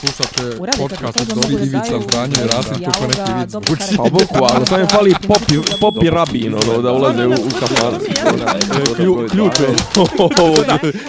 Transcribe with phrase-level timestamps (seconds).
[0.00, 3.54] Slušate podcast to, od da Ivica Zdanje i Rasim kako neki vic.
[3.54, 3.96] Uči.
[3.96, 7.94] Pa bukvalno, samo mi fali popi, popi rabin, ono, da ulaze u, u kafan.
[8.96, 9.68] Klju, ključ je.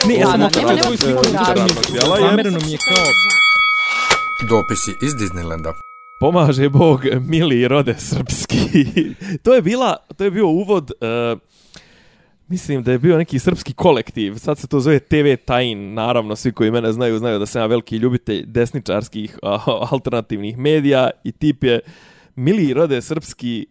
[0.07, 0.49] Ne, ja sam
[0.83, 1.23] svoju sliku
[2.65, 3.05] mi je kao...
[4.49, 5.73] Dopisi iz Disneylanda.
[6.19, 8.85] Pomaže Bog, mili rode srpski.
[9.43, 11.39] to je bila, to je bio uvod, uh,
[12.47, 16.51] mislim da je bio neki srpski kolektiv, sad se to zove TV Tajin, naravno svi
[16.51, 21.63] koji mene znaju, znaju da sam ja veliki ljubitelj desničarskih uh, alternativnih medija i tip
[21.63, 21.79] je
[22.35, 23.65] mili rode srpski,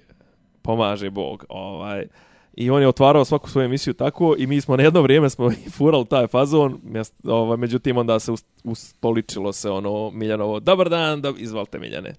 [0.62, 1.44] pomaže Bog.
[1.48, 2.06] Ovaj.
[2.54, 5.50] I on je otvarao svaku svoju emisiju tako i mi smo na jedno vrijeme smo
[5.76, 8.32] furali taj fazon, mjest, ovaj, međutim onda se
[8.64, 12.14] ustoličilo se ono Miljanovo, dobar dan, da, izvalite Miljane.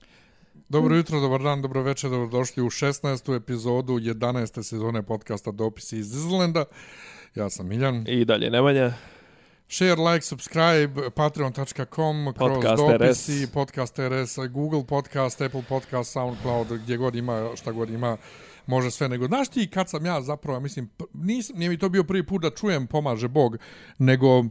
[0.69, 3.35] Dobro jutro, dobar dan, dobro večer, dobrodošli u 16.
[3.35, 4.63] epizodu 11.
[4.63, 6.65] sezone podcasta Dopisi iz Disneylanda.
[7.35, 8.05] Ja sam Miljan.
[8.07, 8.93] I dalje Nemanja.
[9.69, 13.51] Share, like, subscribe, patreon.com, kroz Podcast dopisi, RS.
[13.51, 18.17] podcast RS, Google podcast, Apple podcast, Soundcloud, gdje god ima, šta god ima,
[18.65, 19.09] može sve.
[19.09, 22.41] Nego, znaš ti kad sam ja zapravo, mislim, nisam, nije mi to bio prvi put
[22.41, 23.57] da čujem pomaže Bog,
[23.97, 24.45] nego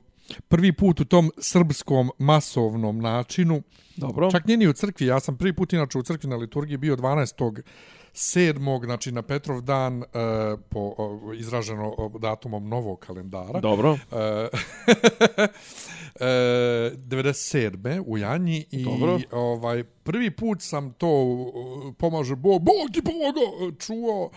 [0.49, 3.63] prvi put u tom srpskom masovnom načinu,
[3.97, 4.31] Dobro.
[4.31, 6.97] Čak nije ni u crkvi, ja sam prvi put inače u crkvi na liturgiji bio
[6.97, 7.63] 12.
[8.13, 10.07] sedmog, znači na Petrov dan, e,
[10.69, 10.95] po
[11.39, 13.61] izraženo datumom novog kalendara.
[13.61, 13.93] Dobro.
[13.93, 14.17] E,
[16.21, 16.29] e,
[16.97, 18.03] 97.
[18.07, 19.19] u Janji i Dobro.
[19.33, 24.31] ovaj prvi put sam to uh, pomaže Bog, Bog ti pomogao, čuo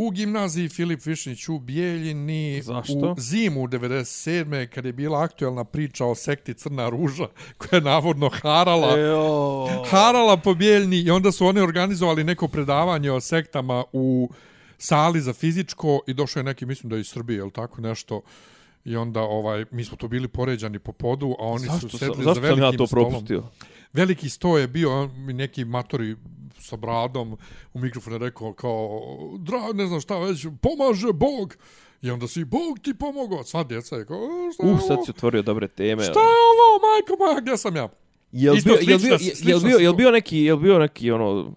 [0.00, 3.14] u gimnaziji Filip Višnić u Bijeljini Zašto?
[3.16, 4.66] u zimu 97.
[4.66, 7.26] kad je bila aktuelna priča o sekti Crna ruža
[7.58, 9.66] koja je navodno harala Ejo.
[9.90, 14.30] harala po Bijeljni i onda su oni organizovali neko predavanje o sektama u
[14.78, 18.20] sali za fizičko i došao je neki, mislim da je iz Srbije, ili tako nešto,
[18.84, 21.98] i onda ovaj mi smo to bili poređani po podu, a oni Zašto, su sam,
[21.98, 23.26] sedli za zašto sam velikim ja to stolom.
[23.92, 26.16] Veliki sto je bio i neki matori
[26.60, 27.36] sa bradom
[27.74, 29.00] u mikrofonu je rekao kao,
[29.38, 31.56] dra, ne znam šta već, pomaže Bog.
[32.02, 33.44] I onda si, Bog ti pomogao.
[33.44, 34.86] Sva djeca je kao, "E, šta je Uh, ovo?
[34.86, 36.02] sad si otvorio dobre teme.
[36.02, 37.88] Šta je ovo, majko moja, gdje sam ja?
[38.32, 41.10] Jel Isto bio, jel slična- bio, jel bio, jel situ- bio neki, jel bio neki
[41.10, 41.52] ono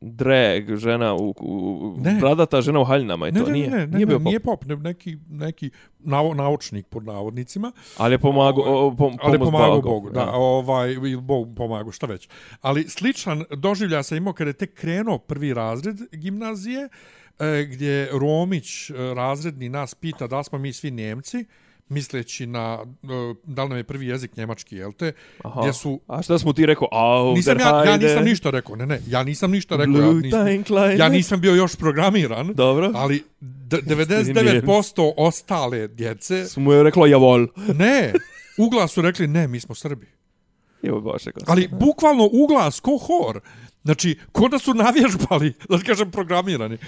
[0.00, 2.16] drag žena u, u Ne.
[2.20, 3.70] bradata žena u haljinama i Ne, to ne, nije.
[3.70, 4.24] ne, ne, nije ne, bio pop.
[4.24, 9.38] nije pop, ne, neki, neki nau, naučnik pod navodnicima, Ali je pomago, o, pom, ali
[9.38, 9.88] pomagao Bogu.
[9.88, 12.28] Bogu, da, ovaj, ili Bog pomagao, šta već.
[12.60, 16.88] Ali sličan doživlja sam imao kada je tek krenuo prvi razred gimnazije,
[17.38, 21.44] e, gdje Romić, e, razredni, nas pita da smo mi svi Njemci,
[21.90, 23.06] misleći na, e,
[23.44, 25.12] da li nam je prvi jezik njemački, jel te,
[25.44, 25.60] Aha.
[25.60, 26.88] gdje su A šta smo ti rekao?
[26.92, 30.98] Au, Nisam ja, ja nisam ništa rekao, ne, ne, ja nisam ništa rekao, ja nisam,
[30.98, 32.90] ja nisam bio još programiran, Dobro.
[32.94, 37.46] ali d- 99% ostale djece, Su mu je reklo javol.
[37.74, 38.12] ne,
[38.58, 40.06] uglas su rekli, ne, mi smo Srbi.
[40.82, 41.22] Evo baš.
[41.46, 43.40] Ali bukvalno uglas, ko hor.
[43.84, 46.78] Znači, ko da su navježbali, da kažem programirani.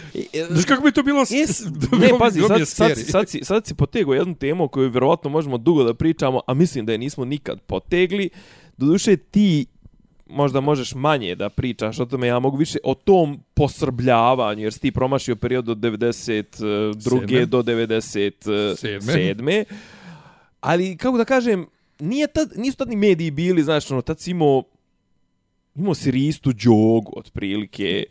[0.48, 1.22] Znaš kako bi to bilo...
[1.22, 4.64] s- Jes, bilo ne, pazi, bilo sad, sad, sad, si, sad si potegao jednu temu
[4.64, 8.30] o kojoj vjerovatno možemo dugo da pričamo, a mislim da je nismo nikad potegli.
[8.76, 9.66] Doduše ti
[10.26, 14.80] možda možeš manje da pričaš o tome, ja mogu više o tom posrbljavanju, jer si
[14.80, 17.00] ti promašio period od 92.
[17.20, 17.46] Sedme.
[17.46, 19.64] do 97.
[20.60, 21.66] Ali, kako da kažem,
[21.98, 24.62] nije tad, nisu tad ni mediji bili, znaš, ono, tad si imao,
[25.74, 28.04] imao si Ristu Đogu, otprilike,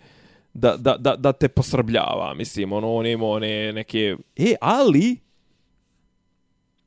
[0.54, 4.16] da, da, da, da te posrbljava, mislim, ono, on imao one neke...
[4.38, 5.18] E, ali,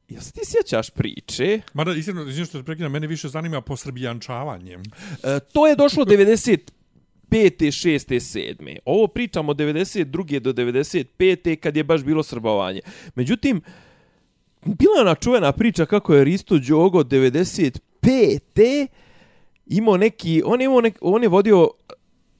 [0.09, 1.61] jel se ti sjećaš priče?
[1.75, 4.83] Mada, iskreno, izvim što te prekidam, mene više zanima posrbijančavanjem.
[5.23, 6.59] E, to je došlo 95.
[7.31, 8.57] 6.
[8.59, 8.77] 7.
[8.85, 10.39] Ovo pričamo od 92.
[10.39, 11.57] do 95.
[11.57, 12.81] kad je baš bilo srbovanje.
[13.15, 13.61] Međutim,
[14.65, 18.87] bila je ona čuvena priča kako je Risto Đogo 95.
[19.67, 21.69] Imao neki, on je, imao nek, on je vodio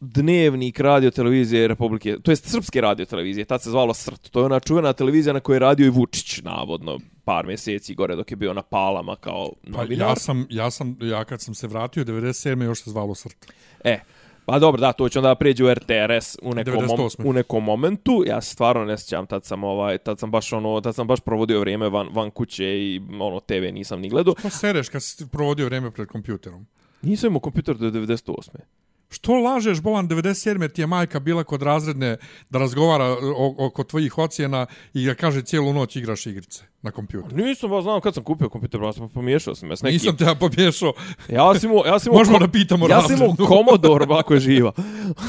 [0.01, 4.31] dnevnik radio televizije Republike, to jest srpske radio televizije, tad se zvalo SRT.
[4.31, 8.17] To je ona čuvena televizija na kojoj je radio i Vučić, navodno, par mjeseci gore
[8.17, 10.09] dok je bio na palama kao Pa novinar.
[10.09, 12.63] ja sam, ja sam, ja kad sam se vratio 97.
[12.63, 13.53] još se zvalo Srt.
[13.85, 14.01] E,
[14.47, 17.29] pa dobro, da, to će onda pređe u RTRS u nekom, mom, 98..
[17.29, 18.25] u nekom momentu.
[18.27, 21.21] Ja se stvarno ne sjećam, tad sam, ovaj, tad sam baš ono, tad sam baš
[21.21, 24.35] provodio vrijeme van, van kuće i ono, TV nisam ni gledao.
[24.43, 26.67] Pa sereš kad si provodio vrijeme pred kompjuterom.
[27.05, 28.49] Nisam imao kompjuter do 98.
[29.15, 30.73] Što lažeš, Bolan, 97.
[30.73, 32.17] ti je majka bila kod razredne
[32.51, 37.37] da razgovara o, oko tvojih ocjena i da kaže cijelu noć igraš igrice na kompjuteru.
[37.37, 39.95] Nisam baš znao kad sam kupio kompjuter, pa sam pomiješao sam ja s nekim.
[39.95, 40.93] Nisam te ja pomiješao.
[41.29, 43.37] Ja sam imao, ja sam Možemo da pitamo Ja sam imao.
[43.49, 44.73] Commodore, ako je živa.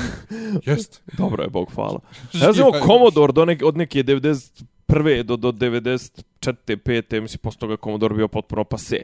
[0.65, 1.01] Jest.
[1.17, 1.99] Dobro je, Bog hvala.
[2.33, 5.23] Ja sam imao Commodore do neke, od neke 91.
[5.23, 6.15] do, do 94.
[6.41, 7.21] 5.
[7.21, 9.01] Mislim, posle toga Commodore bio potpuno pase.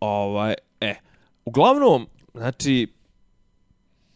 [0.00, 0.94] Ovaj, e,
[1.44, 2.86] uglavnom, znači,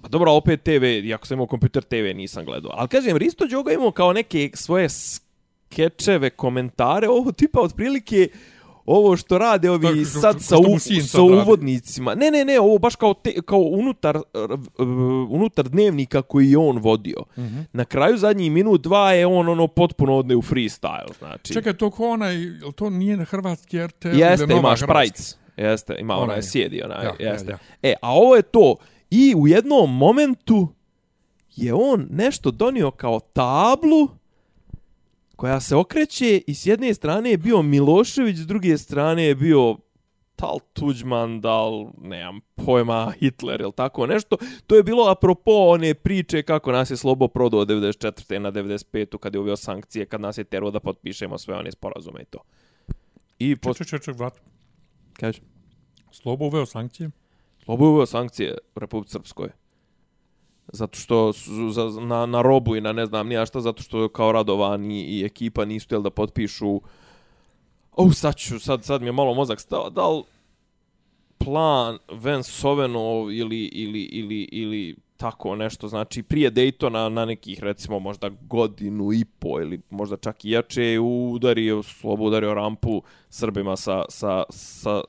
[0.02, 2.70] pa dobro, opet TV, iako sam imao kompjuter TV, nisam gledao.
[2.74, 8.28] Ali kažem, Risto Đoga imao kao neke svoje skečeve, komentare, ovo tipa otprilike
[8.86, 11.32] ovo što rade ovi Tako, što- sad sa, u, sin sa sad radi.
[11.34, 12.14] uvodnicima.
[12.14, 14.22] Ne, ne, ne, ovo baš kao, te, kao unutar, uh,
[15.30, 17.22] unutar dnevnika koji je on vodio.
[17.38, 17.58] Mhm.
[17.72, 21.52] Na kraju zadnji minut, dva je on ono potpuno odne u freestyle, znači.
[21.52, 22.34] Čekaj, to ko onaj,
[22.74, 24.08] to nije na hrvatski RTL?
[24.08, 24.86] Jeste, ili Nova ima Hrvatska?
[24.86, 25.36] šprajc.
[25.56, 26.24] Jeste, ima Onaj.
[26.24, 27.50] onaj sjedi, onaj, Ja, ja, jeste.
[27.50, 27.58] ja.
[27.82, 28.76] E, a ovo je to.
[29.10, 30.68] I u jednom momentu
[31.56, 34.08] je on nešto donio kao tablu
[35.36, 39.76] koja se okreće i s jedne strane je bio Milošević, s druge strane je bio
[40.36, 44.36] tal Tuđman, dal, nemam pojma, Hitler ili tako nešto.
[44.66, 48.38] To je bilo apropo one priče kako nas je Slobo prodao od 94.
[48.38, 49.18] na 95.
[49.18, 52.38] kad je uveo sankcije, kad nas je terao da potpišemo sve one sporazume i to.
[53.38, 53.76] I pos...
[53.78, 54.40] Ček, ček, ček, vrat.
[55.16, 55.40] Kaži.
[56.10, 57.10] Slobo uveo sankcije.
[57.64, 59.48] Slobo uveo sankcije u Republike Srpskoj.
[60.72, 64.08] Zato što su za, na, na robu i na ne znam nija šta, zato što
[64.08, 66.80] kao Radovan i, i ekipa nisu htjeli da potpišu...
[67.92, 69.90] O, sad ću, sad, sad mi je malo mozak stao.
[69.90, 70.22] Da li
[71.38, 77.98] plan Vance Sovenov ili, ili, ili, ili tako nešto, znači prije Daytona na nekih recimo
[77.98, 83.76] možda godinu i po ili možda čak i jače je udario, slobo udario rampu Srbima
[83.76, 85.00] sa, sa, sa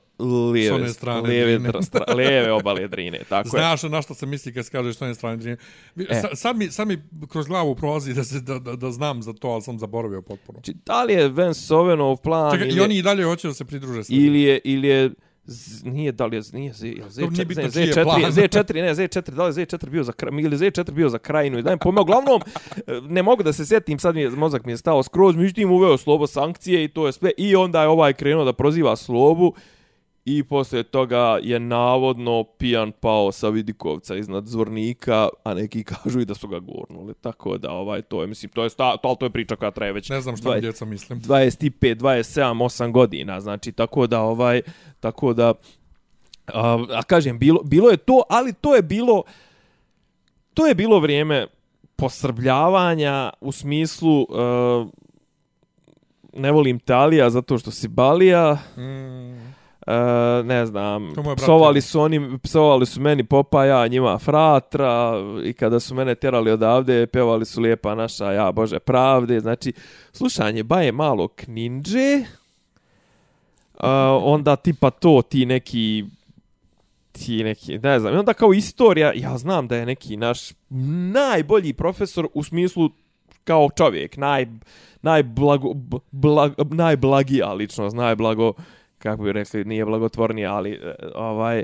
[0.52, 3.50] lijeve, strane lijeve, stra, lijeve obale Drine, tako je.
[3.50, 5.56] Znaš na što se misli kad se kaže što je strane Drine.
[5.96, 6.20] E.
[6.20, 9.32] Sa, sad, mi, sad mi kroz glavu prolazi da, se, da, da, da znam za
[9.32, 10.58] to, ali sam zaboravio potpuno.
[10.58, 13.54] Znači, da li je Vance Sovenov plan Čekaj, ili, i oni i dalje hoće da
[13.54, 15.10] se pridruže sa ili je, ili je
[15.50, 17.94] Z, nije da li je nije Z, jel Dobro, nije Z4, bitno ne, čiji je
[17.94, 18.22] Z4, plan.
[18.36, 21.58] Z4, ne, Z4, da li je Z4 bio za kraj, ili Z4 bio za krajinu,
[21.58, 22.40] i dajem pojma, uglavnom,
[22.76, 25.70] e, ne mogu da se sjetim, sad mi je, mozak mi je stao skroz, međutim
[25.70, 29.54] uveo Slobo sankcije i to je sve, i onda je ovaj krenuo da proziva Slobu,
[30.36, 36.24] i poslije toga je navodno pijan pao sa Vidikovca iznad Zvornika, a neki kažu i
[36.24, 39.26] da su ga gurnuli, tako da ovaj, to je, mislim, to je, sta, to, to
[39.26, 41.20] je priča koja traje već Ne znam šta mi djeca mislim.
[41.20, 44.60] 25, 27, 8 godina, znači tako da ovaj
[45.00, 45.54] tako da
[46.46, 49.22] a, a kažem bilo bilo je to, ali to je bilo
[50.54, 51.46] to je bilo vrijeme
[51.96, 54.88] posrbljavanja u smislu uh,
[56.32, 58.58] ne volim Italija zato što si Balija.
[58.76, 59.47] Mm,
[59.88, 65.12] Uh, ne znam, psovali su oni, psovali su meni Popaja, njima Fratra
[65.44, 69.40] i kada su mene terali odavde, pevali su lijepa naša, ja Bože, pravde.
[69.40, 69.72] Znači,
[70.12, 72.18] slušanje baje malo kninđe,
[73.74, 73.84] uh,
[74.22, 76.04] onda tipa to, ti neki
[77.12, 80.52] ti neki, ne znam, i onda kao istorija, ja znam da je neki naš
[81.12, 82.90] najbolji profesor u smislu
[83.44, 84.46] kao čovjek, naj,
[85.02, 85.74] najblago,
[86.10, 88.52] blag, najblagija ličnost, najblago,
[88.98, 91.62] kako bi rekli, nije blagotvorni, ali e, ovaj,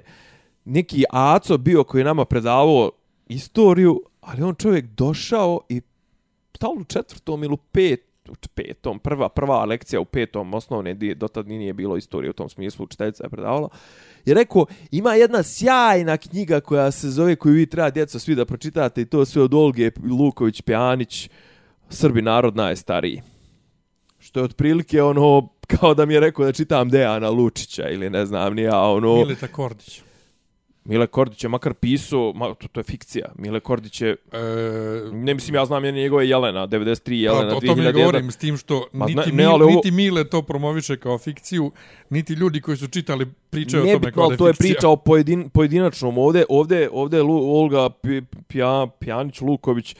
[0.64, 2.90] neki Aco bio koji je nama predavao
[3.28, 5.80] istoriju, ali on čovjek došao i
[6.56, 11.14] stalo u četvrtom ili u pet, u petom, prva, prva lekcija u petom osnovne, do
[11.14, 13.68] dotad nije bilo istorije u tom smislu, učiteljica je predavala,
[14.24, 18.44] je rekao, ima jedna sjajna knjiga koja se zove, koju vi treba djeca svi da
[18.44, 21.30] pročitate i to sve od Olge Luković Pjanić,
[21.88, 23.22] Srbi narod najstariji.
[24.18, 28.26] Što je otprilike ono, kao da mi je rekao da čitam Dejana Lučića ili ne
[28.26, 29.14] znam, nije, a ono...
[29.16, 30.00] Milita Kordić.
[30.86, 33.32] Mile Kordić je makar pisao, ma, to, to je fikcija.
[33.36, 34.38] Mile Kordić je, E,
[35.12, 37.92] ne mislim, ja znam je njegove Jelena, 93 Jelena, Pa, o tome 2001.
[37.94, 40.96] govorim s tim što Ma, niti, ne- ne, Mile, ali ovo- niti Mile to promoviše
[40.96, 41.70] kao fikciju,
[42.10, 44.74] niti ljudi koji su čitali pričaju o tome Nebitno, kao da je to je fikcija.
[44.74, 46.18] priča o pojedin, pojedinačnom.
[46.18, 47.88] Ovde, ovde, ovde je Lu, Olga
[48.48, 49.96] Pja, Pjanić Luković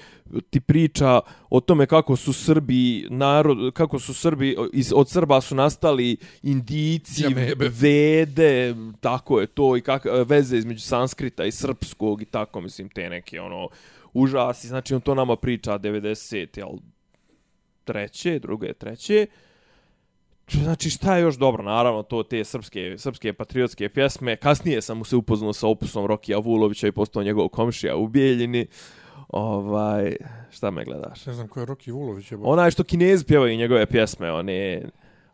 [0.50, 5.54] ti priča o tome kako su Srbi narod kako su Srbi iz od Srba su
[5.54, 7.71] nastali indici, Jamebe.
[7.73, 13.11] vede, tako je to i kak veze između sanskrita i srpskog i tako mislim te
[13.11, 13.69] neke ono
[14.12, 14.69] užasi.
[14.69, 16.69] Znači on to nama priča 90 jel
[17.85, 19.26] treće, druge, treće.
[20.49, 21.62] Znači šta je još dobro?
[21.62, 24.37] Naravno to te srpske, srpske patriotske pjesme.
[24.37, 28.66] Kasnije sam mu se upoznao sa opusom Rokija Vulovića i postao njegov komšija u Bijeljini.
[29.35, 30.17] Ovaj,
[30.50, 31.26] šta me gledaš?
[31.26, 32.33] Ne znam ko je Roki Vulović.
[32.33, 34.83] Je Onaj što kinezi pjevaju njegove pjesme, one,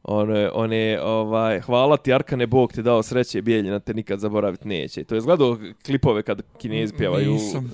[0.02, 5.04] one, one, ovaj, hvala ti Arkane, Bog ti dao sreće, Bijeljina te nikad zaboraviti neće.
[5.04, 7.72] To je gledao klipove kad kinezi pjevaju Nisam.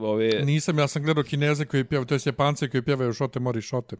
[0.00, 0.28] ove...
[0.44, 3.96] Nisam, ja sam gledao Kineze koji pjevaju, to je Japance koji pjevaju šote mori šote.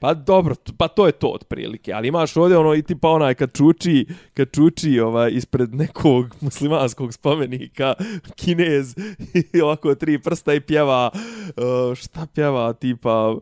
[0.00, 3.52] Pa dobro, pa to je to otprilike, ali imaš ovdje ono i tipa onaj kad
[3.56, 7.94] čuči, kad čuči ovaj, ispred nekog muslimanskog spomenika
[8.36, 8.94] kinez
[9.54, 13.34] i ovako tri prsta i pjeva, uh, šta pjeva tipa,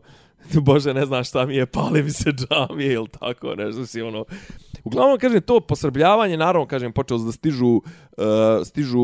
[0.65, 4.25] bože ne znam šta mi je, pali mi se džamije ili tako, nešto si ono,
[4.83, 7.83] Uglavnom, kažem, to posrbljavanje, naravno, kažem, počelo da stižu, uh,
[8.65, 8.99] stižu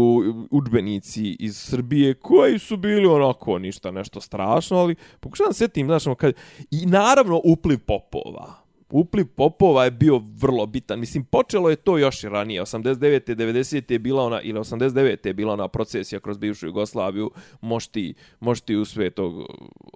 [0.51, 6.07] udžbenici iz Srbije, koji su bili onako ništa, nešto strašno, ali pokušavam da setim, znaš,
[6.07, 6.33] ono, kad...
[6.71, 8.65] i naravno upliv popova.
[8.89, 10.99] Upliv popova je bio vrlo bitan.
[10.99, 12.61] Mislim, počelo je to još i ranije.
[12.61, 13.35] 89.
[13.35, 13.91] 90.
[13.91, 15.27] je bila ona, ili 89.
[15.27, 19.33] je bila ona procesija kroz bivšu Jugoslaviju, mošti, mošti u svetog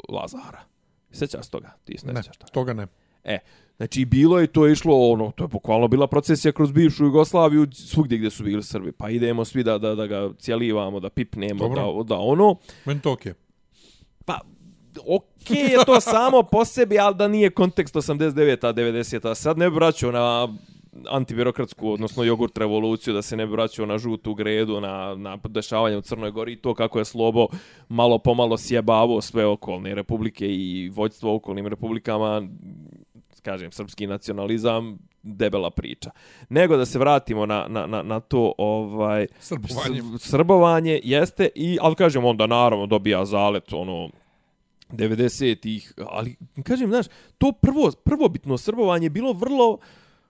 [0.10, 0.60] Lazara.
[1.12, 1.76] Sjećaš toga?
[1.84, 2.52] Ti se ne, Ne, toga.
[2.52, 2.88] toga ne.
[3.24, 3.40] E,
[3.80, 8.18] znači bilo je to išlo ono, to je bukvalno bila procesija kroz bivšu Jugoslaviju, svugdje
[8.18, 8.92] gdje su bili Srbi.
[8.92, 12.04] Pa idemo svi da, da, da ga cijelivamo, da pipnemo, Dobro.
[12.04, 12.56] da, da ono.
[12.86, 13.34] Meni to okej.
[14.26, 14.40] Pa,
[15.08, 19.36] okej je to samo po sebi, ali da nije kontekst 89-a, 90-a.
[19.36, 20.48] Sad ne vraćao na
[21.08, 25.98] antibirokratsku, odnosno jogurt revoluciju, da se ne bi vraćao na žutu gredu, na, na dešavanje
[25.98, 27.48] u Crnoj Gori i to kako je Slobo
[27.90, 32.42] malo pomalo sjebavo sve okolne republike i vođstvo okolnim republikama,
[33.42, 36.12] kažem, srpski nacionalizam, debela priča.
[36.50, 40.02] Nego da se vratimo na, na, na, na to ovaj Srbovanje.
[40.20, 44.10] srbovanje jeste i ali kažem onda naravno dobija zalet ono
[44.90, 47.06] 90-ih, ali kažem, znaš,
[47.38, 49.78] to prvo prvobitno srbovanje je bilo vrlo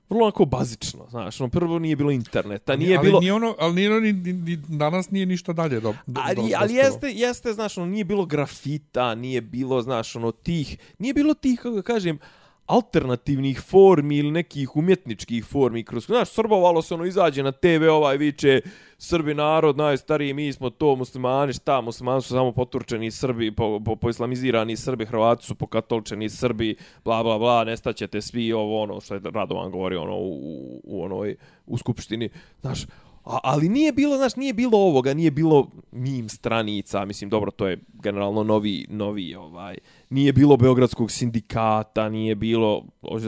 [0.09, 3.75] vrlo onako bazično, znaš, ono prvo nije bilo interneta, nije ali bilo Nije ono, ali
[3.75, 7.11] nije ono, ni, ni, ni, danas nije ništa dalje do, do, ali, do, ali jeste,
[7.11, 11.81] jeste, znaš, ono, nije bilo grafita, nije bilo, znaš, ono, tih, nije bilo tih, kako
[11.81, 12.19] kažem,
[12.69, 18.17] alternativnih formi ili nekih umjetničkih formi kroz, znaš, srbovalo se ono, izađe na TV ovaj
[18.17, 18.61] viče,
[18.97, 23.95] Srbi narod, najstariji, mi smo to, muslimani, šta, muslimani su samo poturčeni Srbi, po, po,
[23.95, 29.13] po islamizirani Srbi, Hrvati su pokatolčeni Srbi, bla, bla, bla, nestaćete svi, ovo, ono, što
[29.13, 31.35] je Radovan govori, ono, u, u, u onoj,
[31.65, 32.29] u skupštini,
[32.61, 32.85] znaš,
[33.29, 37.67] A, ali nije bilo, znaš, nije bilo ovoga, nije bilo mim stranica, mislim, dobro, to
[37.67, 39.77] je generalno novi, novi, ovaj,
[40.09, 42.85] nije bilo Beogradskog sindikata, nije bilo,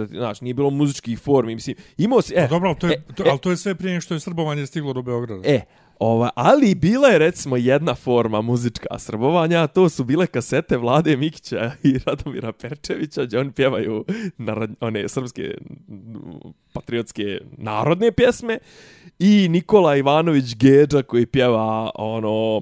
[0.07, 3.23] znaš, nije bilo muzičkih formi, mislim, imao si, e, Dobro, ali to, je, e, to,
[3.23, 5.41] e, ali to je sve prije što je srbovanje stiglo do Beograda.
[5.45, 5.61] E,
[6.01, 11.71] ova, ali bila je recimo jedna forma muzička srbovanja, to su bile kasete Vlade Mikića
[11.83, 14.05] i Radomira Perčevića, gdje oni pjevaju
[14.37, 15.53] narod, one srpske
[16.73, 17.23] patriotske
[17.57, 18.57] narodne pjesme
[19.19, 22.61] i Nikola Ivanović Geđa koji pjeva ono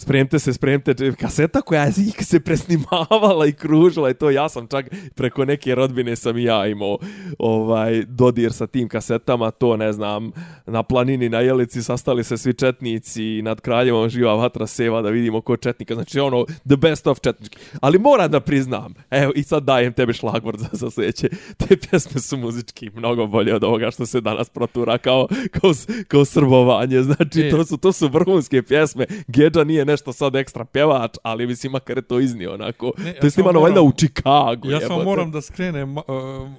[0.00, 4.86] Spremte se, spremte, kaseta koja je se presnimavala i kružila i to ja sam čak
[5.14, 6.98] preko neke rodbine sam i ja imao
[7.38, 10.32] ovaj, dodir sa tim kasetama, to ne znam,
[10.66, 15.10] na planini na Jelici sastali se svi četnici i nad kraljevom živa vatra seva da
[15.10, 17.58] vidimo ko četnika, znači ono, the best of četnički.
[17.80, 22.20] Ali moram da priznam, evo i sad dajem tebi šlagvord za, za sljedeće, te pjesme
[22.20, 25.72] su muzički mnogo bolje od ovoga što se danas protura kao, kao,
[26.08, 27.50] kao srbovanje, znači E.
[27.50, 31.98] to su, to su vrhunske pjesme, Geđa nije nešto sad ekstra pjevač, ali mislim makar
[31.98, 34.70] je to iznio onako, Ne, to je snimano valjda u Čikagu.
[34.70, 36.04] Ja samo moram da skrenem uh,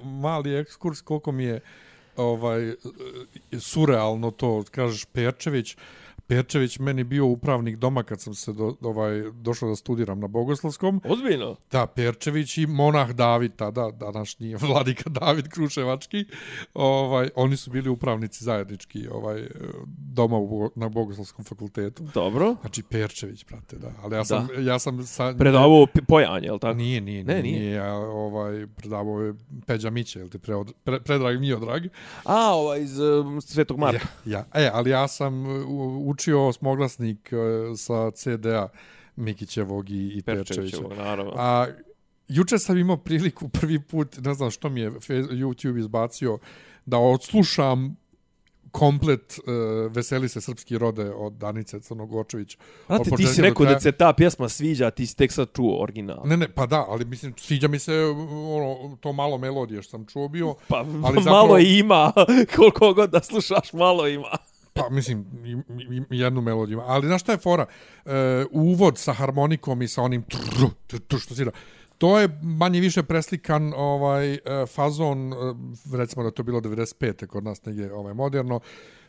[0.04, 1.60] mali ekskurs koliko mi je
[2.16, 2.76] ovaj uh,
[3.60, 5.76] surrealno to kažeš Perčević
[6.32, 11.00] Perčević meni bio upravnik doma kad sam se do, ovaj došao da studiram na Bogoslovskom.
[11.04, 11.56] Ozbiljno?
[11.70, 16.24] Da, Perčević i monah David, tada današnji vladika David Kruševački,
[16.74, 19.46] ovaj, oni su bili upravnici zajednički ovaj,
[19.86, 22.04] doma u, na Bogoslovskom fakultetu.
[22.14, 22.56] Dobro.
[22.60, 23.92] Znači Perčević, brate, da.
[24.02, 25.34] Ali ja sam, ja sam sa...
[25.38, 26.74] Predavao pojanje, je li tako?
[26.74, 27.60] Nije, nije, Ne, nije, nije.
[27.60, 27.72] nije.
[27.72, 29.34] Ja, ovaj, predavao je
[29.66, 31.82] Peđa Miće, jel ti preod, pre, predrag Miodrag.
[32.24, 34.06] A, ovaj iz um, Svetog Marka.
[34.24, 34.64] Ja, ja.
[34.64, 38.68] E, ali ja sam uh, učio osmoglasnik uh, sa CD-a
[39.16, 40.22] Mikićevog i, i.
[40.22, 41.32] Perčevićevog, naravno.
[41.36, 41.66] A
[42.28, 46.38] juče sam imao priliku prvi put, ne znam što mi je YouTube izbacio,
[46.86, 47.96] da odslušam
[48.70, 52.58] komplet uh, Veseli se srpski rode od Danice Crnogorčević.
[52.86, 53.74] Znate, ti si rekao kraja.
[53.74, 56.20] da se ta pjesma sviđa, ti si tek sad čuo original.
[56.24, 57.94] Ne, ne, pa da, ali mislim, sviđa mi se
[58.56, 60.54] ono, to malo melodije što sam čuo bio.
[60.68, 62.12] Pa ali malo zapravo- ima,
[62.56, 64.38] koliko god da slušaš, malo ima.
[64.72, 65.26] Pa, mislim,
[66.10, 66.80] jednu melodiju.
[66.80, 67.66] Ali znaš šta je fora?
[68.04, 68.10] E,
[68.50, 70.36] uvod sa harmonikom i sa onim tr,
[70.86, 71.50] tr, tr, što svira.
[71.98, 75.36] To je manje više preslikan ovaj e, fazon, e,
[75.96, 77.26] recimo da to bilo 95.
[77.26, 78.60] kod nas negdje ovaj, moderno.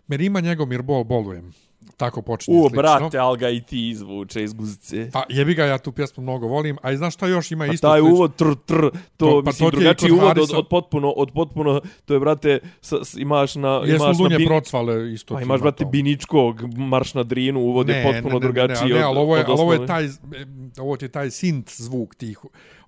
[0.07, 1.53] Merima Njegomir bol bolujem.
[1.97, 2.77] Tako počinje U, slično.
[2.77, 5.09] brate, al ga i ti izvuče iz guzice.
[5.11, 6.77] Pa jebi ga, ja tu pjesmu mnogo volim.
[6.81, 8.15] A i znaš šta još ima A isto taj slično?
[8.15, 11.31] uvod tr tr to, To- pa mislim to i drugačiji uvod od, od potpuno od
[11.31, 15.35] potpuno to je brate s, s, imaš na Jesu imaš na Lunje bin, procvale isto.
[15.35, 15.85] pa imaš ima brate.
[15.85, 19.49] Biničkog marš na Drinu uvod je potpuno drugačiji ne, ne, ne, ali ovo je, od,
[19.49, 20.09] ali ovo je osnovne.
[20.09, 20.43] taj,
[20.79, 22.39] ovo ti je taj sint zvuk tih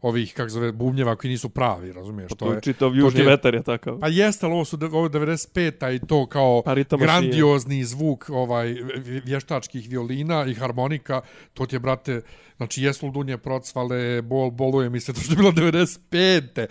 [0.01, 2.29] ovih, kako zove, bubnjeva koji nisu pravi, razumiješ?
[2.29, 3.99] Pa to je čitav to južni je- vetar je takav.
[3.99, 8.67] Pa jeste, ali ovo su ovo je 95-a i to kao Pa grandiozni zvuk ovaj
[8.67, 11.21] vj- vještačkih violina i harmonika,
[11.53, 12.21] to ti je, brate,
[12.57, 16.67] znači jesu dunje procvale, bol, boluje mi se, to što je bilo 95-te,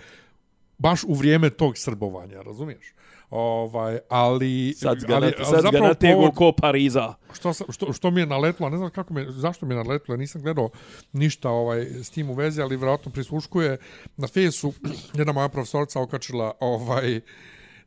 [0.77, 2.93] baš u vrijeme tog srbovanja, razumiješ?
[3.29, 4.73] Ovaj, ali...
[4.77, 7.13] Sad ga, ali, na, ali sad ga nategu povod- ko Pariza.
[7.33, 10.17] što, što, što mi je naletlo, ne znam kako me, zašto mi je naletlo, ja
[10.17, 10.69] nisam gledao
[11.13, 13.77] ništa ovaj, s tim u vezi, ali vjerojatno prisluškuje
[14.17, 14.73] na fesu
[15.19, 17.21] jedna moja profesorica okačila ovaj,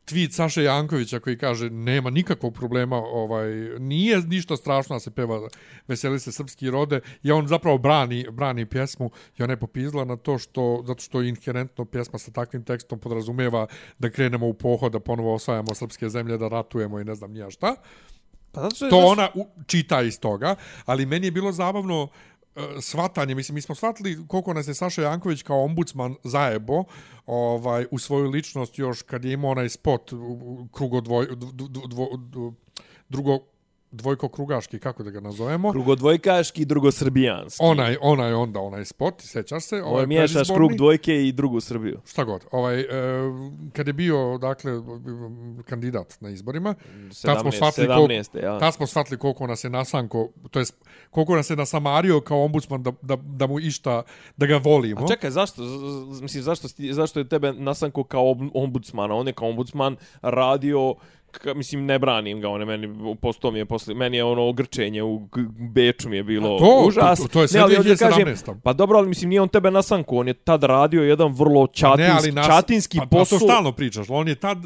[0.09, 3.49] tweet Saše Jankovića koji kaže nema nikakvog problema, ovaj
[3.79, 5.47] nije ništa strašno da se peva
[5.87, 10.15] Veseli se srpski rode i on zapravo brani brani pjesmu i ona je popizla na
[10.17, 13.67] to što zato što inherentno pjesma sa takvim tekstom podrazumeva
[13.99, 17.39] da krenemo u pohod da ponovo osvajamo srpske zemlje da ratujemo i ne znam ni
[17.39, 17.75] ja šta.
[18.51, 21.51] Pa zato što je To znaš- ona u, čita iz toga, ali meni je bilo
[21.51, 22.09] zabavno uh,
[22.59, 26.83] E, svatanje, mislim, mi smo shvatili koliko nas je Saša Janković kao ombudsman zajebo
[27.25, 31.51] ovaj, u svoju ličnost još kad je imao onaj spot u- u krugo dvoj, dvo,
[31.51, 32.53] dvo, dvo, dvo,
[33.09, 33.39] drugo
[33.91, 35.71] dvojko krugaški, kako da ga nazovemo.
[35.71, 37.59] Drugodvojkaški, drugosrbijanski.
[37.63, 39.83] Onaj, onaj onda, onaj spot, sećaš se?
[39.83, 42.01] Ovo je miješaš krug dvojke i drugu Srbiju.
[42.05, 42.45] Šta god.
[42.51, 42.85] Ovaj, e,
[43.73, 44.71] kad je bio, dakle,
[45.65, 46.75] kandidat na izborima,
[47.21, 48.59] tad smo 17, shvatili koliko, 17, ja.
[48.59, 50.75] tad smo shvatili koliko nas je nasanko, to jest
[51.09, 54.03] koliko nas je nasamario kao ombudsman da, da, da mu išta,
[54.37, 55.05] da ga volimo.
[55.05, 55.61] A čekaj, zašto,
[56.21, 59.15] mislim, zašto, zašto je tebe nasanko kao ombudsmana?
[59.15, 60.95] On je kao ombudsman radio
[61.33, 64.53] ka, mislim, ne branim ga, on je meni, posto mi je posle, meni je ono
[64.53, 65.27] grčenje u
[65.67, 67.19] Beču mi je bilo A to- užas.
[67.19, 68.55] to- to je sve Ne, ali da 2017.
[68.55, 72.31] pa dobro, ali mislim, nije on tebe nasanko, on je tad radio jedan vrlo čatinski,
[72.31, 74.07] nas- čatinski pa, Pa posao to stalno pričaš.
[74.09, 74.57] On je tad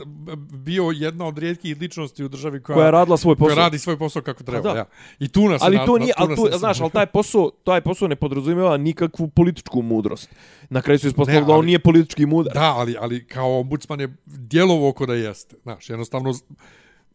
[0.54, 3.56] bio jedna od rijetkih ličnosti u državi koja, koja je radila svoj koja posao.
[3.58, 4.72] radi svoj posao kako treba.
[4.72, 4.78] da.
[4.78, 4.86] Ja.
[5.20, 7.52] I tu nas Ali na- to na- nije, ali nas tu, znaš, ali taj posao,
[7.64, 10.30] taj posao ne podrazumijeva nikakvu političku mudrost.
[10.70, 12.54] Na kraju se ispostavilo Ne, da on ali- nije politički mudar.
[12.54, 15.56] Da, ali, ali kao ombudsman je djelovo ko da jeste.
[15.64, 16.34] Znaš, jednostavno...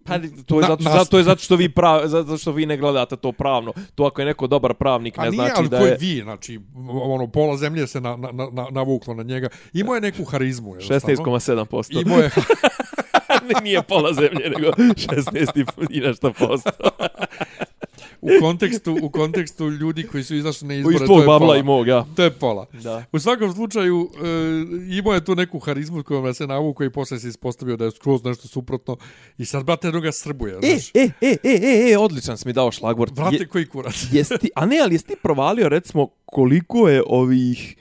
[0.04, 2.76] Pa, to je Na- zato, zato je zato što vi prav, zato što vi ne
[2.76, 3.72] gledate to pravno.
[3.94, 6.60] To ako je neko dobar pravnik A ne nije, znači da je je vi, znači,
[7.02, 9.48] ono, pola zemlje se na, na, na, navuklo na njega.
[9.72, 10.74] Imao je neku harizmu.
[10.74, 11.38] jednostavno.
[11.38, 12.02] 16,7%.
[12.06, 12.30] Imao je,
[13.62, 16.70] Nije pola zemlje, nego 16 i nešto posto.
[18.20, 21.56] u kontekstu, u kontekstu ljudi koji su izašli na Iz izbore, to je babla pola.
[21.56, 22.06] i mog, ja.
[22.16, 22.66] To je pola.
[22.74, 23.04] Da.
[23.12, 27.28] U svakom slučaju, e, imao je tu neku harizmu kojom se navuko i posle se
[27.28, 28.96] ispostavio da je skroz nešto suprotno.
[29.38, 30.90] I sad, brate, druga srbuje, E, znaš.
[30.94, 33.12] e, e, e, e, e, odličan si mi dao šlagvort.
[33.12, 34.06] Brate, Je, koji kurac.
[34.12, 37.76] jesi ti, a ne, ali jesi ti provalio, recimo, koliko je ovih...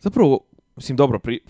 [0.00, 0.40] Zapravo,
[0.76, 1.40] mislim, dobro, pri,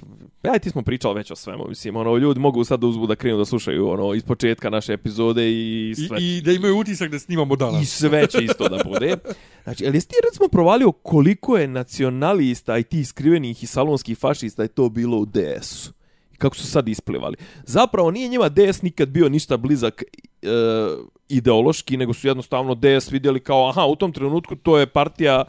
[0.53, 3.17] ja ti smo pričali već o svemu, mislim, ono, ljudi mogu sad da uzbu da
[3.17, 6.19] krenu da slušaju, ono, iz početka naše epizode i I, sve.
[6.21, 7.83] I da imaju utisak da snimamo danas.
[7.83, 9.17] I sve će isto da bude.
[9.65, 14.63] Znači, ali jesi ti recimo provalio koliko je nacionalista i tih skrivenih i salonskih fašista
[14.63, 15.93] je to bilo u DS-u?
[16.35, 17.37] I kako su sad isplivali?
[17.65, 20.49] Zapravo nije njima DS nikad bio ništa blizak e,
[21.29, 25.45] ideološki, nego su jednostavno DS vidjeli kao, aha, u tom trenutku to je partija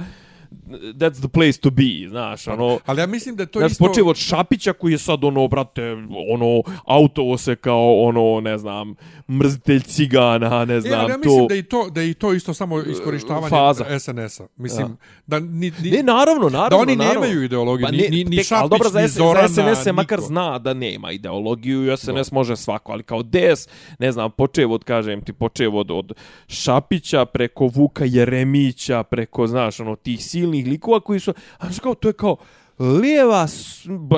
[0.94, 2.80] that's the place to be, znaš, ono...
[2.86, 3.86] Ali ja mislim da to Znaš, isto...
[3.88, 5.92] počeo od Šapića koji je sad ono, brate,
[6.34, 8.96] ono, autovo se kao, ono, ne znam,
[9.30, 11.20] mrzitelj cigana, ne E, znam, ali ja to...
[11.20, 14.00] mislim da je i to, da i to isto samo iskorištavanje faza.
[14.00, 14.48] SNS-a.
[14.56, 14.96] Mislim, Ja.
[15.28, 16.70] da ni, ni, Ne, naravno, naravno.
[16.70, 17.22] da oni naravno.
[17.22, 19.64] nemaju ideologiju, Pa ni, ne, ni, ni tek, Šapić, ali dobro, za, ni Zorana, za
[19.66, 23.68] SNS se makar zna da nema ideologiju i SNS može svako, ali kao DS,
[24.00, 26.14] ne znam, počev od, kažem ti, počev od, od
[26.48, 31.96] Šapića preko Vuka Jeremića, preko, znaš, ono, tih silnih likova koji su, a što kao,
[31.96, 32.38] to je kao,
[32.80, 33.48] lijeva,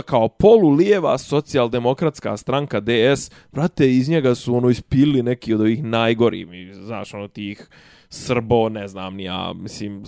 [0.06, 5.84] kao polu lijeva socijaldemokratska stranka DS, brate, iz njega su ono ispili neki od ovih
[5.84, 7.70] najgorih, znaš, ono tih
[8.10, 10.04] Srbo, ne znam ni ja, mislim,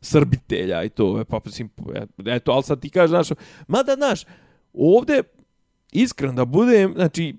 [0.00, 3.28] srbitelja i to, e, pa, mislim, e, eto, ali sad ti kažeš, znaš,
[3.68, 4.24] mada, znaš,
[4.72, 5.22] ovde,
[5.92, 7.36] iskren da budem, znači,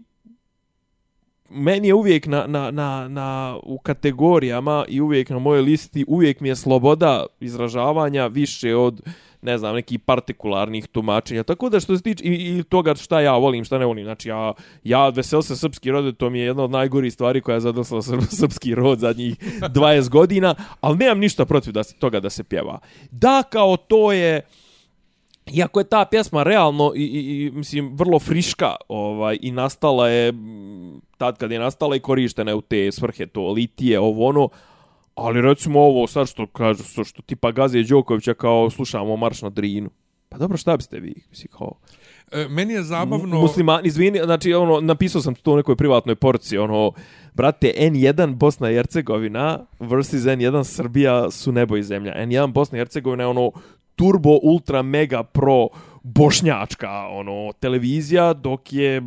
[1.50, 6.40] meni je uvijek na, na, na, na, u kategorijama i uvijek na mojoj listi, uvijek
[6.40, 9.02] mi je sloboda izražavanja više od,
[9.42, 11.44] ne znam, nekih partikularnih tumačenja.
[11.44, 14.04] Tako da što se tiče i, i toga šta ja volim, šta ne volim.
[14.04, 17.54] Znači, ja, ja vesel se srpski rod, to mi je jedna od najgorih stvari koja
[17.54, 22.20] je zadosla srp, srpski rod zadnjih 20 godina, ali nemam ništa protiv da se, toga
[22.20, 22.80] da se pjeva.
[23.12, 24.42] Da, kao to je...
[25.54, 30.34] Iako je ta pjesma realno i, i, i mislim vrlo friška, ovaj i nastala je
[31.20, 34.50] tad kad je nastala i korištena je u te svrhe to litije ovo ono,
[35.16, 39.50] ali recimo ovo sad što kažu što, što tipa Gaze Đokovića kao slušamo marš na
[39.50, 39.90] Drinu.
[40.30, 41.14] Pa dobro, šta biste vi?
[41.30, 41.72] Mislim kao
[42.32, 43.36] E, meni je zabavno...
[43.36, 46.92] Mu- Muslimani, izvini, znači ono napisao sam to u nekoj privatnoj porci, ono
[47.34, 52.14] brate N1 Bosna i Hercegovina versus N1 Srbija su nebo i zemlja.
[52.16, 53.52] N1 Bosna i Hercegovina je ono
[53.96, 55.68] turbo ultra mega pro
[56.04, 59.02] bošnjačka ono televizija dok je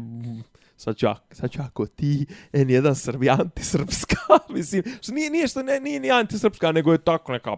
[0.82, 4.16] sad ću, ja- sad ću ako ti N1 Srbija antisrpska
[4.54, 7.56] mislim što nije nije što ne nije ni antisrpska nego je tako neka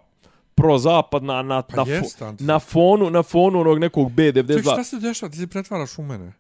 [0.55, 4.85] prozapadna na Pa na, fo- jest na fonu na fonu onog nekog Ček, B92 šta
[4.85, 5.31] se dešava?
[5.31, 6.33] Ti se pretvaraš u mene.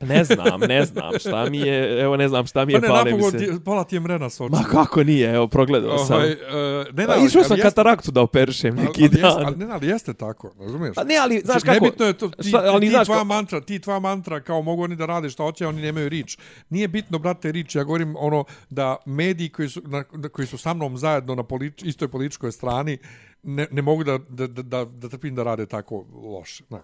[0.00, 2.88] Ne znam, ne znam šta mi je, evo ne znam šta mi Pa je, ne,
[2.88, 3.38] pale mi napokon se.
[3.40, 4.62] ti, pola ti je mrena s Ma očima.
[4.64, 6.16] kako nije, evo progledao sam.
[6.16, 6.36] Ovaj, e,
[6.92, 9.46] ne, Pa išao sam jeste- kataraktu da operišem ali- neki ali dan.
[9.46, 10.94] Ali, ne, ali jeste tako, razumiješ?
[10.94, 11.74] Pa ne, ali znaš kako...
[11.74, 14.62] Nebitno je to, ti, šta- ali ti, znaš tvoja kako- mantra, ti tvoja mantra, kao
[14.62, 16.38] mogu oni da rade šta hoće, oni nemaju rič.
[16.70, 17.74] Nije bitno, brate, rič.
[17.74, 21.82] Ja govorim ono da mediji koji su, na, koji su sa mnom zajedno na polič,
[21.82, 22.98] istoj političkoj strani
[23.42, 26.64] ne, ne mogu da, da, da, da, da trpim da rade tako loše.
[26.64, 26.82] Znaš.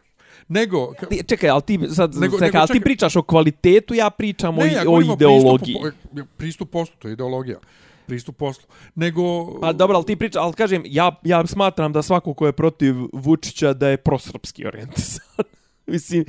[0.49, 2.81] Nego, ka- Ti, čekaj, ali ti sad, Nego- nego, nego ali ti čekaj.
[2.83, 5.77] pričaš o kvalitetu, ja pričam ne, ja o govorim o ideologiji.
[6.15, 7.59] Po- pristup poslu, to je ideologija.
[8.07, 8.65] Pristup poslu.
[8.95, 9.23] Nego...
[9.61, 12.95] Pa dobro, ali ti priča, ali kažem, ja, ja smatram da svako ko je protiv
[13.13, 15.25] Vučića da je prosrpski orijentisan.
[15.87, 16.25] Mislim,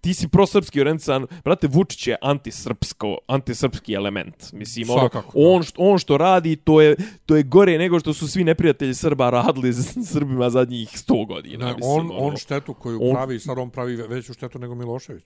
[0.00, 4.52] ti si prosrpski orijentisan, brate, Vučić je antisrpsko, antisrpski element.
[4.52, 8.28] Mislim, ono, on, što, on što radi, to je, to je gore nego što su
[8.28, 11.66] svi neprijatelji Srba radili s Srbima zadnjih 100 godina.
[11.66, 12.18] Ne, mislim, on, ono.
[12.18, 15.24] on štetu koju on- pravi, sad on pravi veću štetu nego Milošević.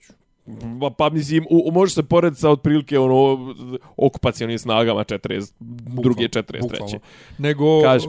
[0.79, 3.53] Pa, pa mislim, u, u- može se porediti sa otprilike ono,
[3.97, 5.51] okupacijonim snagama 40,
[6.01, 6.61] druge 43.
[6.61, 6.99] Bukvalno.
[7.37, 8.07] Nego, Kaži.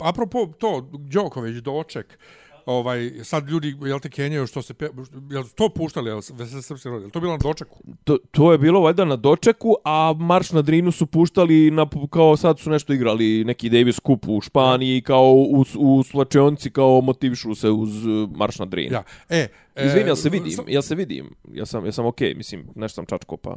[0.00, 2.18] apropo to, Đoković, doček,
[2.66, 4.88] ovaj, sad ljudi, jel te kenjaju što se, pe,
[5.30, 7.78] jel to puštali, jel, Veseli srpski rod, jel to bilo na dočeku?
[8.04, 12.36] To, to je bilo valjda na dočeku, a Marš na Drinu su puštali na, kao
[12.36, 17.54] sad su nešto igrali neki Davis Cup u Španiji, kao u, u slačionici kao motivišu
[17.54, 18.92] se uz uh, Marš na Drinu.
[18.92, 19.48] Ja, e...
[19.76, 21.34] e, Izvini, ja se vidim, sam- ja se vidim.
[21.52, 23.56] Ja sam, ja sam okej, okay, mislim, nešto sam čačko, pa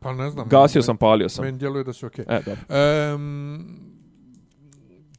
[0.00, 0.48] Pa ne znam.
[0.48, 1.44] gasio men- sam, palio sam.
[1.44, 2.24] Meni djeluje da si okej.
[2.28, 2.76] E, dobro.
[2.76, 3.95] Em,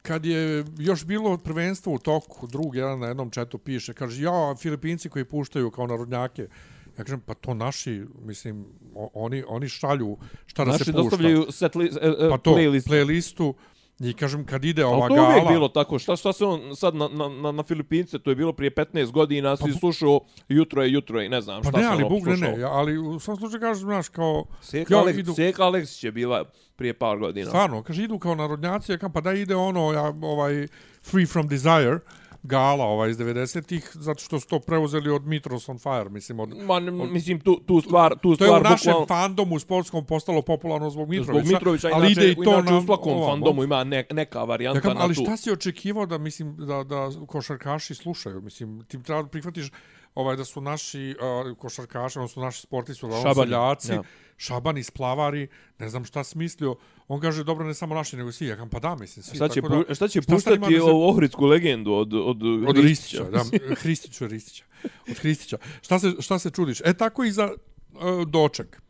[0.07, 4.55] kad je još bilo prvenstvo u toku, drug jedan na jednom četu piše, kaže, ja,
[4.59, 6.47] Filipinci koji puštaju kao narodnjake,
[6.97, 8.65] ja kažem, pa to naši, mislim,
[9.13, 11.03] oni, oni šalju šta da Naši se pušta.
[11.03, 12.89] dostavljaju set li, e, e, pa to, playlist.
[12.89, 13.53] playlistu,
[13.99, 15.29] i kažem, kad ide ova Ali to gala...
[15.29, 15.99] uvijek bilo tako.
[15.99, 19.57] Šta, šta se on sad na, na, na, Filipince, to je bilo prije 15 godina,
[19.57, 22.27] si slušao jutro je jutro i ne znam Pa šta ne, sam ali ono Bog,
[22.27, 22.51] ne, slušao.
[22.55, 24.45] ne, ja, ali u svom slučaju kažem, znaš, kao...
[24.61, 26.43] Seka, Ja, Alex, idu- Seka Aleksić je bila
[26.75, 27.47] prije par godina.
[27.47, 30.67] Stvarno, kaže, idu kao narodnjaci, ja kam, pa da ide ono, ja, ovaj,
[31.03, 31.99] Free from Desire,
[32.43, 36.49] gala ovaj iz 90-ih, zato što su to preuzeli od Mitros on Fire, mislim, od...
[36.57, 40.05] Ma, ne, mislim, tu, tu stvar, tu To je stvar u našem bukvalno- fandomu sportskom
[40.05, 41.33] postalo popularno zbog Mitrovića.
[41.39, 43.27] Zbog Mitrovića, ali inače, ide i to inače na u svakom ovamo.
[43.27, 45.21] fandomu ima ne, neka Ja varijanta kam, na ali tu.
[45.21, 48.41] šta si očekivao da mislim da da košarkaši slušaju?
[48.41, 49.71] Mislim, ti treba da prihvatiš
[50.17, 51.15] ovaj da su naši
[51.49, 54.03] uh, košarkaši, odnosno naši sportisti, uglavnom Šabani, seljaci, ja.
[54.37, 55.47] šabani, splavari,
[55.79, 56.75] ne znam šta smislio.
[57.07, 58.47] On kaže, dobro, ne samo naši, nego svi.
[58.47, 59.35] Ja kam, pa da, mislim, svi.
[59.35, 62.13] Šta će, tako da, šta će šta ima puštati da se- ovu ohridsku legendu od,
[62.13, 63.43] od, Od Ristića, da,
[63.75, 64.65] Hristića, Ristića.
[65.09, 65.57] Od Hristića.
[65.81, 66.81] Šta se, šta se čudiš?
[66.85, 67.51] E, tako i za
[67.93, 68.81] uh, doček.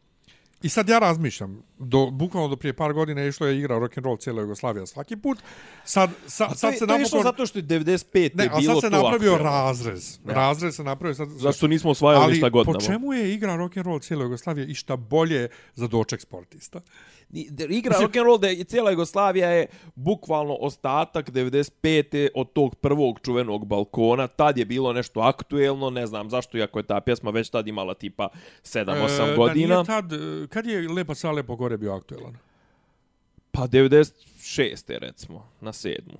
[0.61, 4.05] I sad ja razmišljam, do, bukvalno do prije par godina išlo je igra rock and
[4.05, 5.39] roll cijela Jugoslavija svaki put.
[5.83, 7.23] Sad, sa, sad se to je napokon...
[7.23, 8.35] zato što je 95.
[8.35, 9.43] Ne, je ali bilo sad se to napravio aktuelno.
[9.43, 10.19] razrez.
[10.27, 10.33] Ja.
[10.33, 11.29] Razrez se napravio sad.
[11.29, 12.79] Zašto nismo osvajali ali ništa po godinama?
[12.79, 16.81] čemu je igra rock and roll cijela Jugoslavija i šta bolje za doček sportista?
[17.69, 22.27] Igra rock and roll da je cijela Jugoslavija je bukvalno ostatak 95.
[22.35, 24.27] od tog prvog čuvenog balkona.
[24.27, 27.93] Tad je bilo nešto aktuelno, ne znam zašto, iako je ta pjesma već tad imala
[27.93, 28.29] tipa
[28.63, 29.75] 7-8 E, godina.
[29.75, 30.11] Da tad,
[30.49, 32.37] kad je Lepa sa Lepo gore bio aktuelan?
[33.51, 34.13] Pa 96.
[34.89, 36.17] recimo, na sedmu.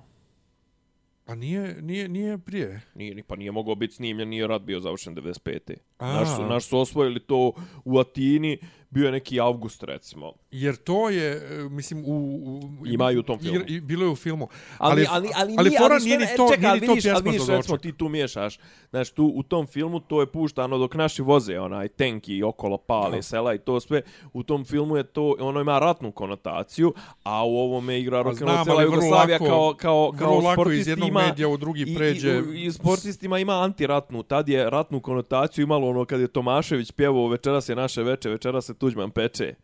[1.26, 2.80] A nije, nije, nije prije.
[2.94, 5.74] Nije, ni- pa nije mogao biti snimljen, nije rat bio završen 95.
[5.98, 6.12] A.
[6.12, 7.52] Naš su, naš su osvojili to
[7.84, 8.58] u Atini,
[8.90, 10.32] bio je neki avgust recimo.
[10.50, 12.36] Jer to je, e, mislim, u...
[12.80, 13.64] u Ima i u tom filmu.
[13.68, 14.48] I bilo je u filmu.
[14.78, 16.92] Ali, ali, ali, ali nije, fora ali nije ni to, čekaj, nije ali ni to
[16.92, 18.58] vidiš, ali pjesma vidiš, recimo, ti tu miješaš.
[18.90, 22.78] Znaš, tu u tom filmu to je puštano dok naši voze, onaj tank i okolo
[22.78, 23.22] pale Da.
[23.22, 24.02] sela i to sve.
[24.32, 28.50] U tom filmu je to, ono ima ratnu konotaciju, a u ovome igra rock and
[28.50, 31.20] roll cijela ali Jugoslavija lako- kao, kao, kao lako iz jednog ima...
[31.20, 32.42] medija u drugi I, pređe.
[32.54, 34.22] i, i sportistima ima antiratnu.
[34.22, 38.64] Tad je ratnu konotaciju imalo ono kad je Tomašević pjevao večeras je naše veče, večeras
[38.64, 39.54] se Tuđman peče.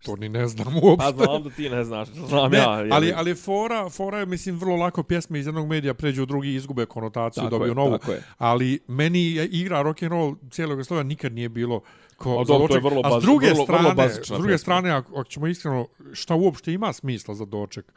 [0.00, 0.96] To ni ne znam uopšte.
[1.12, 2.80] Pa znam da ti ne znaš, znam Ne, ja.
[2.80, 3.12] je ali, li?
[3.12, 6.86] ali fora, fora je, mislim, vrlo lako pjesme iz jednog medija pređu u drugi izgube
[6.86, 7.98] konotaciju, Tako dobiju je, novu.
[8.38, 11.80] Ali meni je igra rock and roll cijelog Jugoslavija nikad nije bilo
[12.16, 12.84] ko A za dobro, to je doček.
[12.92, 14.58] vrlo A s druge vrlo- vrlo strane, bazična s druge pjesma.
[14.58, 17.92] strane, ako, ako ćemo iskreno, šta uopšte ima smisla za doček?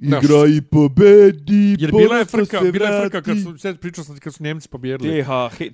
[0.00, 4.04] Igra i pobedi, Jer bila je frka, se bila je frka kad su, sad pričao
[4.04, 5.22] sam ti kad su Njemci pobjedili.
[5.22, 5.28] TH,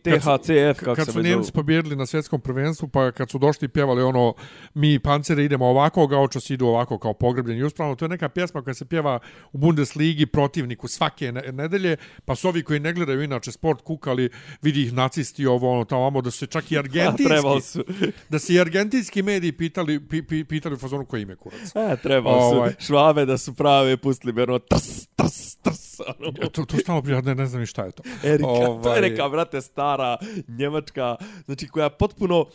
[0.04, 1.52] Kad su- THCF, kako kad se su već Njemci zovu.
[1.54, 4.34] pobjedili na svjetskom prvenstvu, pa kad su došli i pjevali ono
[4.74, 7.94] mi pancere idemo ovako, gaučos idu ovako kao pogrebljeni uspravno.
[7.94, 9.18] To je neka pjesma koja se pjeva
[9.52, 14.30] u Bundesligi protivniku svake ne nedelje, pa su ovi koji ne gledaju inače sport kukali,
[14.62, 17.84] vidi ih nacisti ovo, ono, tamo, vamo, da su se čak i A, argentinski, su.
[18.30, 21.76] da se i argentinski mediji pitali, pi, pi, pitali u fazonu koje ime kurac.
[21.76, 22.72] A, trebali su Ovaj.
[22.78, 26.00] švabe da su prave, pustili bi ono trs, trs, trs.
[26.00, 26.33] Ono.
[26.42, 28.03] Ja, To, to stalno prija, ne, ne znam ni šta je to.
[28.24, 30.16] Erika, to je Ovaj, neka, brate, stara
[30.48, 32.46] njemačka, znači koja potpuno,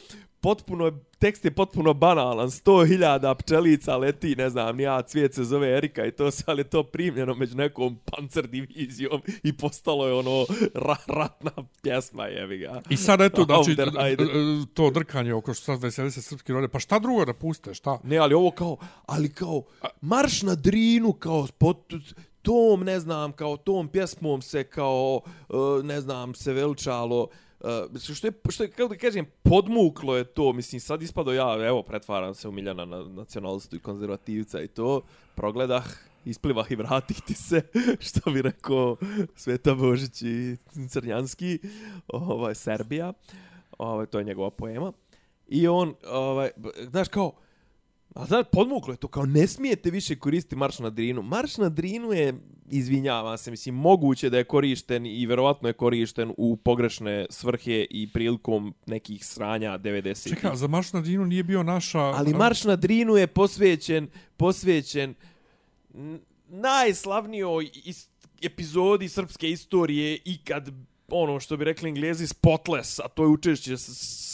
[0.41, 5.77] potpuno, je- tekst je potpuno banalan, 100.000 pčelica leti, ne znam, nija cvijet se zove
[5.77, 10.13] Erika i to se, ali je to primljeno među nekom pancer divizijom i postalo je
[10.13, 12.81] ono ra, ratna pjesma, jevi ga.
[12.89, 13.75] I sad eto, znači,
[14.73, 17.99] to drkanje oko što sad veseli se srpski rode, pa šta drugo da puste, šta?
[18.03, 19.63] Ne, ali ovo kao, ali kao,
[20.01, 21.93] marš na Drinu, kao, pot,
[22.41, 27.99] tom, ne znam, kao tom pjesmom se kao, uh, ne znam, se veličalo, Uh, Uh,
[28.15, 31.83] što je, što je, kako da kažem, podmuklo je to, mislim, sad ispado ja, evo,
[31.83, 35.01] pretvaram se u Miljana na nacionalistu i konzervativca i to,
[35.35, 35.85] progledah,
[36.25, 37.61] isplivah i vratih ti se,
[38.07, 38.97] što bi rekao
[39.35, 40.57] Sveta Božić i
[40.89, 41.59] Crnjanski,
[42.07, 43.13] ovaj, Serbija,
[43.77, 44.93] ovaj, to je njegova poema.
[45.47, 46.49] I on, ovaj,
[46.89, 47.33] znaš, kao,
[48.15, 51.21] A da, podmuklo je to, kao ne smijete više koristiti Marš na Drinu.
[51.21, 52.33] Marš na Drinu je,
[52.69, 58.09] izvinjavam se, mislim, moguće da je korišten i verovatno je korišten u pogrešne svrhe i
[58.13, 60.29] prilikom nekih sranja 90.
[60.29, 61.99] Čekaj, za Marš na Dinu nije bio naša...
[61.99, 65.15] Ali Marš na Drinu je posvećen, posvećen
[66.47, 67.69] najslavnijoj
[68.41, 70.69] epizodi srpske istorije ikad
[71.11, 73.77] ono što bi rekli englezi spotless, a to je učešće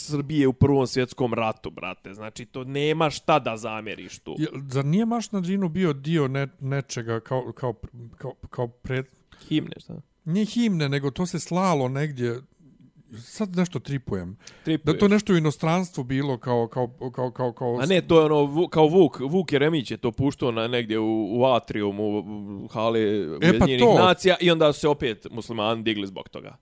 [0.06, 2.14] Srbije u prvom svjetskom ratu, brate.
[2.14, 4.36] Znači, to nema šta da zamjeriš tu.
[4.38, 7.74] Je, zar nije Marš na Dinu bio dio ne, nečega kao, kao,
[8.16, 9.06] kao, kao pred...
[9.48, 10.00] Himne, šta?
[10.24, 12.40] Nije himne, nego to se slalo negdje...
[13.18, 14.36] Sad nešto tripujem.
[14.64, 14.94] Tripuješ.
[14.94, 16.68] Da to nešto u inostranstvu bilo kao...
[16.68, 20.12] kao, kao, kao, kao A ne, to je ono, kao Vuk, Vuk Jeremić je to
[20.12, 22.18] puštao na negdje u, u atriumu u,
[22.64, 23.98] u hale Ujedinjenih to.
[23.98, 26.56] nacija i onda su se opet muslimani digli zbog toga.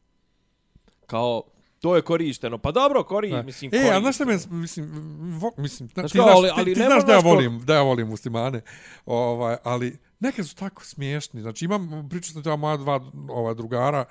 [1.06, 1.42] Kao,
[1.80, 2.58] to je korišteno.
[2.58, 3.42] Pa dobro, kori, Da.
[3.42, 3.88] mislim, E, kori.
[3.88, 4.90] a znaš šta me, mislim,
[5.32, 7.22] vo, mislim, Znaš ti, kao, znaš, ali- ti, ali ti ne znaš da ja moraš
[7.24, 8.60] ko- volim, da ja volim muslimane,
[9.06, 11.40] ovaj, ali nekad su tako smiješni.
[11.40, 14.04] Znači, imam, pričao sam teba moja dva ova, drugara,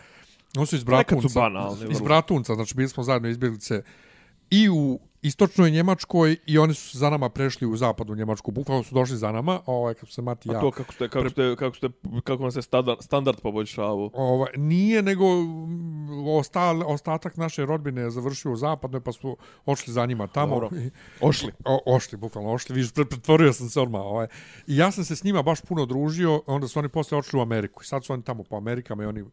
[0.58, 1.40] oni su iz Nekad su Bratunca.
[1.40, 2.02] banalni, Iz.
[2.02, 3.84] Bratunca, znači bili smo zajedno izbjeglice
[4.50, 8.52] i u istočnoj Njemačkoj i oni su za nama prešli u zapadnu Njemačku.
[8.52, 10.58] Bukvalno su došli za nama, ovaj, kako se Mati ja.
[10.58, 11.90] A to kako ste, kako ste, kako ste,
[12.24, 14.10] kako vam se standard, standard poboljšavao?
[14.14, 19.94] Ovaj, nije, nego mm, ostal, ostatak naše rodbine je završio u zapadnoj, pa su ošli
[19.94, 20.56] za njima tamo.
[20.56, 20.70] Dobro.
[21.22, 21.52] Ošli.
[21.66, 22.76] O, ošli, bukvalno ošli.
[22.76, 24.02] Viš, pre- pretvorio sam se odmah.
[24.02, 24.28] Ovaj.
[24.68, 27.42] I ja sam se s njima baš puno družio, onda su oni posle ošli u
[27.42, 27.84] Ameriku.
[27.84, 29.24] I sad su oni tamo po Amerikama i oni...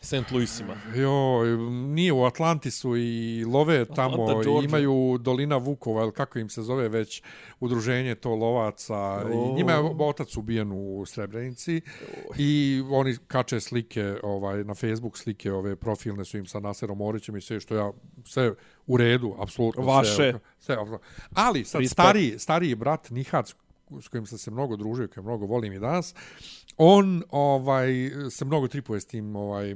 [0.00, 0.30] St.
[0.30, 0.76] Louisima.
[0.94, 6.48] Jo, nije u Atlantisu i love tamo, Atlanta, i imaju Dolina Vukova, ili kako im
[6.48, 7.22] se zove već,
[7.60, 8.96] udruženje to lovaca.
[8.96, 9.50] O.
[9.52, 11.80] I njima je otac ubijen u Srebrenici
[12.38, 17.36] i oni kače slike ovaj na Facebook, slike ove profilne su im sa Naserom Orićem
[17.36, 17.92] i sve što ja,
[18.24, 18.52] sve
[18.86, 19.82] u redu, apsolutno.
[19.82, 20.14] Vaše.
[20.14, 21.08] Sve, sve, apsolutno.
[21.34, 21.92] Ali sad Respekt.
[21.92, 23.54] stariji, stariji brat Nihac,
[24.00, 26.14] s kojim sam se mnogo družio, koji mnogo volim i danas,
[26.78, 27.88] on ovaj
[28.30, 29.74] se mnogo tripuje s tim ovaj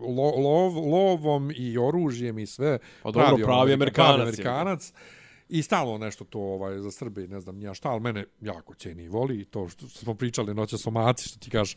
[0.00, 2.78] lo, lov, lovom i oružjem i sve.
[3.02, 4.42] Pa dobro, pravi Amerika- Amerikanac Pravi je.
[5.48, 9.04] I stalno nešto to ovaj za Srbe, ne znam ja šta, ali mene jako ceni
[9.04, 11.76] i voli i to što smo pričali noćas o Maci, što ti kažeš,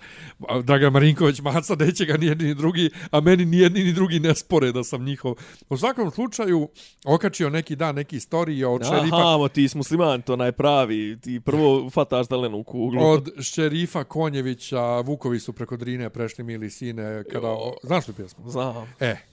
[0.63, 4.19] Draga Marinković, Maca, neće ga ni jedni ni drugi, a meni ni jedni ni drugi
[4.19, 5.35] ne spore da sam njihov.
[5.69, 6.69] U svakom slučaju,
[7.05, 11.19] okačio neki dan neki istorije od šerifa, Aha, mo ti si musliman, to najpravi.
[11.21, 13.05] Ti prvo fataš zelenu kuglu.
[13.05, 18.49] od šerifa Konjevića, Vukovi su preko Drine prešli mili sine, kada, o, znaš tu pjesmu?
[18.49, 18.93] Znam.
[18.99, 19.30] E,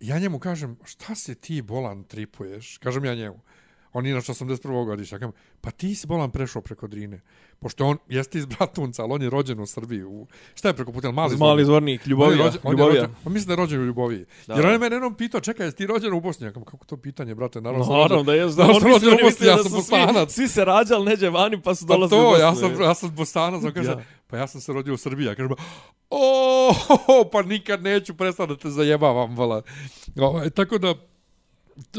[0.00, 2.78] ja njemu kažem, šta se ti bolan tripuješ?
[2.78, 3.40] Kažem ja njemu.
[3.92, 4.58] On je inače 81.
[4.86, 5.18] godišnja.
[5.18, 7.20] Kažem, pa ti si bolan prešao preko Drine.
[7.58, 10.04] Pošto on jeste iz Bratunca, ali on je rođen u Srbiji.
[10.04, 11.10] U, šta je preko puta?
[11.10, 12.00] Mali, Mali zvornik.
[12.02, 12.38] On ljubovija.
[12.38, 13.02] rođen, on je ljubovija.
[13.02, 14.24] rođen, on mislim da je rođen u Ljuboviji.
[14.46, 14.54] Da.
[14.54, 16.46] Jer on je mene jednom pitao, čekaj, jesi ti rođen u Bosni?
[16.46, 17.60] Ja kažem, kako to pitanje, brate?
[17.60, 19.56] Naravno, sam Naravno rođen- da je, da on sam misli, rođen u oni Bosni, ja
[19.56, 20.30] da sam su svi, Bosanac.
[20.30, 22.44] svi se rađali neđe vani pa su Pa dolazili u to, Bosnu.
[22.44, 24.02] ja sam, ja sam bosanac, on kaže, Ja.
[24.26, 25.52] pa ja sam se rodio u Srbiji, ja kažem,
[26.10, 26.72] o,
[27.32, 29.62] pa nikad neću prestati da te zajebavam, vala.
[30.20, 30.94] O, tako da,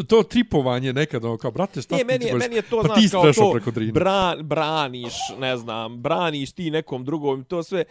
[0.07, 2.43] to, tripovanje nekad, ono, kao, brate, šta Ne, ti meni je, tripuješ?
[2.43, 3.91] meni je to, pa znaš, kao to, preko Drine.
[3.91, 7.83] bran, braniš, ne znam, braniš ti nekom drugom, to sve,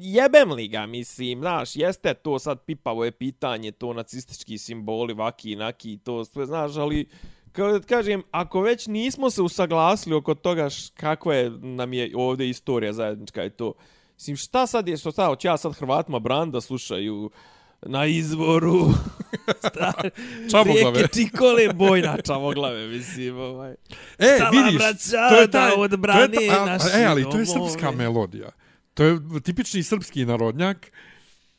[0.00, 5.56] jebem li ga, mislim, znaš, jeste to sad pipavo je pitanje, to nacistički simboli, vaki,
[5.56, 7.08] naki, to sve, znaš, ali,
[7.52, 12.48] kao da kažem, ako već nismo se usaglasili oko toga kako je nam je ovdje
[12.48, 13.72] istorija zajednička i to,
[14.18, 17.30] mislim, šta sad je, što sad, hoće ja sad Hrvatima bran da slušaju
[17.82, 18.86] na izvoru
[20.50, 20.98] Čavoglave.
[20.98, 23.74] rijeke Čikole, bojna čavoglave, mislim, ovaj.
[24.18, 27.04] E, Stala vidiš, braća to je da taj, to je odbrane ta, a, naši e,
[27.04, 28.50] ali to je srpska melodija.
[28.94, 30.92] To je tipični srpski narodnjak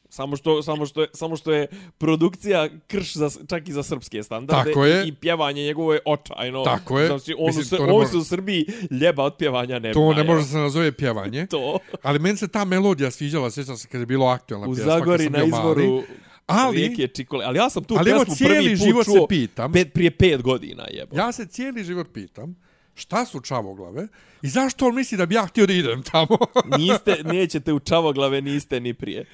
[0.09, 1.67] Samo što, samo, što je, samo što je
[1.97, 4.63] produkcija krš za, čak i za srpske standarde.
[4.63, 5.07] Tako je.
[5.07, 6.63] I pjevanje njegovo je očajno.
[6.63, 7.07] Tako je.
[7.07, 10.23] Znači, on, Mislim, u, on može- se u Srbiji ljeba od pjevanja ne To ne
[10.23, 11.47] može se nazove pjevanje.
[11.51, 11.79] To.
[12.01, 14.85] Ali meni se ta melodija sviđala, sjećam se kad je bilo aktualna U pjesma.
[14.85, 15.47] kad Zagori na mali.
[15.49, 16.03] izvoru
[16.47, 17.45] Ali- rijeke Čikole.
[17.45, 19.71] Ali ja sam tu Ali pjesmu cijeli prvi put život se čuo pitam.
[19.73, 21.17] pet, prije pet godina jebo.
[21.17, 22.55] Ja se cijeli život pitam
[22.95, 24.07] šta su čavoglave
[24.41, 26.37] i zašto on misli da bi ja htio da idem tamo?
[26.77, 29.25] Niste, nećete u čavoglave, niste ni prije.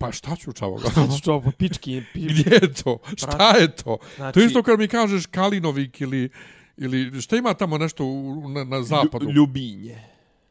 [0.00, 0.94] Pa šta ću u čavoglave?
[0.96, 2.98] Znači, čo, po pički, pi, Gdje je to?
[3.16, 3.98] Šta je to?
[4.16, 6.28] Znači- To je isto kad mi kažeš Kalinovik ili
[6.76, 9.26] ili šta ima tamo nešto u, na, na zapadu?
[9.26, 10.04] lju- Ljubinje.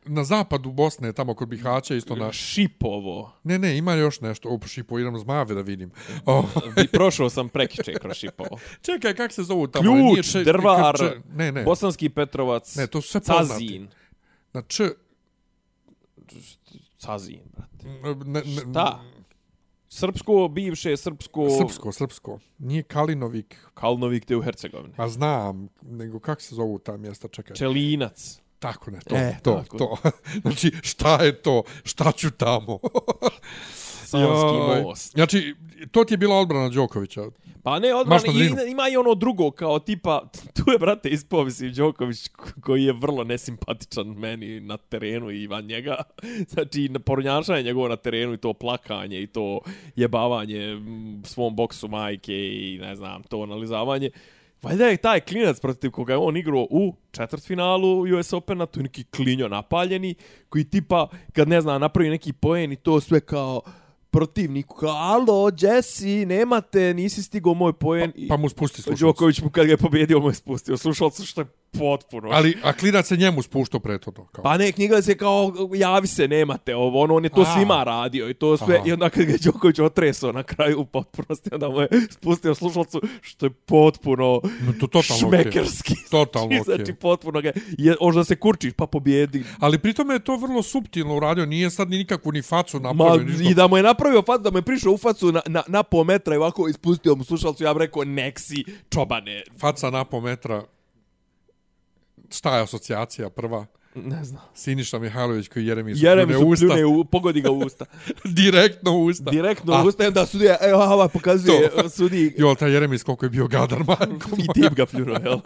[0.06, 2.32] Na zapadu Bosne, tamo kod Bihaća, isto na...
[2.34, 3.32] Šipovo.
[3.44, 4.50] Ne, ne, ima još nešto.
[4.52, 5.92] O, šipo, idem zmave da vidim.
[6.26, 6.44] O,
[6.78, 8.58] I prošao sam prekiče kroz Šipovo.
[8.86, 9.92] čekaj, kak se zovu tamo?
[9.92, 11.64] Nije Ključ, če- drvar, če- ne, ne.
[11.64, 13.50] Bosanski Petrovac, Ne, to su sve poznati.
[13.66, 13.88] Cazin.
[14.54, 14.84] Na č...
[16.98, 17.88] Cazin, brate.
[18.26, 19.02] Ne, ne, Da.
[19.90, 22.40] Srpsko, bivše srpsko, Srpsko, srpsko.
[22.58, 23.56] Nije Kalinovik.
[23.74, 24.94] Kalnovik te u Hercegovini.
[24.98, 27.56] A znam, nego kako se zovu ta mjesta, čekaj.
[27.56, 28.40] Čelinac.
[28.60, 29.78] Tako ne, to, E, to, tako.
[29.78, 29.98] to.
[30.42, 31.64] znači, šta je to?
[31.84, 32.80] Šta ću tamo?
[34.18, 34.82] Joj.
[34.84, 35.12] most.
[35.12, 35.56] Znači,
[35.92, 37.22] to ti je bila odbrana Đokovića.
[37.64, 40.24] Pa ne, odmah, Maš na i, ima i ono drugo, kao tipa,
[40.56, 42.28] tu je, brate, ispao, mislim, Đoković,
[42.62, 45.96] koji je vrlo nesimpatičan meni na terenu i van njega.
[46.54, 49.60] Znači, na porunjašanje njegovo na terenu i to plakanje i to
[49.96, 54.10] jebavanje mm, svom boksu majke i, ne znam, to analizavanje.
[54.62, 58.84] Valjda je taj klinac protiv koga je on igrao u četvrtfinalu US Opena, tu je
[58.84, 60.16] neki klinjo napaljeni,
[60.50, 63.62] koji tipa, kad ne znam, napravi neki poen i to sve kao
[64.12, 68.12] protivniku, kao, alo, Jesse, nemate, nisi stigao moj poen.
[68.30, 69.06] Pa mu spusti slušalcu.
[69.06, 72.30] Đoković mu kad ga je pobjedio mu je spustio slušalcu što je potpuno.
[72.32, 74.26] Ali, a klinac se njemu spuštao prethodno.
[74.26, 74.44] Kao.
[74.44, 77.54] Pa ne, knjiga se kao, javi se, nemate ovo, ono, on je to A.
[77.56, 78.84] svima radio i to sve, Aha.
[78.88, 82.56] i onda kad ga je Đoković otresao na kraju u potpunosti, onda mu je spustio
[82.56, 85.94] slušalcu, što je potpuno No, to totalno šmekerski.
[86.12, 86.76] Totalno okej.
[86.76, 89.44] Znači, potpuno ga, je, možda se kurčiš, pa pobjedi.
[89.60, 93.24] Ali pritom je to vrlo suptilno uradio, nije sad ni nikakvu ni facu Ma, napravio.
[93.26, 93.44] ništa.
[93.52, 95.84] I da mu je napravio facu, da mu je prišao u facu na, na, na
[95.84, 99.44] pol metra i ovako ispustio mu slušalcu, ja bih rekao, neksi, čobane.
[99.60, 100.64] Faca na po metra.
[102.32, 103.66] Šta je asocijacija prva?
[103.96, 104.42] Ne znam.
[104.56, 106.66] Siniša Mihajlović koji Jeremi su Jeremi pljune su usta.
[106.66, 107.86] pljune, u, pogodi ga u usta.
[108.42, 109.32] Direktno u usta.
[109.32, 111.90] Direktno A, u usta, onda sudija, evo, ovaj pokazuje, To.
[111.98, 115.40] sudi, Jo, taj Jeremis koliko je bio gadar, majko i tip ga pljunuo, jel?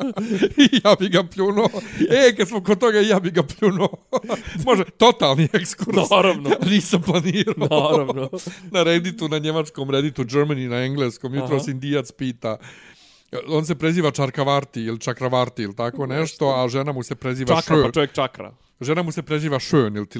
[0.58, 1.69] I ja bi ga pljunuo.
[2.10, 3.89] E, kad smo kod toga, ja bi ga pljunuo.
[4.65, 6.10] Može, totalni ekskurs.
[6.12, 6.50] Naravno.
[6.65, 7.54] Nisam planirao.
[7.58, 8.30] Naravno.
[8.72, 11.65] na Redditu, na njemačkom Redditu, Germany na engleskom, jutro Aha.
[11.72, 12.58] Indijac pita,
[13.48, 17.76] on se preziva Čarkavarti ili Čakravarti ili tako nešto, a žena mu se preziva Čakra,
[17.76, 17.93] pa Šön.
[17.93, 18.54] čovjek čakra.
[18.84, 20.19] Žena mu se preziva Šön ili ti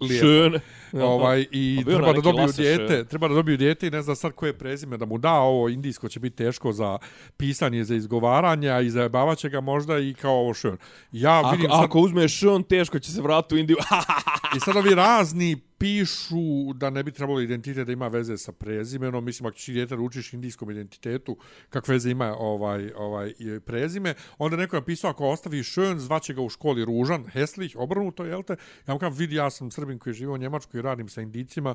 [0.00, 0.26] lijepo.
[0.26, 0.60] Šön.
[0.92, 3.08] Ovaj, I A bio treba da dobiju dijete, Schön.
[3.08, 6.08] treba da dobiju dijete i ne zna sad koje prezime da mu da, ovo indijsko
[6.08, 6.98] će biti teško za
[7.36, 10.76] pisanje, za izgovaranje, a i zajebavat će ga možda i kao ovo Šön.
[11.12, 13.76] Ja Ako, vidim sad, ako uzmeš Šön, teško će se vratiti u Indiju.
[14.56, 19.24] I sad ovi razni pišu da ne bi trebalo identitet da ima veze sa prezimenom.
[19.24, 21.36] Mislim, ako dijete da učiš indijskom identitetu,
[21.70, 23.32] kakve veze ima ovaj, ovaj
[23.66, 28.24] prezime, onda neko je napisao ako ostavi šön, zvaće ga u školi ružan, Heslich, obrnuto,
[28.24, 28.56] jel te?
[28.86, 31.74] Ja mu kažem, vidi, ja sam Srbin koji živi u Njemačkoj i radim sa indicima,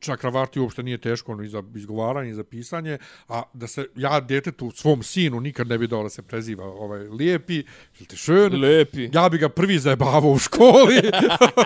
[0.00, 4.70] čakravarti uopšte nije teško ni za izgovaranje, ni za pisanje, a da se ja djetetu,
[4.70, 7.54] svom sinu, nikad ne bi dao da se preziva ovaj lijepi,
[7.98, 9.10] ili te šön, Lepi.
[9.12, 11.00] ja bi ga prvi zajebavao u školi.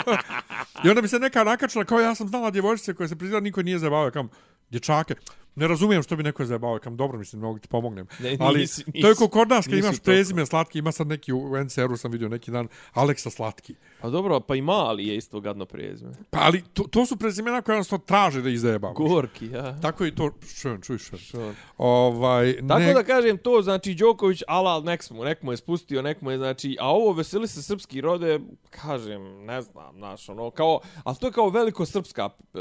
[0.84, 3.60] I onda bi se neka nakačila, kao ja sam znala djevojčice koje se prizivala, niko
[3.60, 4.28] je nije zajebavao, kam,
[4.70, 5.14] dječake.
[5.54, 8.06] Ne razumijem što bi neko zajebavao, kam, dobro, mislim, mogu ti pomognem.
[8.20, 11.56] Ne, Ali nisi- to je kod nas, kad imaš prezime slatki, ima sad neki u
[11.56, 13.74] NCR-u sam vidio neki dan, Aleksa Slatki.
[14.00, 16.12] A dobro, pa i mali je isto gadno prezime.
[16.30, 18.96] Pa ali to, to su prezimena koje jednostavno traže da ih zajebavaš.
[18.96, 19.80] Gorki, ja.
[19.80, 21.32] Tako je i to, šön, čuj šön.
[21.32, 21.52] Šön.
[21.78, 26.02] Ovaj, Tako ne, da kažem to, znači Đoković, ala, nek mu, nek mu je spustio,
[26.02, 30.50] nek mu je, znači, a ovo veseli se srpski rode, kažem, ne znam, znaš, ono,
[30.50, 32.60] kao, ali to je kao veliko srpska, uh,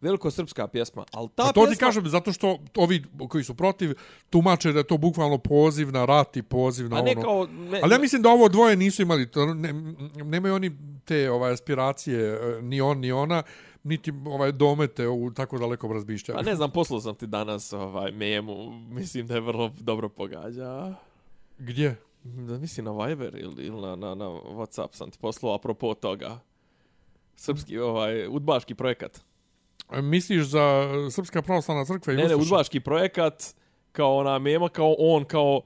[0.00, 1.74] veliko srpska pjesma, ali ta A to pjesma...
[1.74, 3.94] ti kažem zato što ovi koji su protiv
[4.30, 7.22] tumače da je to bukvalno poziv na rat i poziv na A ne ono.
[7.22, 7.46] kao...
[7.46, 9.72] Ne, Ali ja mislim da ovo dvoje nisu imali, ne,
[10.24, 10.69] nemaju oni
[11.04, 13.42] te ovaj, aspiracije, eh, ni on, ni ona,
[13.82, 16.38] niti ovaj domete u tako dalekom razmišljanju.
[16.38, 20.94] Pa ne znam, poslao sam ti danas ovaj memu, mislim da je vrlo dobro pogađa.
[21.58, 21.96] Gdje?
[22.24, 26.38] Da mislim na Viber ili, ili na, na, na Whatsapp sam ti poslao apropo toga.
[27.36, 29.20] Srpski, ovaj, udbaški projekat.
[29.92, 33.54] E, Misliš za Srpska pravoslavna crkva i Ne, ne, udbaški projekat,
[33.92, 35.62] kao ona mema, kao on, kao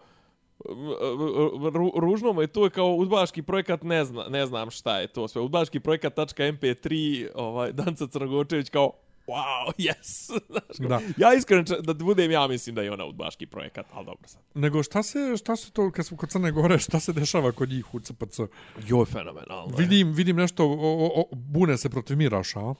[1.75, 5.07] ru, ružno mu je to je kao udbaški projekat, ne, zna, ne znam šta je
[5.07, 5.43] to sve.
[5.43, 8.93] Udbaški projekat.mp3, ovaj, Danca Crnogočević kao
[9.27, 10.31] wow, yes.
[10.51, 11.01] Znaš, Da.
[11.17, 14.43] Ja iskreno, da budem ja, mislim da je ona udbaški projekat, ali dobro sad.
[14.55, 17.69] Nego šta se, šta se to, kad smo kod Crne Gore, šta se dešava kod
[17.69, 18.41] njih u CPC?
[18.87, 19.75] Joj, fenomenalno.
[19.79, 19.87] je.
[19.87, 22.75] Vidim, vidim nešto, o, o, o, bune se protiv Miraša, a?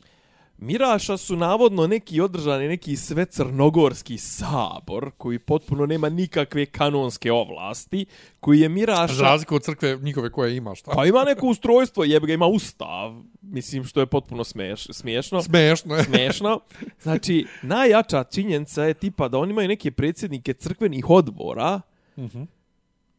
[0.59, 8.07] Miraša su navodno neki održani neki sve crnogorski sabor koji potpuno nema nikakve kanonske ovlasti,
[8.41, 9.23] koji je Za Miraša...
[9.23, 10.91] razliku od crkve njihove koje ima, šta?
[10.91, 15.43] Pa ima neko ustrojstvo, jebe ga, ima ustav, mislim što je potpuno smeš, smiješno.
[15.43, 16.05] Smešno je.
[16.05, 16.61] smešno.
[17.01, 21.81] Znači, najjača činjenica je tipa da oni imaju neke predsjednike crkvenih odbora,
[22.19, 22.43] Mhm.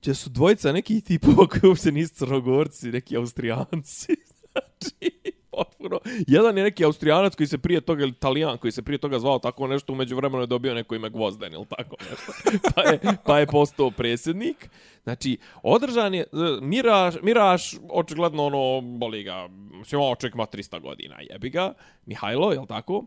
[0.01, 4.15] gdje su dvojica nekih tipova koji uopće nisu crnogorci, neki austrijanci.
[4.51, 5.11] Znači,
[5.55, 5.99] potpuno.
[6.27, 9.39] Jedan je neki austrijanac koji se prije toga, ili italijan koji se prije toga zvao
[9.39, 12.31] tako nešto, umeđu vremenu je dobio neko ime Gvozden ili tako nešto.
[12.75, 14.69] Pa je, pa je postao predsjednik.
[15.03, 16.25] Znači, održan je, e,
[16.61, 21.73] Miraš, Miraš očigledno ono, boli ga, mislim, ovo čovjek ima 300 godina, jebi ga,
[22.05, 23.05] Mihajlo, je tako?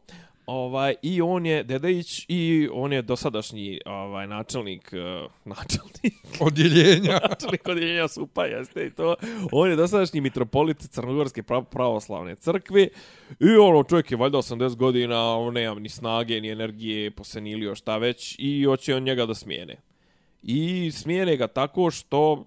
[0.48, 7.20] Ovaj, I on je Dedejić i on je dosadašnji ovaj, načelnik, uh, načelnik, Odjeljenja.
[7.28, 9.14] načelnik odjeljenja SUPA, jeste i to.
[9.52, 12.88] On je dosadašnji mitropolit Crnogorske prav pravoslavne crkve
[13.40, 17.96] i ono, čovjek je valjda 80 godina, on nema ni snage, ni energije, posenilio šta
[17.96, 19.76] već i hoće on njega da smijene.
[20.42, 22.46] I smijene ga tako što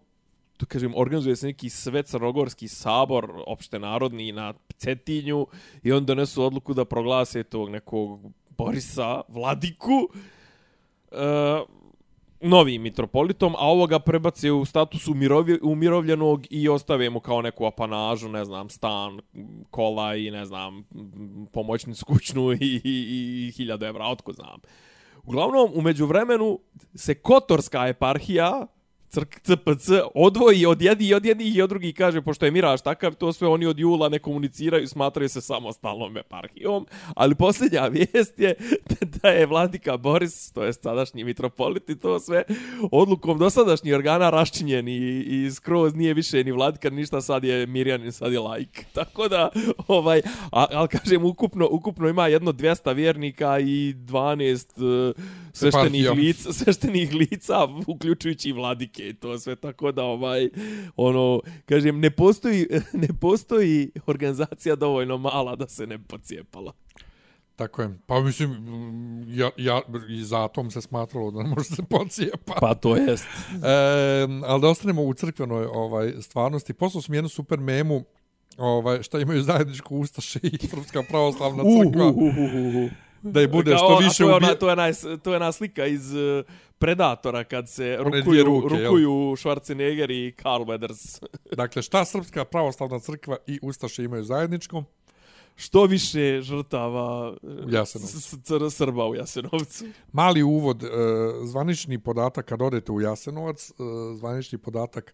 [0.62, 5.48] to kažem, organizuje se neki sve crnogorski sabor, opštenarodni na Cetinju
[5.84, 8.20] i on donesu odluku da proglase tog nekog
[8.58, 10.10] Borisa Vladiku
[11.12, 11.18] e,
[12.42, 18.30] novim mitropolitom, a ovoga prebace u status umirovi, umirovljenog i ostave mu kao neku apanažu,
[18.30, 19.20] ne znam, stan,
[19.72, 20.84] kola i ne znam,
[21.52, 24.60] pomoćnicu kućnu i, i, i hiljada evra, otko znam.
[25.24, 26.60] Uglavnom, umeđu vremenu
[26.96, 28.68] se Kotorska eparhija,
[29.12, 32.82] crk, CPC, odvoji od jednih i od jednih i od drugih kaže, pošto je Miraž
[32.82, 38.40] takav, to sve oni od jula ne komuniciraju, smatraju se samostalnom eparhijom, ali posljednja vijest
[38.40, 38.56] je
[39.22, 42.44] da je vladika Boris, to je sadašnji mitropolit i to sve,
[42.92, 47.66] odlukom dosadašnjih organa raščinjen i, i skroz nije više ni vladika, ni ništa, sad je
[47.68, 48.86] Mirjanin, sad je lajk.
[48.98, 49.50] Tako da,
[49.88, 55.16] ovaj, a, ali kažem, ukupno, ukupno ima jedno 200 vjernika i 12 uh,
[55.54, 56.26] sveštenih Eparhija.
[56.26, 60.50] lica, sveštenih lica, uključujući i vladike i to sve, tako da, ovaj,
[60.96, 62.68] ono, kažem, ne postoji,
[63.04, 66.74] ne postoji organizacija dovoljno mala da se ne pocijepala.
[67.56, 68.00] Tako je.
[68.06, 72.54] Pa mislim, mm, ja, ja, i za atom se smatralo da ne može se pocijepa.
[72.60, 73.26] Pa to jest.
[73.26, 76.74] E, ali da ostanemo u crkvenoj ovaj, stvarnosti.
[76.74, 78.04] Poslao sam jednu super memu
[78.58, 82.08] ovaj, šta imaju zajedničko Ustaše i Srpska pravoslavna crkva.
[82.08, 82.92] Uh, uh, uh, uh, uh.
[83.22, 84.46] Da je bude što više to je, ubi...
[84.46, 86.46] ona, to, je ona, to je ona slika iz uh,
[86.78, 88.84] Predatora kad se One rukuju, ruke, jel?
[88.86, 91.24] rukuju Schwarzenegger i Carl Weathers.
[91.62, 94.84] Dakle, šta Srpska pravoslavna crkva i Ustaše imaju zajedničko?
[95.56, 99.86] Što više žrtava U cr- Srba u Jasenovcu.
[100.12, 100.88] Mali uvod, e,
[101.44, 103.74] zvanični podatak kad odete u Jasenovac, e,
[104.16, 105.14] zvanični podatak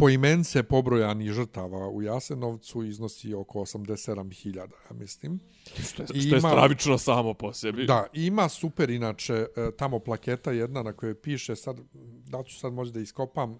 [0.00, 5.40] po imence pobrojani žrtava u Jasenovcu iznosi oko 87.000, ja mislim.
[5.64, 7.86] Što je, što je stravično samo po sebi.
[7.86, 11.80] Da, ima super inače e, tamo plaketa jedna na kojoj piše sad
[12.28, 13.58] da ću sad možda da iskopam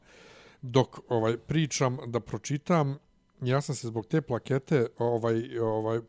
[0.62, 2.98] dok ovaj pričam da pročitam.
[3.42, 6.00] Ja sam se zbog te plakete ovaj ovaj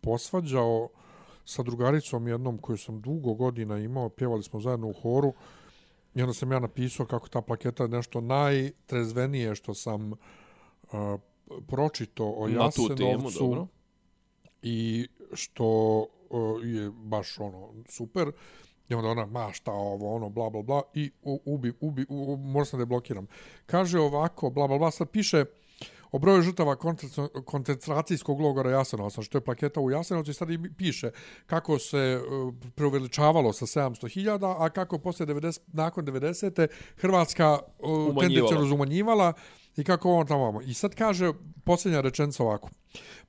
[0.00, 0.88] posvađao
[1.44, 5.32] sa drugaricom jednom koju sam dugo godina imao, pjevali smo zajedno u horu.
[6.18, 10.18] I onda sam ja napisao kako ta plaketa je nešto najtrezvenije što sam uh,
[11.66, 13.66] pročito o Na tu temu, Jasenovcu dobro.
[14.62, 15.98] i što
[16.30, 18.32] uh, je baš ono super.
[18.88, 22.36] I onda ona, ma šta ovo, ono, bla, bla, bla, i ubi, ubi, u, u,
[22.36, 23.26] moram sam da je blokiram.
[23.66, 25.44] Kaže ovako, bla, bla, bla, sad piše
[26.12, 30.58] o broju žrtava koncentra- koncentracijskog logora Jasenovca, što je plaketa u Jasenovcu i sad i
[30.76, 31.10] piše
[31.46, 36.66] kako se uh, preuveličavalo sa 700.000, a kako posle 90, nakon 90.
[36.96, 38.20] Hrvatska Umanjivala.
[38.20, 39.32] tendencijno umanjivala
[39.76, 40.60] i kako on tamo.
[40.64, 41.32] I sad kaže
[41.68, 42.70] posljednja rečenica ovako.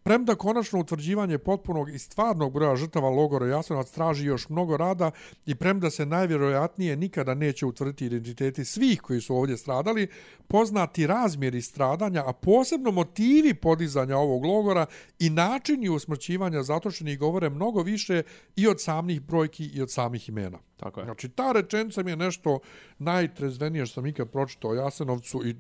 [0.04, 5.12] Premda konačno utvrđivanje potpunog i stvarnog broja žrtava logora Jasenovac traži još mnogo rada
[5.46, 10.08] i premda se najvjerojatnije nikada neće utvrditi identiteti svih koji su ovdje stradali,
[10.48, 14.86] poznati razmjeri stradanja, a posebno motivi podizanja ovog logora
[15.20, 18.24] i načini usmrćivanja zatočenih govore mnogo više
[18.56, 20.58] i od samih brojki i od samih imena.
[20.78, 21.06] Tako je.
[21.06, 22.60] Znači, ta rečenica mi je nešto
[23.00, 25.56] najtrezvenije što sam ikad pročitao o Jasenovcu i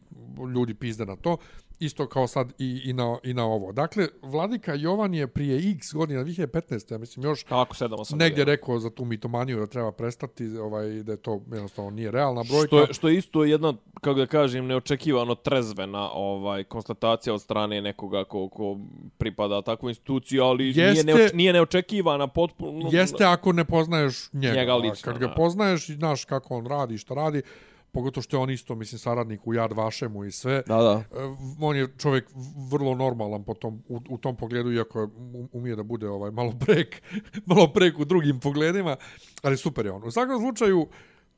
[0.53, 1.37] ljudi pizde na to.
[1.79, 3.71] Isto kao sad i, i, na, i na ovo.
[3.71, 6.91] Dakle, Vladika Jovan je prije x godina, 2015.
[6.91, 10.89] ja mislim još Kako 7 8 negdje rekao za tu mitomaniju da treba prestati, ovaj,
[10.89, 12.67] da je to jednostavno nije realna brojka.
[12.67, 17.81] Što je, što je isto jedna, kako da kažem, neočekivano trezvena ovaj, konstatacija od strane
[17.81, 18.77] nekoga ko, ko
[19.17, 22.89] pripada takvu instituciju, ali jeste, nije, neoč, nije neočekivana potpuno.
[22.91, 24.55] Jeste ako ne poznaješ njega.
[24.55, 27.41] njega lično, kad ga poznaješ, znaš kako on radi, šta radi,
[27.91, 30.63] pogotovo što je on isto, mislim, saradnik u Jad Vašemu i sve.
[30.67, 31.03] Da, da.
[31.19, 32.29] E, on je čovjek
[32.71, 35.09] vrlo normalan po tom, u, u tom pogledu, iako
[35.51, 37.01] umije da bude ovaj malo brek,
[37.51, 38.95] malo brek u drugim pogledima,
[39.41, 40.03] ali super je on.
[40.03, 40.87] U svakom slučaju,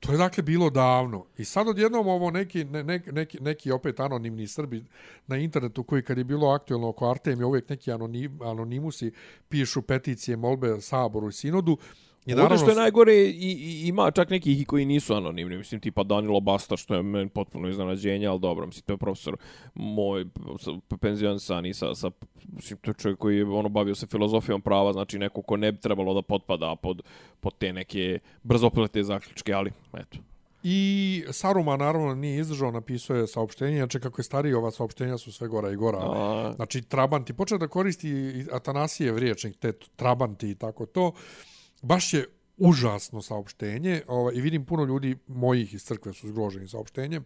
[0.02, 1.26] to je dakle bilo davno.
[1.38, 4.86] I sad odjednom ovo neki, ne, neki, neki opet anonimni Srbi
[5.28, 9.12] na internetu koji kad je bilo aktuelno oko Artemija, uvijek neki anonim, anonimusi
[9.50, 11.78] pišu peticije, molbe Saboru i Sinodu,
[12.26, 16.04] I naravno, što je najgore, i, i, ima čak nekih koji nisu anonimni, mislim, tipa
[16.04, 19.38] Danilo Basta, što je meni potpuno iznenađenje, ali dobro, mislim, to je profesor
[19.74, 20.26] moj,
[21.00, 22.12] penzion sa, sa, sa
[22.54, 25.72] mislim, to je čovjek koji je ono, bavio se filozofijom prava, znači neko ko ne
[25.72, 27.02] bi trebalo da potpada pod,
[27.40, 30.18] pod te neke brzoplete zaključke, ali, eto.
[30.64, 35.32] I Saruma naravno nije izdržao, napisao je saopštenje, znači kako je stariji ova saopštenja su
[35.32, 36.00] sve gora i gora.
[36.02, 36.54] A...
[36.56, 41.12] Znači Trabanti, počeo da koristi Atanasijev riječnik, te Trabanti i tako to
[41.82, 42.26] baš je
[42.58, 47.26] užasno saopštenje ovaj, i vidim puno ljudi mojih iz crkve su zgroženi saopštenjem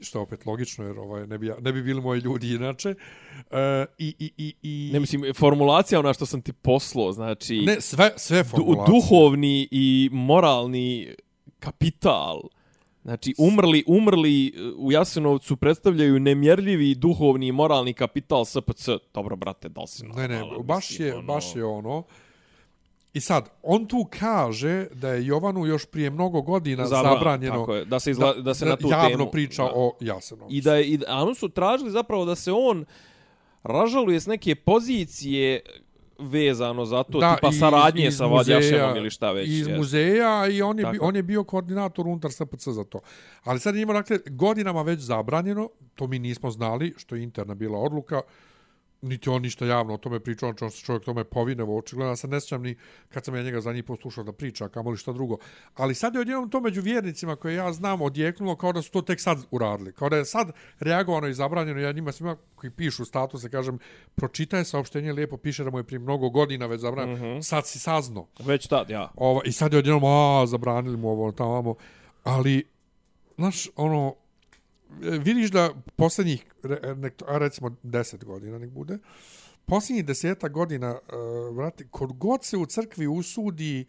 [0.00, 2.94] što je opet logično jer ovaj ne bi ne bi bili moji ljudi inače
[3.50, 7.80] e, i, i, i, i ne mislim formulacija ona što sam ti poslao znači ne
[7.80, 11.14] sve sve formulacije du, duhovni i moralni
[11.58, 12.40] kapital
[13.02, 18.88] Znači, umrli, umrli u Jasenovcu predstavljaju nemjerljivi duhovni i moralni kapital SPC.
[19.14, 21.26] Dobro, brate, da li si Ne, ne, baš je, ono...
[21.26, 22.02] baš je ono.
[23.12, 27.74] I sad, on tu kaže da je Jovanu još prije mnogo godina Zabran, zabranjeno tako
[27.74, 29.72] je, da se, izla, da se na tu javno temu, priča da.
[29.74, 30.54] o Jasenovcu.
[30.54, 32.84] I da je, i, a oni su tražili zapravo da se on
[33.62, 35.60] ražaluje s neke pozicije
[36.18, 39.48] vezano za to, da, tipa saradnje iz, iz sa Vadjaševom ili šta već.
[39.48, 39.78] Iz jest.
[39.78, 43.00] muzeja i on je, bi, on je bio koordinator unutar SPC za to.
[43.44, 47.78] Ali sad ima, dakle, godinama već zabranjeno, to mi nismo znali, što je interna bila
[47.78, 48.20] odluka,
[49.02, 52.40] niti on ništa javno o tome pričao, on se čovjek tome povinevo, očigledno se ne
[52.40, 52.76] sjećam ni
[53.08, 55.36] kad sam ja njega za njih poslušao da priča, kamo li šta drugo.
[55.74, 59.02] Ali sad je odjednom to među vjernicima koje ja znam odjeknulo kao da su to
[59.02, 59.92] tek sad uradili.
[59.92, 63.78] Kao da je sad reagovano i zabranjeno, ja njima svima koji pišu statuse, kažem,
[64.14, 67.42] pročitaj saopštenje, lijepo piše da mu je prije mnogo godina već zabranjeno, mm -hmm.
[67.42, 68.26] sad si sazno.
[68.38, 69.10] Već tad, ja.
[69.16, 71.74] Ovo, I sad je odjednom, a, zabranili mu ovo, tamo,
[72.24, 72.64] ali,
[73.36, 74.14] znaš, ono,
[75.00, 76.46] vidiš da posljednjih,
[77.26, 78.98] recimo, deset godina nek bude,
[79.66, 83.86] posljednjih deseta godina, uh, vrati, kod god se u crkvi usudi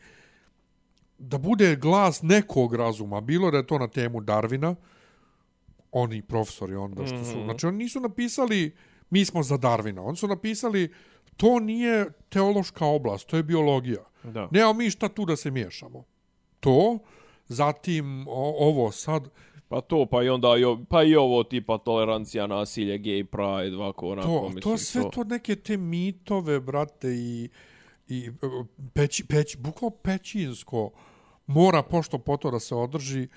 [1.17, 4.75] da bude glas nekog razuma, bilo da je to na temu Darvina,
[5.91, 7.45] oni profesori onda što su, mm -hmm.
[7.45, 8.75] znači oni nisu napisali
[9.09, 10.93] mi smo za Darvina, oni su napisali
[11.37, 14.03] to nije teološka oblast, to je biologija.
[14.23, 14.47] Da.
[14.51, 16.03] Nema mi šta tu da se miješamo.
[16.59, 16.99] To,
[17.47, 19.29] zatim o, ovo sad,
[19.69, 20.47] Pa to, pa i onda,
[20.89, 24.61] pa i ovo tipa tolerancija, nasilje, gay pride, ovako, onako, to, mislim.
[24.61, 25.09] To sve to.
[25.09, 27.49] to neke te mitove, brate, i,
[28.07, 28.31] i
[28.93, 30.91] peć, peć, bukvalo pećinsko
[31.47, 33.27] mora pošto po to da se održi.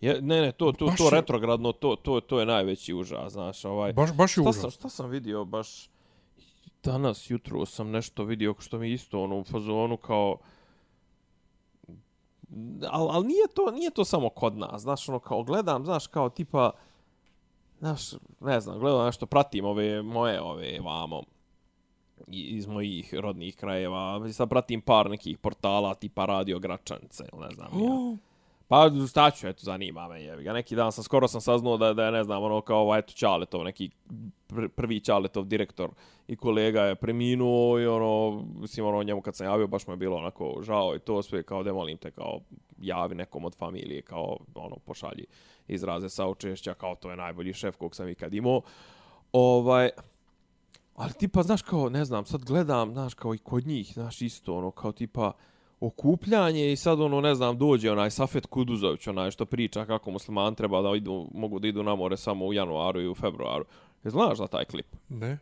[0.00, 3.92] Je, ne, ne, to, to, to retrogradno, to, to, to je najveći užas, znaš, ovaj.
[3.92, 4.60] Baš, baš je šta užas.
[4.60, 5.90] Sam, šta sam vidio, baš,
[6.82, 10.36] danas, jutro sam nešto vidio što mi isto, ono, u fazonu kao,
[12.90, 16.28] al, al nije to nije to samo kod nas znaš ono kao gledam znaš kao
[16.28, 16.70] tipa
[17.78, 21.22] znaš ne znam gledam nešto pratim ove moje ove vamo
[22.28, 28.16] iz mojih rodnih krajeva sad pratim par nekih portala tipa radio gračance ne znam ja.
[28.72, 30.52] Pa staću, eto, zanima me, jevi ga.
[30.52, 33.12] Neki dan sam, skoro sam saznao da, da je, ne znam, ono, kao, ovaj, eto,
[33.12, 33.90] Čaletov, neki
[34.76, 35.90] prvi Čaletov direktor
[36.28, 39.96] i kolega je preminuo i, ono, mislim, ono, njemu kad sam javio, baš mu je
[39.96, 42.40] bilo onako žao i to sve, kao, da molim te, kao,
[42.78, 45.24] javi nekom od familije, kao, ono, pošalji
[45.68, 48.60] izraze saučešća, kao, to je najbolji šef kog sam ikad imao.
[49.32, 49.90] Ovaj,
[50.94, 54.56] ali tipa, znaš, kao, ne znam, sad gledam, znaš, kao i kod njih, znaš, isto,
[54.56, 55.32] ono, kao, tipa,
[55.82, 60.54] okupljanje i sad ono ne znam dođe onaj Safet Kuduzović onaj što priča kako musliman
[60.54, 63.64] treba da idu mogu da idu na more samo u januaru i u februaru.
[64.04, 64.86] Je znaš za taj klip?
[65.08, 65.38] Ne.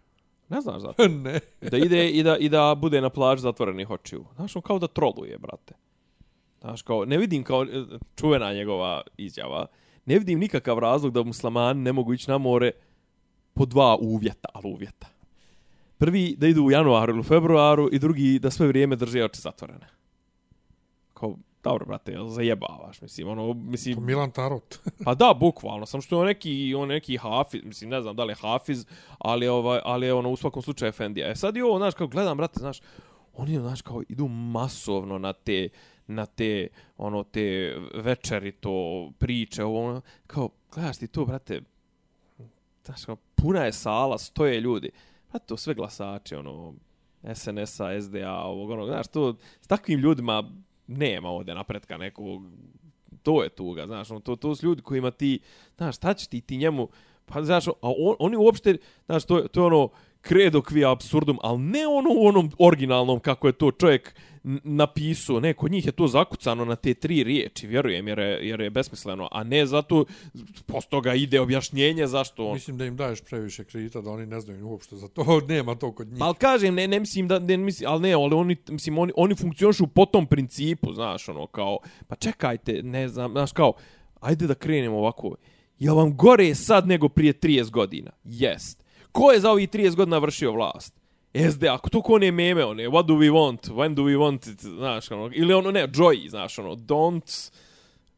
[0.49, 1.09] Ne znaš za to?
[1.09, 1.41] ne.
[1.71, 4.25] Da ide i da, i da bude na plaži zatvorenih očiju.
[4.37, 5.75] Znaš, on kao da troluje, brate.
[6.61, 7.67] Znaš, kao, ne vidim kao
[8.17, 9.67] čuvena njegova izjava.
[10.07, 12.71] Ne vidim nikakav razlog da muslimani ne mogu ići na more
[13.55, 15.07] po dva uvjeta, ali uvjeta.
[15.99, 19.41] Prvi, da idu u januaru ili u februaru i drugi, da sve vrijeme drže oči
[19.41, 20.00] zatvorene
[21.21, 24.05] kao dobro, brate, zajebavaš, mislim, ono, mislim...
[24.05, 24.79] Milan Tarot.
[25.05, 28.25] pa da, bukvalno, sam što je on neki, on neki hafiz, mislim, ne znam da
[28.25, 28.87] li je hafiz,
[29.19, 31.31] ali, ovaj, ali je ono, u svakom slučaju Efendija.
[31.31, 32.81] E sad i ovo, znaš, kao gledam, brate, znaš,
[33.37, 35.69] oni, znaš, kao idu masovno na te,
[36.07, 41.61] na te, ono, te večeri, to priče, ovo, ono, kao, gledaš ti to, brate,
[42.85, 44.91] znaš, kao, puna je sala, stoje ljudi,
[45.31, 46.75] brate, to sve glasači, ono,
[47.35, 50.51] SNS-a, SDA, ovog, ono, znaš, to, s takvim ljudima
[50.91, 52.43] nema ovdje napretka nekog,
[53.23, 55.41] to je tuga, znaš, on, to, to su ljudi kojima ti,
[55.77, 56.89] znaš, šta će ti, ti njemu,
[57.27, 58.77] pa, znaš, a on, oni uopšte,
[59.07, 59.89] znaš, to, to je ono,
[60.29, 64.15] credo qui absurdum, ali ne ono u onom originalnom kako je to čovjek
[64.65, 68.61] napisao, ne, kod njih je to zakucano na te tri riječi, vjerujem, jer je, jer
[68.61, 70.05] je besmisleno, a ne zato,
[70.67, 72.55] posto toga ide objašnjenje zašto on...
[72.55, 75.93] Mislim da im daješ previše kredita, da oni ne znaju uopšte za to, nema to
[75.93, 76.23] kod njih.
[76.23, 79.35] Ali kažem, ne, ne mislim da, ne mislim, ali ne, ali oni, mislim, oni, oni
[79.35, 81.79] funkcionišu po tom principu, znaš, ono, kao,
[82.09, 83.73] pa čekajte, ne znam, znaš, kao,
[84.21, 85.37] ajde da krenemo ovako,
[85.79, 88.11] je vam gore sad nego prije 30 godina?
[88.25, 88.85] Jest.
[89.13, 91.00] Ko je za ovih 30 godina vršio vlast?
[91.35, 94.61] SD, ako to kone meme, one, what do we want, when do we want it,
[94.61, 97.51] znaš, ono, ili ono, ne, Joy, znaš, ono, don't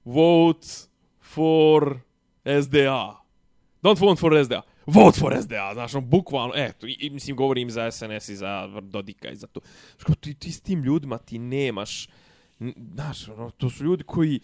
[0.05, 0.67] vote
[1.21, 1.99] for
[2.63, 3.17] SDA.
[3.83, 4.63] Don't vote for SDA.
[4.87, 9.31] Vote for SDA, znaš, ono, bukvalno, eto, i, mislim, govorim za SNS i za Dodika
[9.31, 9.61] i za to.
[9.99, 12.09] Znaš, ti, ti s tim ljudima ti nemaš,
[12.95, 14.41] znaš, ono, to su ljudi koji,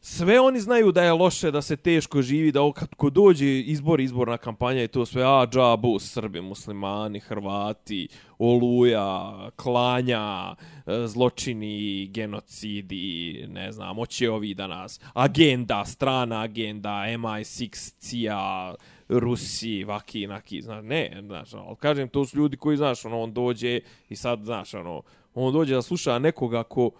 [0.00, 4.00] sve oni znaju da je loše, da se teško živi, da kad ko dođe izbor,
[4.00, 10.54] izborna kampanja i to sve, a džabu, Srbi, muslimani, Hrvati, oluja, klanja,
[10.86, 18.74] e, zločini, genocidi, ne znam, oće ovi danas, agenda, strana agenda, MI6, CIA,
[19.08, 23.20] Rusi, vaki, naki, znaš, ne, znaš, ono, ali kažem, to su ljudi koji, znaš, ono,
[23.20, 25.02] on dođe i sad, znaš, ono,
[25.34, 26.90] on dođe da sluša nekoga ko,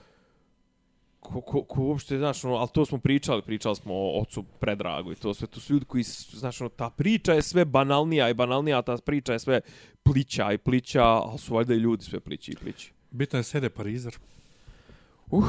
[1.33, 5.13] ko, ko, ko uopšte, znaš, ono, ali to smo pričali, pričali smo o ocu Predragu
[5.13, 6.03] i to sve, to su ljudi koji,
[6.33, 9.61] znaš, ono, ta priča je sve banalnija i banalnija, ta priča je sve
[10.03, 12.93] plića i plića, ali su valjda i ljudi sve plići i plići.
[13.11, 14.17] Bitno je sede Parizer.
[15.31, 15.45] Uh.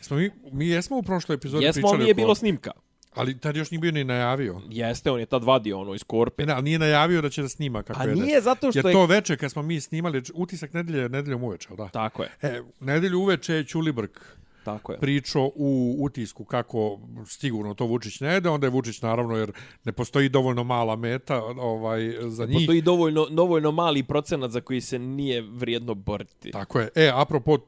[0.00, 1.92] Smo mi, mi jesmo u prošloj epizodi jesmo, pričali...
[1.92, 2.70] Jesmo, nije bilo snimka.
[3.14, 4.60] Ali tad još nije bio ni najavio.
[4.70, 6.46] Jeste, on je tad vadio ono iz korpe.
[6.46, 8.12] Ne, ali nije najavio da će da snima kako je.
[8.12, 8.92] A nije zato što Jer je...
[8.92, 11.88] to veče kad smo mi snimali, utisak nedelje, nedeljom uveče, da?
[11.88, 12.30] Tako je.
[12.42, 14.20] E, nedelju uveče je Čulibrk
[14.66, 14.98] Tako je.
[14.98, 19.52] pričao u utisku kako sigurno to Vučić ne ide, onda je Vučić naravno jer
[19.84, 22.56] ne postoji dovoljno mala meta ovaj za njih.
[22.56, 26.50] Postoji dovoljno, dovoljno mali procenat za koji se nije vrijedno boriti.
[26.50, 26.88] Tako je.
[26.94, 27.58] E, apropo,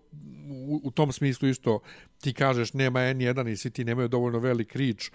[0.51, 1.81] u, u tom smislu isto
[2.21, 5.11] ti kažeš nema N1 i svi ti nemaju dovoljno velik rič,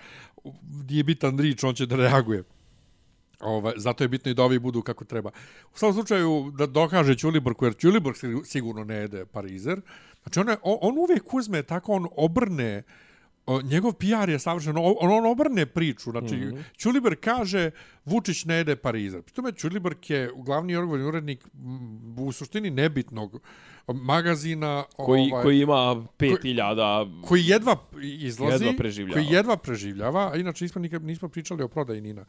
[0.90, 2.44] nije bitan rič, on će da reaguje.
[3.40, 5.30] Ovaj, zato je bitno i da ovi budu kako treba.
[5.74, 8.16] U svakom slučaju da dokaže Ćulibrku, jer Ćulibrk
[8.46, 9.82] sigurno ne jede Parizer,
[10.24, 12.84] Znači on, je, on uvijek uzme tako, on obrne,
[13.46, 16.12] o, njegov PR je savršeno, on, on obrne priču.
[16.12, 16.64] Znači, mm -hmm.
[16.78, 17.72] Čuliber kaže,
[18.06, 19.22] Vučić ne jede Parizer.
[19.22, 21.48] Pritome, Čuliber je glavni odgovorni urednik
[22.18, 23.42] u suštini nebitnog
[23.88, 24.84] magazina.
[24.96, 26.18] Koji, ovaj, koji ima 5000...
[26.18, 28.66] Koji, koji jedva izlazi.
[28.66, 29.14] Jedva preživljava.
[29.14, 30.32] Koji jedva preživljava.
[30.34, 32.26] A inače, nismo, nikad, nismo pričali o prodaji Nina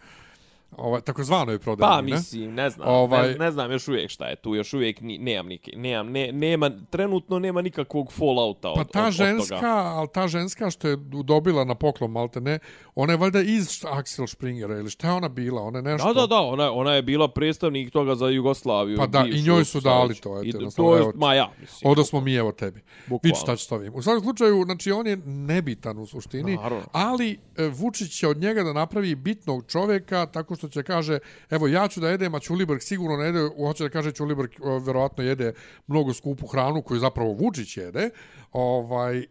[0.76, 3.28] ovaj takozvano je prodano pa mislim ne znam ovaj...
[3.28, 6.32] ne, ne, znam još uvijek šta je tu još uvijek ni, nemam nike nemam ne,
[6.32, 9.72] nema trenutno nema nikakvog fallouta od pa ta od, ženska od toga.
[9.72, 12.58] al ta ženska što je dobila na poklon malte ne
[12.94, 16.20] ona je valjda iz Axel Springera ili šta je ona bila ona je nešto da
[16.20, 19.80] da da ona ona je bila predstavnik toga za Jugoslaviju pa da i njoj su
[19.80, 22.80] dali to eto I, to je ma ja mislim onda smo mi evo tebi.
[23.22, 26.84] Vidi šta će stavim u svakom slučaju znači on je nebitan u suštini Naravno.
[26.92, 31.18] ali e, Vučić će od njega da napravi bitnog čovjeka tako što će kaže,
[31.50, 34.52] evo ja ću da jedem, a Čulibrk sigurno ne jede, hoće da kaže Čulibrk
[34.86, 35.52] verovatno jede
[35.86, 38.10] mnogo skupu hranu koju zapravo Vučić jede,
[38.52, 39.26] ovaj,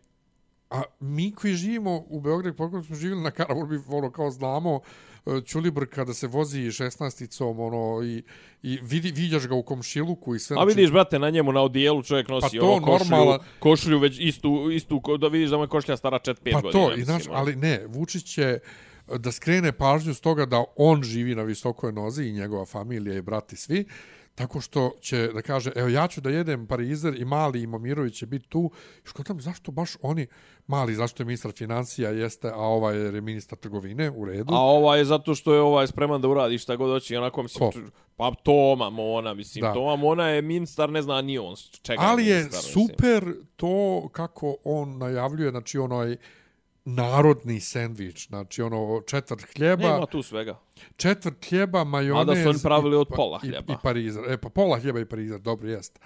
[0.70, 4.80] a mi koji živimo u Beogradu, pokoliko smo živjeli na Karaburbi, ono kao znamo,
[5.46, 8.24] Čulibr kada se vozi 16-icom ono, i,
[8.64, 10.58] i vidi, vidiš ga u komšiluku i sve.
[10.60, 13.40] A vidiš, brate, na njemu na odijelu čovjek nosi pa to, košlju, normala...
[13.60, 16.62] košlju već istu, istu, da vidiš da mu je košlja stara 4-5 pa godina.
[16.62, 17.38] Pa to, i znaš, ono.
[17.38, 18.60] ali ne, Vučić će
[19.08, 23.22] da skrene pažnju s toga da on živi na visokoj nozi i njegova familija i
[23.22, 23.86] brati svi,
[24.36, 28.18] tako što će da kaže, evo ja ću da jedem parizer i mali i Momirović
[28.18, 28.72] će biti tu.
[29.06, 30.28] I što tam, zašto baš oni,
[30.68, 34.54] mali, zašto je ministar financija jeste, a ovaj je ministar trgovine u redu.
[34.54, 37.72] A ovaj je zato što je ovaj spreman da uradi šta god hoće, onako mislim,
[37.72, 37.80] Ko?
[38.16, 39.74] pa Toma Mona, mislim, da.
[39.74, 43.48] Toma Mona je ministar, ne zna ni on čega Ali je, ministar, je super mislim.
[43.56, 46.18] to kako on najavljuje, znači onaj,
[46.86, 49.84] narodni sendvič, znači ono četvrt hljeba.
[49.84, 50.60] Nema tu svega.
[50.96, 52.22] Četvrt hljeba, majonez.
[52.22, 53.66] A da su oni pravili od pa- pola hljeba.
[53.70, 54.24] I, i parizer.
[54.28, 56.00] E, pa pola hljeba i parizer, dobro, jest.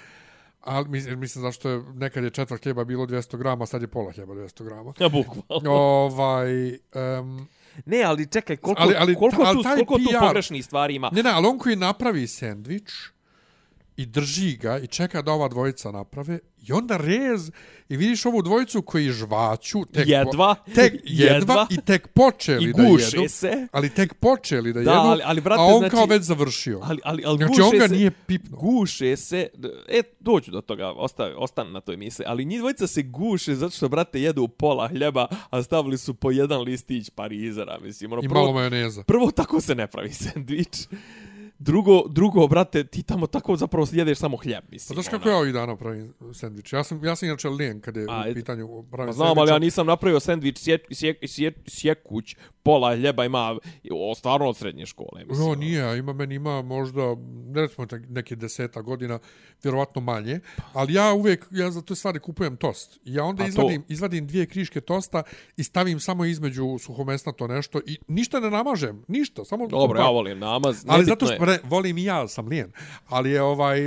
[0.61, 4.11] Ali mislim, mislim zašto je nekad je četvrt hljeba bilo 200 grama, sad je pola
[4.11, 4.93] hljeba 200 grama.
[4.99, 5.71] Ja, bukvalno.
[5.71, 6.69] ovaj,
[7.19, 7.47] um,
[7.85, 11.09] Ne, ali čekaj, koliko, Ali- ali koliko, ali tu, koliko tu PR pogrešnih stvari ima?
[11.13, 12.91] ne, ne, ali on koji napravi sendvič
[13.97, 17.51] i drži ga i čeka da ova dvojica naprave i onda rez
[17.89, 21.67] i vidiš ovu dvojicu koji žvaću tek po- Jedva, tek jedva, jedva.
[21.69, 23.67] i tek počeli I da jedu se.
[23.71, 26.79] ali tek počeli da, Da, jedu ali- ali, brate, a on znači- kao već završio
[26.83, 29.47] Ali, ali, ali znači on ga se, nije pipno Guše se,
[29.89, 33.71] e, doću do toga, ostavi, ostan na toj misli, ali njih dvojica se guše zato
[33.71, 38.11] što, brate, jedu pola hljeba, a stavili su po jedan listić parizera, mislim.
[38.13, 40.77] Ono, i prvo, malo majoneza prvo, tako se ne pravi sendvič.
[41.59, 44.93] Drugo, drugo, brate, ti tamo tako zapravo jedeš samo hljeb, Pa mislim.
[44.95, 45.31] znaš kako ono.
[45.31, 46.73] ja ovih dana pravim sendvič?
[46.73, 49.51] Ja sam, ja sam inače lijen kad je A, u pitanju pravim Pa znam, ali
[49.51, 52.35] ja nisam napravio sendvič sjek, sjek, sjek, sjekuć,
[52.67, 53.57] pola hljeba ima,
[53.91, 55.47] o, stvarno od srednje škole, mislim.
[55.47, 57.01] No, nije, ima meni ima možda,
[57.47, 59.19] ne recimo neke deseta godina,
[59.63, 60.39] vjerovatno manje,
[60.73, 62.99] ali ja uvijek, ja za te stvari kupujem tost.
[63.05, 63.49] I ja onda A to?
[63.49, 65.23] izvadim, izvadim dvije kriške tosta
[65.57, 69.67] i stavim samo između suhomesnato nešto i ništa ne namažem, ništa, samo...
[69.67, 70.85] Dobro, ja volim namaz.
[70.87, 72.71] Ali zato što, re, volim i ja, sam lijen.
[73.07, 73.79] Ali je ovaj,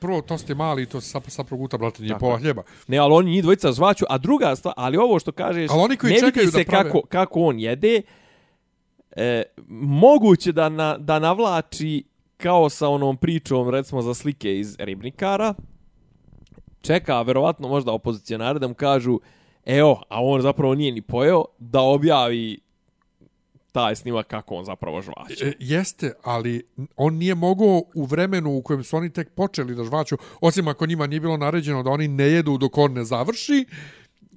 [0.00, 2.38] prvo tost je mali, to se sa, sa proguta, brate, nije pola je.
[2.38, 2.62] hljeba.
[2.86, 5.96] Ne, ali oni njih dvojica žvaću, a druga stvar, ali ovo što kažeš, Ali oni
[5.96, 8.02] koji ne vidi da se prave- kako, kako on jede,
[9.16, 12.04] e, moguće da, na, da navlači
[12.36, 15.54] kao sa onom pričom, recimo, za slike iz Ribnikara,
[16.80, 19.20] čeka, verovatno, možda opozicionare da mu kažu,
[19.64, 22.60] evo, a on zapravo nije ni pojeo, da objavi
[23.72, 25.46] taj snimak kako on zapravo žvaće.
[25.46, 26.62] E, jeste, ali
[26.96, 30.86] on nije mogao u vremenu u kojem su oni tek počeli da žvaću, osim ako
[30.86, 33.64] njima nije bilo naređeno da oni ne jedu dok on ne završi,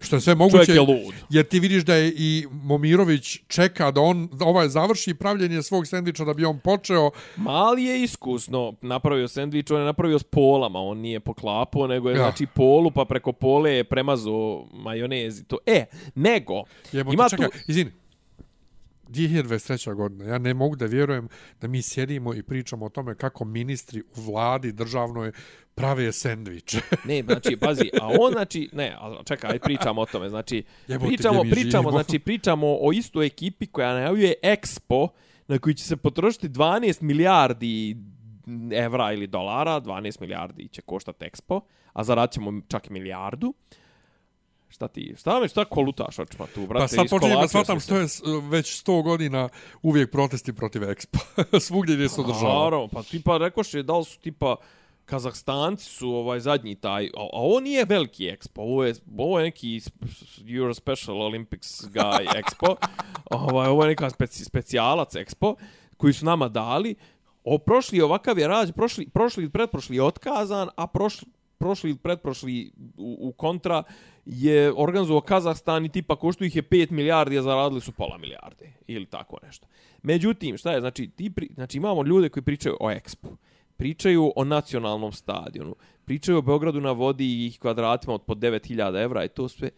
[0.02, 0.66] što je sve moguće.
[0.66, 1.14] Čovjek je lud.
[1.30, 5.88] Jer ti vidiš da je i Momirović čeka da on da ovaj završi pravljenje svog
[5.88, 7.12] sendviča da bi on počeo.
[7.36, 12.14] Mali je iskusno napravio sendvič, on je napravio s polama, on nije poklapao, nego je
[12.16, 12.24] Ja.
[12.24, 15.58] znači polu, pa preko pole je premazao majonez i to.
[15.66, 15.86] E,
[16.16, 17.58] nego, Jebote, ima čekaj, tu...
[17.68, 17.91] izvini.
[19.16, 19.95] 2023.
[19.95, 20.26] godina.
[20.26, 21.28] Ja ne mogu da vjerujem
[21.61, 25.32] da mi sjedimo i pričamo o tome kako ministri u vladi državnoj
[25.76, 26.80] prave sendviče.
[27.07, 31.07] Ne, znači, pazi, a on, znači, ne, a čekaj, aj pričamo o tome, znači, Jebote,
[31.07, 35.07] pričamo, pričamo, znači, pričamo o istoj ekipi koja najavljuje Expo,
[35.47, 37.97] na koji će se potrošiti 12 milijardi
[38.72, 41.61] evra ili dolara, 12 milijardi će koštati Expo,
[41.93, 43.53] a zarad ćemo čak milijardu.
[44.70, 46.84] Šta ti, šta me, šta kolutaš očima tu, brate?
[46.84, 48.07] Pa sad počinjem da shvatam što je
[48.49, 49.49] već 100 godina
[49.82, 51.20] uvijek protesti protiv Expo.
[51.68, 52.63] Svugdje gdje se održava.
[52.63, 54.55] Naravno, pa tipa rekoše da li su tipa
[55.05, 59.45] Kazahstanci su ovaj zadnji taj, a, a ovo nije veliki Expo, ovo je, ovo je
[59.45, 59.82] neki
[60.47, 62.76] Euro Special Olympics guy Expo,
[63.32, 65.55] ovaj, ovo je neka speci, specijalac Expo
[65.97, 66.95] koji su nama dali,
[67.43, 71.28] o prošli ovakav je rađ, prošli, prošli i pretprošli je otkazan, a prošli,
[71.58, 73.84] prošli i pretprošli u, u kontra
[74.26, 78.74] je organizovao Kazahstan i tipa koštu ih je 5 milijardi, a zaradili su pola milijarde
[78.88, 79.68] ili tako nešto.
[80.01, 83.36] Međutim, šta je, znači, ti pri, znači imamo ljude koji pričaju o Expo,
[83.78, 85.76] pričaju o nacionalnom stadionu,
[86.06, 89.70] pričaju o Beogradu na vodi i ih kvadratima od po 9000 evra i to sve.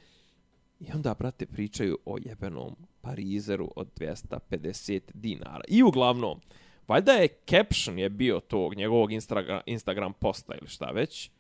[0.80, 5.64] I onda, brate, pričaju o jebenom Parizeru od 250 dinara.
[5.68, 6.42] I uglavnom,
[6.88, 11.32] valjda je caption je bio tog njegovog Instagram, Instagram posta ili šta već.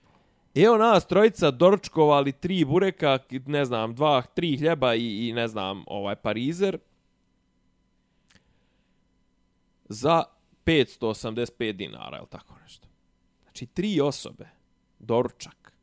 [0.64, 5.84] Evo nas trojica doručkovali tri bureka, ne znam, dva, tri hljeba i, i ne znam,
[5.88, 6.78] ovaj Parizer
[9.90, 10.24] za
[10.66, 12.88] 585 dinara, ili tako nešto.
[13.44, 14.50] Znači, tri osobe,
[15.00, 15.74] doručak,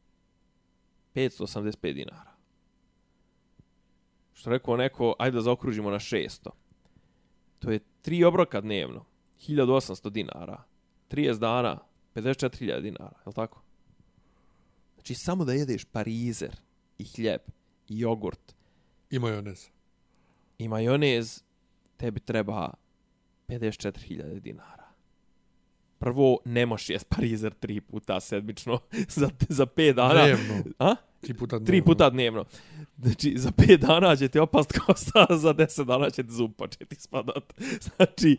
[1.15, 2.35] 585 dinara.
[4.33, 6.51] Što rekao neko, ajde da zaokružimo na 600.
[7.59, 9.05] To je tri obroka dnevno,
[9.49, 10.63] 1800 dinara,
[11.11, 11.79] 30 dana,
[12.15, 13.64] 54.000 dinara, je li tako?
[15.05, 16.57] Znači, samo da jedeš parizer
[16.99, 17.41] i hljeb
[17.89, 18.55] i jogurt
[19.11, 19.69] I majonez.
[20.59, 21.43] i majonez,
[21.97, 22.71] tebi treba
[23.49, 24.84] 54.000 dinara.
[26.05, 28.79] Prvo, ne možeš jest parizer tri puta sedmično
[29.17, 30.25] za, za pet dana.
[30.25, 30.65] Dnevno.
[30.79, 30.95] A?
[31.21, 31.67] Tri puta dnevno.
[31.67, 32.45] Tri puta dnevno.
[32.99, 36.97] Znači, za pet dana će ti opast kosta, za deset dana će ti zub početi
[36.97, 37.55] spadat.
[37.97, 38.37] Znači,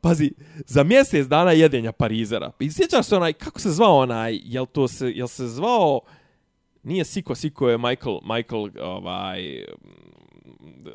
[0.00, 0.32] pazi,
[0.66, 2.52] za mjesec dana jedenja parizera.
[2.60, 6.00] I sjećaš se onaj, kako se zvao onaj, jel to se, jel se zvao,
[6.86, 9.64] nije Siko, Siko je Michael, Michael, ovaj,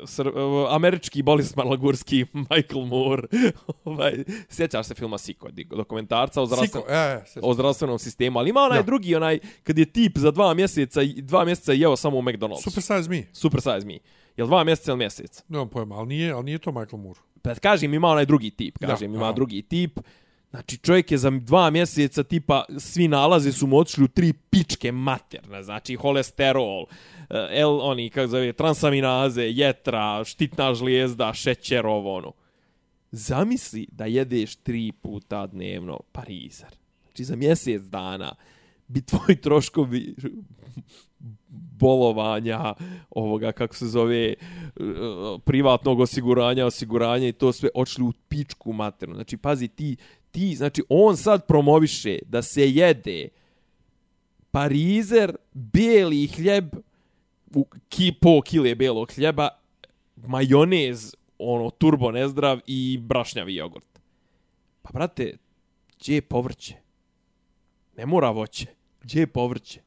[0.06, 0.32] sr,
[0.70, 3.22] američki Boris Malagurski, Michael Moore.
[3.84, 8.50] ovaj, sjećaš se filma Siko, dokumentarca o zdravstvenom Siko, e, se, o zdravstvenom sistemu, ali
[8.50, 8.82] ima onaj Ja.
[8.82, 12.62] drugi, onaj, kad je tip za dva mjeseca, dva mjeseca jeo samo u McDonald'su.
[12.62, 13.22] Super Size Me.
[13.32, 13.98] Super size me.
[14.36, 15.42] Jel dva mjeseca ili mjesec?
[15.48, 17.20] Nemam pojma, ali nije, ali nije to Michael Moore.
[17.42, 18.78] Pa kažem, ima onaj drugi tip.
[18.78, 19.32] Kažem, Da, ima aha.
[19.32, 19.98] drugi tip.
[20.52, 24.92] Znači, čovjek je za dva mjeseca, tipa, svi nalazi su mu otišli u tri pičke
[24.92, 25.62] materne.
[25.62, 26.84] Znači, holesterol,
[27.30, 32.32] eh, L, oni, kako zove, transaminaze, jetra, štitna žlijezda, šećer, ovo, ono.
[33.10, 36.70] Zamisli da jedeš tri puta dnevno parizar.
[37.02, 38.34] Znači, za mjesec dana
[38.88, 40.14] bi tvoji troškovi
[41.82, 42.74] bolovanja,
[43.10, 44.34] ovoga, kako se zove, e,
[45.44, 49.14] privatnog osiguranja, osiguranja i to sve očli u pičku maternu.
[49.14, 49.96] Znači, pazi, ti,
[50.30, 53.28] ti, znači, on sad promoviše da se jede
[54.50, 56.74] parizer, bijeli hljeb,
[57.54, 59.48] u ki, po kile belog hljeba,
[60.16, 64.00] majonez, ono, turbo nezdrav i brašnjavi jogurt.
[64.82, 65.36] Pa, brate,
[65.98, 66.76] gdje je povrće?
[67.96, 68.66] Ne mora voće.
[69.02, 69.80] Gdje je povrće?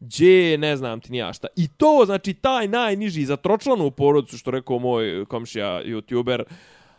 [0.00, 1.48] Gdje ne znam ti nija šta.
[1.56, 6.44] I to, znači, taj najniži za tročlanu porodicu, što rekao moj komšija youtuber,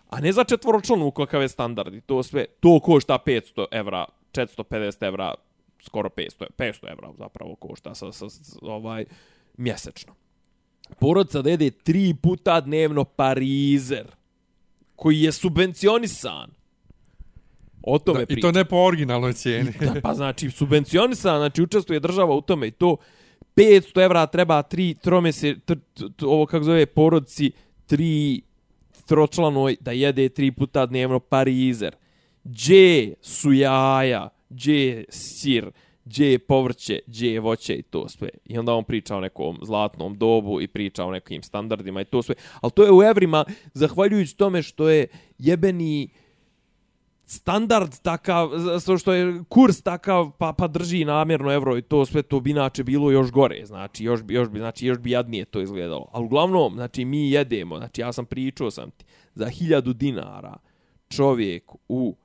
[0.10, 1.94] a ne za četvoročlanu kakav je standard.
[1.94, 5.34] I to sve, to košta 500 evra, 450 evra,
[5.80, 9.06] skoro 500, 500 evra zapravo košta sa, sa, sa, ovaj,
[9.58, 10.16] mjesečno.
[11.00, 14.08] Porodica da jede tri puta dnevno parizer,
[14.96, 16.57] koji je subvencionisan.
[17.90, 19.72] O tome da, I to ne po originalnoj cijeni.
[19.80, 22.98] da, pa znači, subvencionisan, znači učestvuje država u tome i to
[23.56, 27.52] 500 evra treba tri tromese, tr, tr, tr, ovo kako zove, porodici,
[27.86, 28.42] tri
[29.06, 31.96] tročlanoj da jede tri puta dnevno parizer.
[32.44, 35.72] Gdje su jaja, gdje je sir,
[36.06, 38.30] gdje je povrće, gdje je voće i to sve.
[38.46, 42.22] I onda on priča o nekom zlatnom dobu i priča o nekim standardima i to
[42.22, 42.36] sve.
[42.62, 45.08] Ali to je u evrima, zahvaljujući tome što je
[45.38, 46.10] jebeni
[47.28, 48.50] standard takav,
[49.00, 52.84] što je kurs takav, pa, pa drži namjerno evro i to sve to bi inače
[52.84, 56.10] bilo još gore, znači još bi, još bi, znači još bi jadnije to izgledalo.
[56.12, 59.06] Ali uglavnom, znači mi jedemo, znači ja sam pričao sam ti,
[59.36, 60.58] za hiljadu dinara
[61.10, 62.16] čovjek u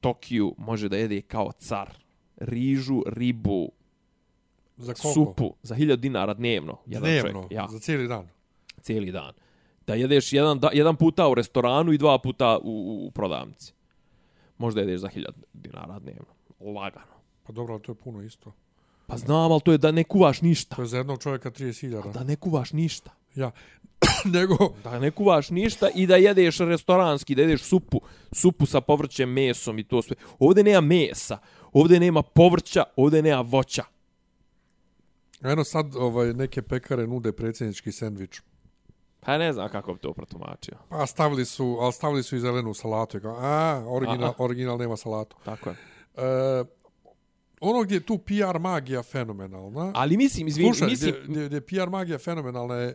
[0.00, 1.90] Tokiju može da jede kao car.
[2.36, 3.72] Rižu, ribu,
[4.76, 6.78] Za supu, za hiljadu dinara dnevno.
[6.86, 8.28] Jedan Dnevno, čovjek, ja, za cijeli dan.
[8.80, 9.32] cijeli dan
[9.86, 13.72] da jedeš jedan, da, jedan puta u restoranu i dva puta u, u prodavnici.
[14.58, 16.34] Možda jedeš za 1000 dinara dnevno.
[16.60, 17.12] Lagano.
[17.42, 18.52] Pa dobro, ali to je puno isto.
[19.06, 20.76] Pa znam, ali to je da ne kuvaš ništa.
[20.76, 22.12] To je za jednog čovjeka 30.000.
[22.12, 23.10] Da ne kuvaš ništa.
[23.34, 23.50] Ja.
[24.34, 24.56] Nego...
[24.84, 28.00] Da ne kuvaš ništa i da jedeš restoranski, da jedeš supu,
[28.32, 30.16] supu sa povrćem, mesom i to sve.
[30.38, 31.38] Ovdje nema mesa,
[31.72, 33.84] ovdje nema povrća, ovdje nema voća.
[35.42, 38.40] Eno sad ovaj, neke pekare nude predsjednički sendvič.
[39.26, 40.74] Pa ne znam kako bi to protumačio.
[40.88, 43.20] Pa stavili su, ali stavili su i zelenu salatu.
[43.20, 44.34] Kao, a, original, Aha.
[44.38, 45.36] original nema salatu.
[45.44, 45.76] Tako je.
[46.16, 46.64] E,
[47.60, 49.92] ono gdje je tu PR magija fenomenalna.
[49.94, 51.14] Ali mislim, izvini, Slušaj, mislim...
[51.14, 52.94] gdje, gdje, gdje je PR magija fenomenalna je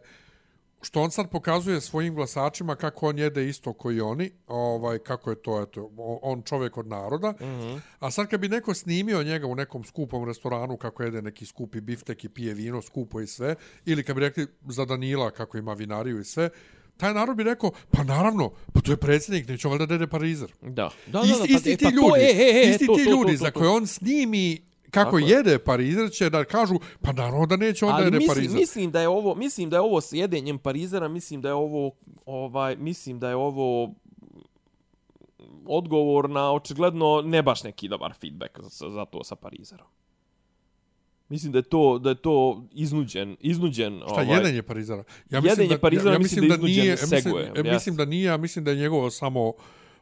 [0.82, 5.42] što on sad pokazuje svojim glasačima kako on jede isto koji oni, ovaj kako je
[5.42, 7.32] to eto on čovjek od naroda.
[7.32, 7.44] Mm.
[7.44, 7.80] -hmm.
[8.00, 11.82] A sad kad bi neko snimio njega u nekom skupom restoranu kako jede neki skupi
[11.82, 13.56] biftek i pije vino skupo i sve
[13.86, 16.50] ili kad bi rekli za Danila kako ima vinariju i sve,
[16.98, 20.54] taj narod bi rekao, pa naravno, pa to je predsjednik, neće valjda da parizer.
[20.62, 20.90] Da.
[21.08, 22.96] Da, isti, da, da, isti pa, ti pa ljudi, to, e, e, e, isti to,
[22.96, 23.60] ti to, ljudi to, to, za to.
[23.60, 25.30] koje on snimi kako Tako je.
[25.30, 28.60] jede parizer će da kažu, pa naravno da neće onda Ali jede mislim, parizer.
[28.60, 31.92] mislim da je ovo, mislim da je ovo s jedenjem parizera, mislim da je ovo
[32.26, 33.94] ovaj mislim da je ovo
[35.66, 39.88] odgovor na očigledno ne baš neki dobar feedback za, za to sa parizerom.
[41.30, 45.04] Mislim da je to da je to iznuđen, iznuđen Šta, ovaj, jedenje parizera?
[45.30, 47.96] Ja Jedenje parizera, ja, ja mislim da je iznuđen nije, ja mislim, segue, ja mislim
[47.96, 49.54] da nije, ja mislim da je njegovo samo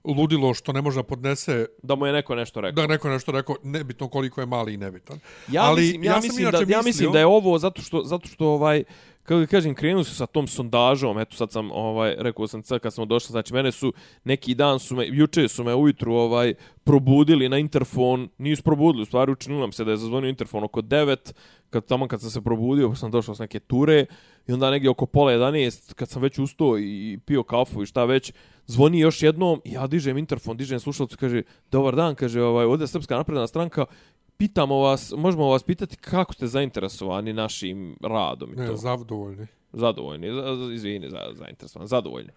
[0.07, 2.75] ludilo što ne može da podnese da mu je neko nešto rekao.
[2.75, 5.19] da je neko nešto rekao, nebitno koliko je mali i nebitan.
[5.47, 7.81] Ja Ali mislim, ja, ja mislim da inače ja mislim mislio- da je ovo zato
[7.81, 8.83] što zato što ovaj
[9.25, 12.79] kako da kažem krenuli su sa tom sondažom, eto sad sam ovaj rekao sam sad
[12.79, 16.53] kad smo došli, znači mene su neki dan su me juče su me ujutru ovaj
[16.83, 20.81] probudili na interfon, nisu probudili, u stvari učinilo nam se da je zazvonio interfon oko
[20.81, 21.33] 9,
[21.69, 24.05] kad tamo kad sam se probudio, sam došao s neke ture
[24.47, 28.05] i onda negdje oko pola 11 kad sam već ustao i pio kafu i šta
[28.05, 28.33] već,
[28.65, 32.87] zvoni još jednom, ja dižem interfon, dižem slušalcu, kaže, dobar dan, kaže, ovaj, ovdje je
[32.87, 33.85] Srpska napredna stranka,
[34.37, 38.75] pitamo vas, možemo vas pitati kako ste zainteresovani našim radom i Ne, to.
[38.75, 39.47] zadovoljni.
[39.73, 42.29] Zadovoljni, za- za- izvini, za, zainteresovani, zadovoljni.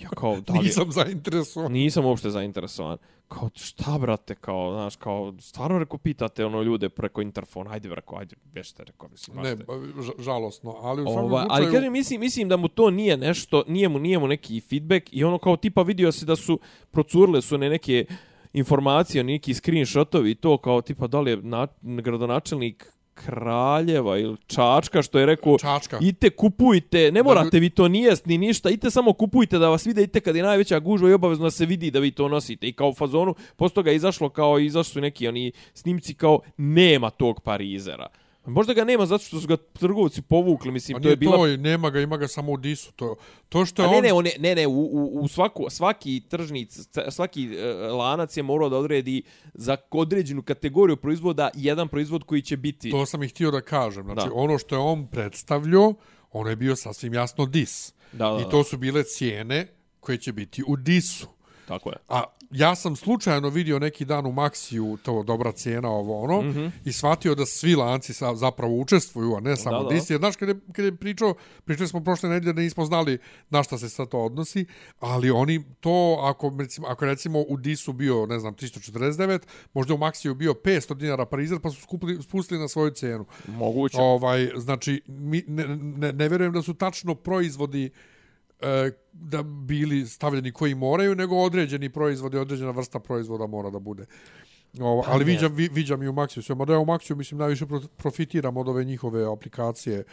[0.00, 1.72] Ja kao, da li, Nisam zainteresovan.
[1.72, 2.98] nisam uopšte zainteresovan.
[3.28, 8.16] Kao, šta brate, kao, znaš, kao, stvarno reko pitate ono ljude preko interfona, ajde, reko,
[8.16, 9.64] ajde, bešte, reko, mislim, baš Ne, te-
[9.98, 11.62] ž- žalosno, ali u svakom Ova, slučaju...
[11.62, 15.08] ali kažem, mislim, mislim da mu to nije nešto, nije mu, nije mu neki feedback
[15.12, 16.58] i ono kao tipa vidio se da su
[16.90, 18.06] procurile su ne neke
[18.54, 25.02] informacije, neki screenshotovi i to kao tipa da li je na, gradonačelnik Kraljeva ili Čačka
[25.02, 25.98] što je rekao Čačka.
[26.02, 29.86] ite kupujte, ne morate vi to ni jest ni ništa, ite samo kupujte da vas
[29.86, 32.68] vide, ite kad je najveća gužva i obavezno da se vidi da vi to nosite.
[32.68, 37.10] I kao u fazonu, posto ga izašlo kao izašli su neki oni snimci kao nema
[37.10, 38.06] tog parizera.
[38.46, 41.36] Možda ga nema zato što su ga trgovci povukli, mislim, to je bila...
[41.36, 42.92] to, nema ga, ima ga samo u disu.
[42.92, 43.16] To,
[43.48, 44.02] to što je A ne, on...
[44.02, 46.78] ne, on, je- ne, ne, u, u, u svaku, svaki tržnic,
[47.10, 49.22] svaki uh, lanac je morao da odredi
[49.54, 52.90] za određenu kategoriju proizvoda jedan proizvod koji će biti...
[52.90, 54.04] To sam i htio da kažem.
[54.04, 54.34] Znači, Da.
[54.34, 55.94] ono što je on predstavljao,
[56.32, 57.92] ono je bio sasvim jasno dis.
[58.12, 58.48] Da, da, I da.
[58.50, 59.66] to su bile cijene
[60.00, 61.26] koje će biti u disu.
[61.68, 61.96] Tako je.
[62.08, 62.22] A
[62.54, 66.54] ja sam slučajno vidio neki dan u Maxiju to dobra cijena ovo ono mm.
[66.54, 66.70] -hmm.
[66.84, 70.18] i shvatio da svi lanci sa, zapravo učestvuju, a ne samo Da, da, da.
[70.18, 71.34] Znaš, kada je, kada je pričao,
[71.64, 73.18] pričali smo prošle nedelje da nismo znali
[73.50, 74.66] na šta se sad to odnosi,
[75.00, 79.38] ali oni to, ako, recimo, ako recimo u Disu bio, ne znam, 349,
[79.72, 83.26] možda u Maxiju bio 500 dinara parizer, pa su skupili, spustili na svoju cijenu.
[83.48, 83.96] Moguće.
[84.00, 88.13] Ovaj, znači, mi, ne, ne, ne vjerujem da su tačno proizvodi e,
[89.12, 94.06] da bili stavljeni koji moraju, nego određeni proizvodi, određena vrsta proizvoda mora da bude.
[94.80, 96.54] Ovo, Pa ali viđam, vi, viđam i u Maxiju sve.
[96.54, 100.04] Mada ja u Maxiju, mislim, najviše pro- profitiram od ove njihove aplikacije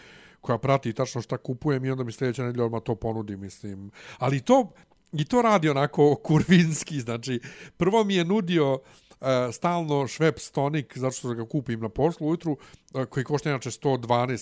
[0.42, 3.92] koja prati tačno šta kupujem i onda mi sljedeća nedelja odmah to ponudi, mislim.
[4.18, 4.72] Ali to,
[5.14, 7.40] i to radi onako kurvinski, znači,
[7.78, 12.58] prvo mi je nudio uh, stalno Schweppes tonik, zato što ga kupim na poslu ujutru,
[12.94, 13.98] uh, koji košta inače 112,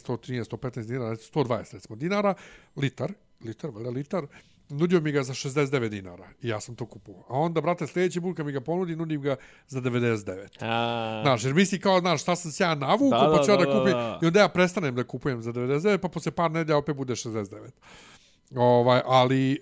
[0.07, 2.33] 113, 115 dinara, 120 recimo dinara,
[2.75, 3.13] litar,
[3.45, 4.27] litar, valjda litar,
[4.69, 7.25] nudio mi ga za 69 dinara i ja sam to kupovao.
[7.29, 9.35] A onda, brate, sljedeći put kad mi ga ponudi, nudim ga
[9.67, 10.47] za 99.
[10.59, 13.51] A, Znaš, jer misli kao, znaš, šta sam se ja navuku, Da, pa da, ću
[13.51, 13.93] ja da, da, da, kupim.
[13.93, 14.19] da.
[14.21, 17.69] I onda ja prestanem da kupujem za 99, pa posle par nedelja opet bude 69.
[18.55, 19.57] Ovaj, ali e,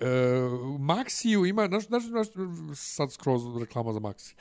[0.79, 2.27] Maxiju ima, znaš, znaš, znaš,
[2.75, 4.35] sad skroz reklama za Maxi.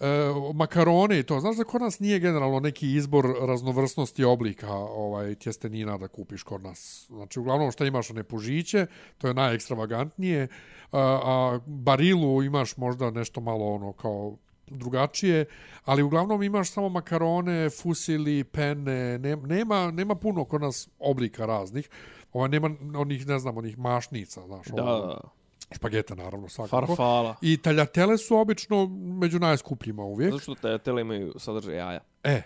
[0.00, 0.06] E,
[0.54, 5.98] makarone i to, znaš da kod nas nije generalno neki izbor raznovrsnosti oblika ovaj tjestenina
[5.98, 7.06] da kupiš kod nas.
[7.08, 8.86] Znači, uglavnom šta imaš one pužiće,
[9.18, 10.48] to je najekstravagantnije,
[10.92, 14.36] a, a barilu imaš možda nešto malo ono kao
[14.66, 15.44] drugačije,
[15.84, 21.90] ali uglavnom imaš samo makarone, fusili, pene, ne, nema, nema puno kod nas oblika raznih.
[22.32, 25.39] Ova nema onih, ne znam, onih mašnica, znaš, da, da.
[25.72, 26.86] Špageta naravno svakako.
[26.86, 27.36] Farfala.
[27.42, 28.86] I taljatele su obično
[29.20, 30.30] među najskupljima uvijek.
[30.32, 32.00] Zato što te tele imaju sadržaj jaja.
[32.24, 32.42] E, e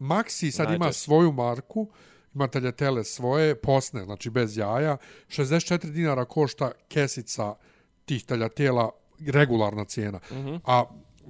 [0.00, 1.04] Maxi sad ima Najčešće.
[1.04, 1.88] svoju marku,
[2.34, 4.96] ima taljatele svoje, posne, znači bez jaja.
[5.28, 7.54] 64 dinara košta kesica
[8.04, 8.90] tih taljatela,
[9.26, 10.20] regularna cijena.
[10.30, 10.48] Mm Mhm.
[10.48, 10.60] -hmm.
[10.64, 10.84] A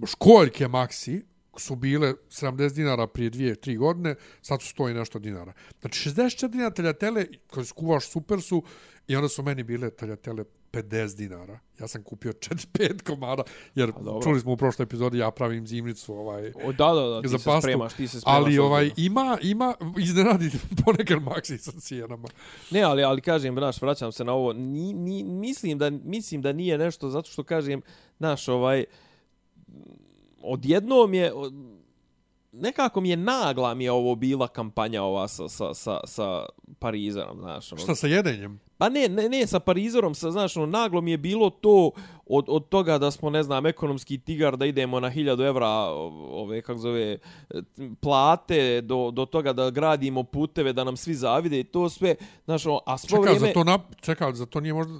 [0.06, 1.22] školjke Maxi
[1.58, 5.52] su bile 70 dinara prije dvije, tri godine, sad su stoji nešto dinara.
[5.80, 8.62] Znači 64 dinara taljatele koje skuvaš super su
[9.08, 11.58] i onda su meni bile taljatele 50 dinara.
[11.80, 13.42] Ja sam kupio 4-5 komada,
[13.74, 13.92] jer
[14.24, 17.38] čuli smo u prošloj epizodi, ja pravim zimnicu ovaj, O, da, da, da, ti za
[17.38, 18.38] se pastu, spremaš, ti se spremaš.
[18.38, 20.50] ali ovaj ima ima iznenadi
[20.84, 22.28] ponekad maksi sa cijenama.
[22.70, 24.52] Ne, ali ali kažem, znaš, vraćam se na ovo.
[24.52, 27.82] Ni, ni, mislim da mislim da nije nešto zato što kažem,
[28.18, 28.84] znaš, ovaj
[30.40, 31.54] odjednom je od-
[32.52, 36.46] nekako mi je nagla mi je ovo bila kampanja ova sa, sa, sa, sa
[36.78, 37.72] Parizerom, znaš.
[37.72, 37.82] Ono.
[37.82, 38.60] Šta sa jedenjem?
[38.78, 41.90] Pa ne, ne, ne, sa Parizerom, sa, znaš, ono, naglo mi je bilo to
[42.26, 45.68] od, od toga da smo, ne znam, ekonomski tigar, da idemo na 1000 evra,
[46.30, 47.18] ove, kako zove,
[47.50, 47.62] e,
[48.00, 52.14] plate, do, do toga da gradimo puteve, da nam svi zavide i to sve,
[52.44, 53.46] znaš, ono, a svo Čekaj, vrijeme...
[53.46, 54.92] za to na, čekaj, za to nije možda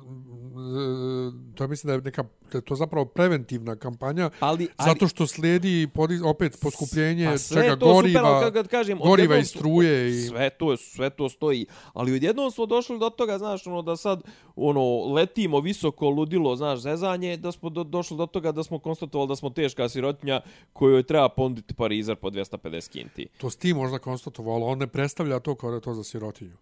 [1.54, 5.08] to ja mislim da je neka da je to zapravo preventivna kampanja Ali, ali, zato
[5.08, 9.36] što slijedi podi, opet poskupljenje pa čega je to super, goriva, kad, kad kažem, goriva
[9.36, 13.66] i struje i sve to sve to stoji ali odjednom smo došli do toga znaš
[13.66, 14.22] ono da sad
[14.56, 19.28] ono letimo visoko ludilo znaš zezanje da smo do, došli do toga da smo konstatovali
[19.28, 20.40] da smo teška sirotinja
[20.72, 25.40] kojoj treba ponuditi parizer po 250 kinti to s ti možda konstatovalo, on ne predstavlja
[25.40, 26.56] to kao da je to za sirotinju.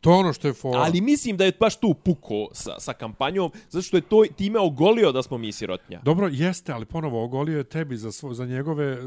[0.00, 0.80] To je ono što je fora.
[0.80, 4.58] ali mislim da je baš tu puko sa, sa kampanjom zato što je to time
[4.58, 8.46] ogolio da smo mi sirotinja Dobro, jeste, ali ponovo ogolio je tebi za, svo, za,
[8.46, 8.98] njegove,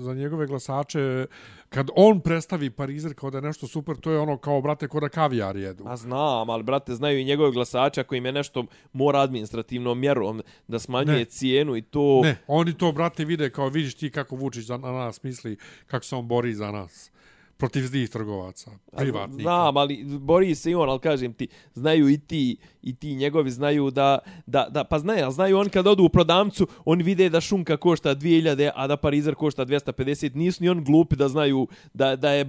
[0.00, 1.26] za- njegove glasače.
[1.68, 5.00] Kad on predstavi Parizer kao da je nešto super, to je ono kao, brate, ko
[5.00, 5.84] da kavijar jedu.
[5.86, 10.42] A znam, ali brate, znaju i njegove glasače ako im je nešto mora administrativnom mjerom
[10.68, 11.24] da smanjuje Ne.
[11.24, 12.20] cijenu i to...
[12.22, 16.04] Ne, oni to, brate, vide kao vidiš ti kako Vučić za, na nas misli, kako
[16.04, 17.10] se on bori za nas.
[17.56, 19.42] Protiv zlih trgovaca, privatnika.
[19.42, 23.50] Znam, ali bori se i on, ali kažem ti, znaju i ti, i ti njegovi
[23.50, 27.28] znaju da, da, da pa znaju, ali znaju oni kad odu u prodamcu, oni vide
[27.28, 31.66] da šunka košta 2000, a da parizer košta 250, nisu ni on glupi da znaju
[31.94, 32.44] da, da, je,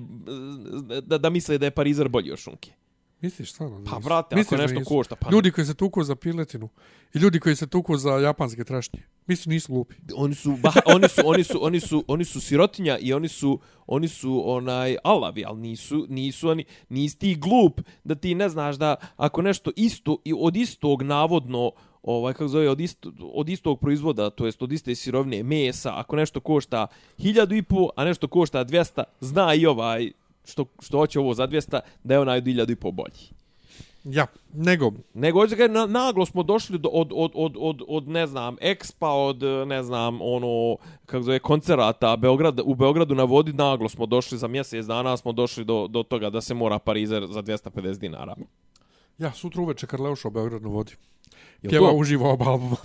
[1.02, 2.72] da, da misle da je parizer bolji od šunke.
[3.26, 3.84] Misliš stvarno?
[3.92, 4.90] Pa, brate, ako Misliš nešto nisu?
[4.90, 6.70] košta, pa- Ljudi koji se tuku za piletinu
[7.14, 9.00] i ljudi koji se tuku za japanske trešnje.
[9.28, 9.96] Mislim, nisu glupi.
[10.16, 13.60] Oni su, bah, oni su, oni su, oni su, oni su sirotinja i oni su,
[13.88, 18.76] oni su onaj alavi, al nisu, nisu oni, nisi ti glup da ti ne znaš
[18.76, 21.72] da ako nešto isto i od istog navodno
[22.04, 26.16] ovaj kako zove od isto, od istog proizvoda, to jest od iste sirovine mesa, ako
[26.16, 30.12] nešto košta 1000 i po, a nešto košta 200, zna i ovaj
[30.46, 33.36] što što hoće ovo za 200 da je onaj od 1000 i po bolji.
[34.06, 34.92] Ja, nego...
[35.14, 38.56] Nego, hoće ga, na, naglo smo došli do, od, od, od, od, od, ne znam,
[38.62, 44.06] ekspa, od, ne znam, ono, kako zove, koncerata Beograd, u Beogradu na vodi, naglo smo
[44.06, 47.98] došli za mjesec dana, smo došli do, do toga da se mora parizer za 250
[47.98, 48.36] dinara.
[49.18, 50.94] Ja, sutra uveče kad Leuša u Beograd na vodi.
[51.62, 51.96] Jel Pjeva to?
[51.96, 52.78] uživo oba albuma.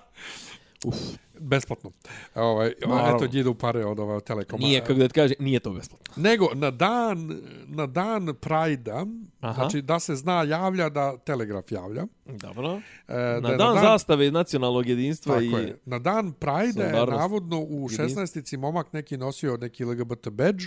[0.86, 0.96] Uf.
[1.40, 1.90] Besplatno.
[2.34, 3.26] Ovaj, Naravno.
[3.26, 4.66] eto, idu pare od ova telekoma.
[4.66, 6.22] Nije, kako da ti kaže, nije to besplatno.
[6.22, 9.06] Nego, na dan, na dan Prajda,
[9.40, 9.54] Aha.
[9.54, 12.06] znači da se zna javlja da Telegraf javlja.
[12.26, 12.80] Dobro.
[13.08, 15.62] E, da Na je dan, zastave nacionalnog jedinstva Tako i...
[15.62, 15.78] je.
[15.84, 18.22] Na dan Prajda je navodno u jedinstvo.
[18.22, 20.64] 16-ici momak neki nosio neki LGBT badge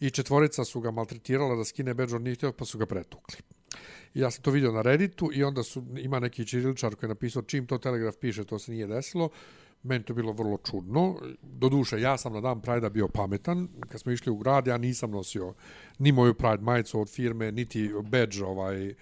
[0.00, 3.36] i četvorica su ga maltretirala da skine badge od njih, pa su ga pretukli.
[4.14, 7.42] Ja sam to vidio na Redditu i onda su, ima neki čiriličar koji je napisao
[7.42, 9.28] čim to Telegraf piše, to se nije desilo.
[9.82, 11.16] Meni to bilo vrlo čudno.
[11.42, 13.68] Doduše, ja sam na dan Prajda bio pametan.
[13.88, 15.54] Kad smo išli u grad, ja nisam nosio
[15.98, 18.94] ni moju Pride majicu od firme, niti badge ovaj, eh,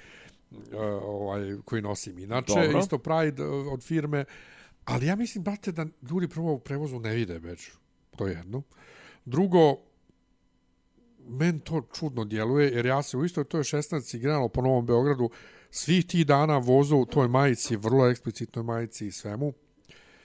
[1.02, 2.60] ovaj koji nosim inače.
[2.62, 2.78] Dobro.
[2.78, 4.24] Isto Pride eh, od firme.
[4.84, 7.62] Ali ja mislim, brate, da ljudi prvo u prevozu ne vide badge.
[8.16, 8.62] To je jedno.
[9.24, 9.76] Drugo,
[11.28, 15.30] men to čudno djeluje, jer ja se u istoj toj 16 generalno po Novom Beogradu
[15.70, 19.52] svih tih dana vozu u toj majici, vrlo eksplicitnoj majici i svemu.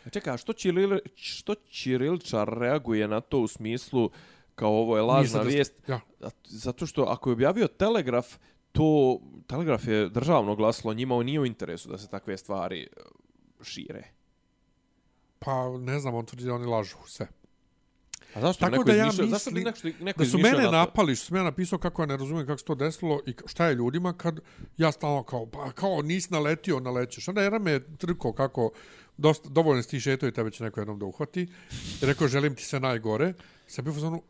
[0.06, 4.10] A Čekaj, a što, Čiril, što Čirilčar reaguje na to u smislu
[4.56, 5.74] kao ovo je lažna da- vijest?
[5.88, 6.00] Ja,
[6.44, 8.36] Zato što ako je objavio Telegraf,
[8.72, 13.02] to Telegraf je državno glasilo, njima on nije u interesu da se takve stvari e,
[13.64, 14.04] šire.
[15.40, 17.28] pa ne znam, on tvrdi da oni lažu sve.
[18.36, 20.64] A zašto Tako neko da ja izmišlja, zašto bi mislim neko, neko Da su mene
[20.64, 23.34] na napali, što sam ja napisao kako ja ne razumijem kako se to desilo i
[23.46, 24.40] šta je ljudima kad
[24.78, 27.28] ja stalno kao, pa kao nisi naletio, nalećeš.
[27.28, 28.72] Onda jedan me je trko kako
[29.22, 31.48] dosta, dovoljno si ti šetao i tebe će neko jednom da uhvati.
[32.02, 33.34] Rekao, želim ti sve najgore.
[33.68, 34.22] Sad bio u fazonu,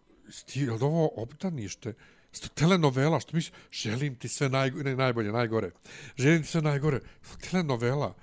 [0.45, 1.93] ti, je li ovo obdanište?
[2.31, 5.71] Sto telenovela, što misliš, želim ti sve najgore, ne, najbolje, najgore.
[6.15, 6.99] Želim ti sve najgore.
[7.21, 8.13] Sto telenovela.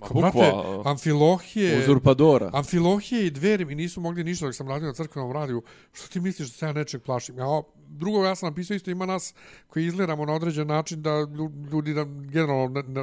[0.00, 0.52] Ma brate,
[0.84, 1.78] Amfilohije...
[1.78, 2.50] Uzurpadora.
[2.52, 5.62] Amfilohije i dveri mi nisu mogli ništa dok sam radio na crkvenom radiju.
[5.92, 7.38] Što ti misliš da se ja nečeg plašim?
[7.38, 9.34] Ja, drugo, ja sam napisao isto, ima nas
[9.66, 13.02] koji izgledamo na određen način da lju- ljudi da generalno ne, ne,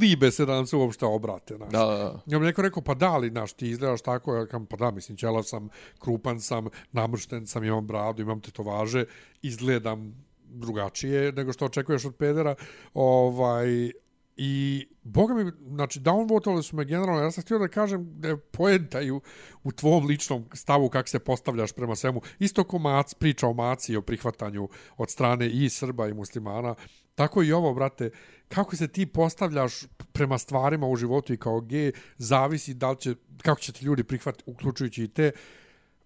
[0.00, 1.56] libe se da nam se uopšte obrate.
[1.56, 1.72] Znaš.
[1.72, 2.20] Da, da, da.
[2.26, 4.90] Ja mi neko rekao, pa da li, znaš, ti izgledaš tako, ja kam, pa da,
[4.90, 5.68] mislim, ćelav sam,
[5.98, 9.04] krupan sam, namršten sam, imam bradu, imam tetovaže,
[9.42, 12.54] izgledam drugačije nego što očekuješ od pedera.
[12.94, 13.92] Ovaj,
[14.36, 18.36] I, boga mi, znači, downvotovali su me generalno, ja sam htio da kažem da je
[18.36, 19.20] poenta u,
[19.62, 22.20] u tvom ličnom stavu kako se postavljaš prema svemu.
[22.38, 26.74] Isto ko mac, priča o maci i o prihvatanju od strane i Srba i muslimana,
[27.14, 28.10] tako i ovo, brate,
[28.48, 29.74] kako se ti postavljaš
[30.12, 34.04] prema stvarima u životu i kao gej, zavisi da li će, kako će ti ljudi
[34.04, 35.32] prihvatiti, uključujući i te.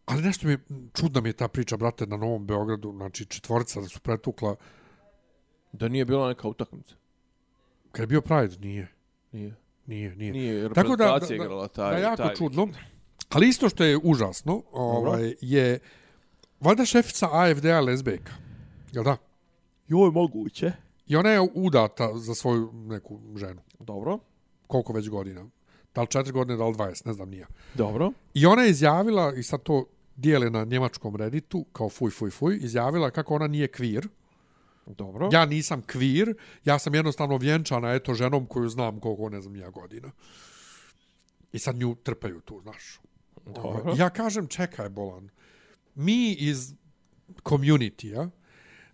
[0.07, 0.59] Ali nešto mi je,
[0.95, 4.57] čudna mi je ta priča, brate, na Novom Beogradu, znači četvorica da su pretukla,
[5.73, 6.95] Da nije bila neka utakmica.
[7.93, 8.89] kad je bio Pride, nije.
[9.33, 9.55] Nije.
[9.87, 10.33] Nije, nije.
[10.33, 12.69] Nije, Tako da, da, da, igrala da, taj, jako taj čudno.
[13.29, 15.79] Ali isto što je užasno, ovaj, je
[16.61, 18.33] valjda šefica AFD-a lesbejka.
[18.93, 19.17] Jel da?
[19.89, 20.73] Joj, moguće.
[21.07, 23.63] I ona je udata za svoju neku ženu.
[23.79, 24.19] Dobro.
[24.67, 25.47] Koliko već godina?
[25.95, 27.47] Da li četiri godine, da li dvajest, ne znam nija.
[27.75, 28.13] Dobro.
[28.35, 29.85] I ona je izjavila, i sad to
[30.17, 34.09] dijele na njemačkom redditu, kao fuj, fuj, fuj, izjavila kako ona nije kvir.
[34.87, 35.29] Dobro.
[35.33, 36.35] Ja nisam kvir,
[36.65, 40.11] ja sam jednostavno vjenčana, eto, ženom koju znam koliko, ne znam, nija godina.
[41.53, 43.01] I sad nju trpaju tu, znaš.
[43.47, 43.95] Dobro.
[43.97, 45.29] Ja kažem, čekaj, Bolan,
[45.95, 46.75] mi iz
[47.43, 48.31] community-a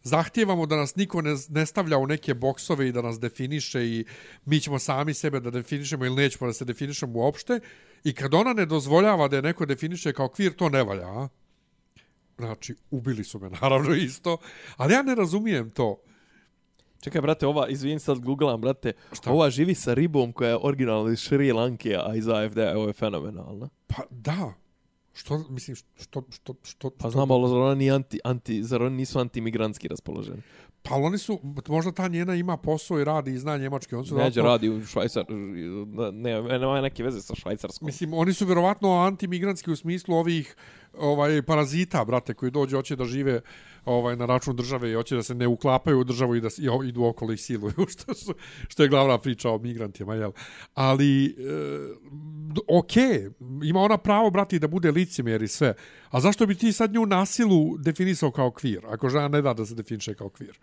[0.02, 4.04] zahtijevamo da nas niko ne, ne stavlja u neke boksove i da nas definiše i
[4.44, 7.60] mi ćemo sami sebe da definišemo ili nećemo da se definišemo uopšte
[8.04, 11.28] i kad ona ne dozvoljava da je neko definiše kao kvir, to ne valja, a?
[12.38, 14.36] Znači, ubili su me, naravno, isto.
[14.76, 16.02] Ali ja ne razumijem to.
[17.00, 19.30] Čekaj, brate, ova, izvini sad googlam, brate, Šta?
[19.32, 22.92] ova živi sa ribom koja je originalno iz Sri Lanke, a iz AFD, ovo je
[22.92, 23.68] fenomenalno.
[23.86, 24.54] Pa, da.
[25.14, 29.18] Što, mislim, što, što, što, Pa znam, ali zar oni, anti, anti, zar oni nisu
[29.18, 30.42] antimigrantski raspoloženi?
[30.82, 31.38] Pa oni su,
[31.68, 33.94] možda ta njena ima posao i radi i zna njemački.
[33.94, 35.24] On su Neđe vjerovatno- radi u Švajcar,
[36.12, 37.86] ne, nema neke veze sa Švajcarskom.
[37.86, 40.56] Mislim, oni su vjerovatno antimigranski u smislu ovih
[40.98, 43.40] ovaj parazita, brate, koji dođe hoće da žive
[43.84, 46.68] ovaj na račun države i hoće da se ne uklapaju u državu i da i
[46.68, 48.34] o- idu okolo i siluju, što, su,
[48.68, 50.32] što je glavna priča o migrantima, jel?
[50.74, 51.32] Ali, e,
[52.68, 53.30] okej, okej,
[53.64, 55.74] ima ona pravo, brati, da bude licemjer i sve.
[56.10, 59.66] A zašto bi ti sad nju nasilu definisao kao kvir, ako žena ne da da
[59.66, 60.58] se definiše kao kvir?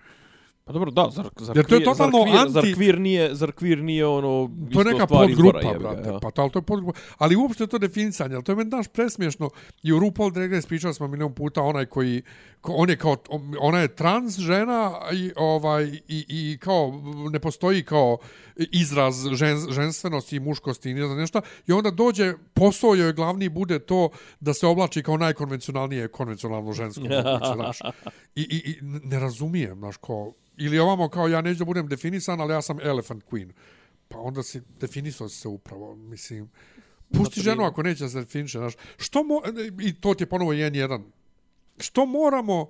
[0.70, 3.00] Pa dobro, da, zar, zar, Jer to je kvir- totalno zar, kvir, anti- zar kvir
[3.00, 6.10] nije, zar kvir nije ono To je neka podgrupa, izbora, brate.
[6.10, 6.20] ja.
[6.20, 7.00] Pa to, ali to je podgrupa.
[7.18, 9.50] Ali uopšte to definicanje, ali to je meni daš presmiješno.
[9.84, 12.22] I u RuPaul Drag Race pričali smo milion puta onaj koji,
[12.62, 13.18] ko, on je kao,
[13.60, 14.78] ona je trans žena
[15.14, 17.02] i, ovaj, i, i kao
[17.32, 18.18] ne postoji kao
[18.58, 21.41] izraz žen, ženstvenosti i muškosti i ne znam nešto.
[21.68, 24.10] I onda dođe, posao joj glavni bude to
[24.40, 27.02] da se oblači kao najkonvencionalnije konvencionalno žensko.
[27.02, 27.80] moguće, znaš.
[28.36, 32.41] I, i, I ne razumijem, znaš, ko, ili ovamo kao ja neću da budem definisan,
[32.41, 33.52] ali ja sam elephant queen.
[34.07, 36.49] Pa onda si definisao se upravo, mislim.
[37.14, 38.73] Pusti ženu ako neće da se definiše, znaš.
[38.98, 39.41] Što mo
[39.81, 41.03] I to ti je ponovo jedan jedan.
[41.80, 42.68] Što moramo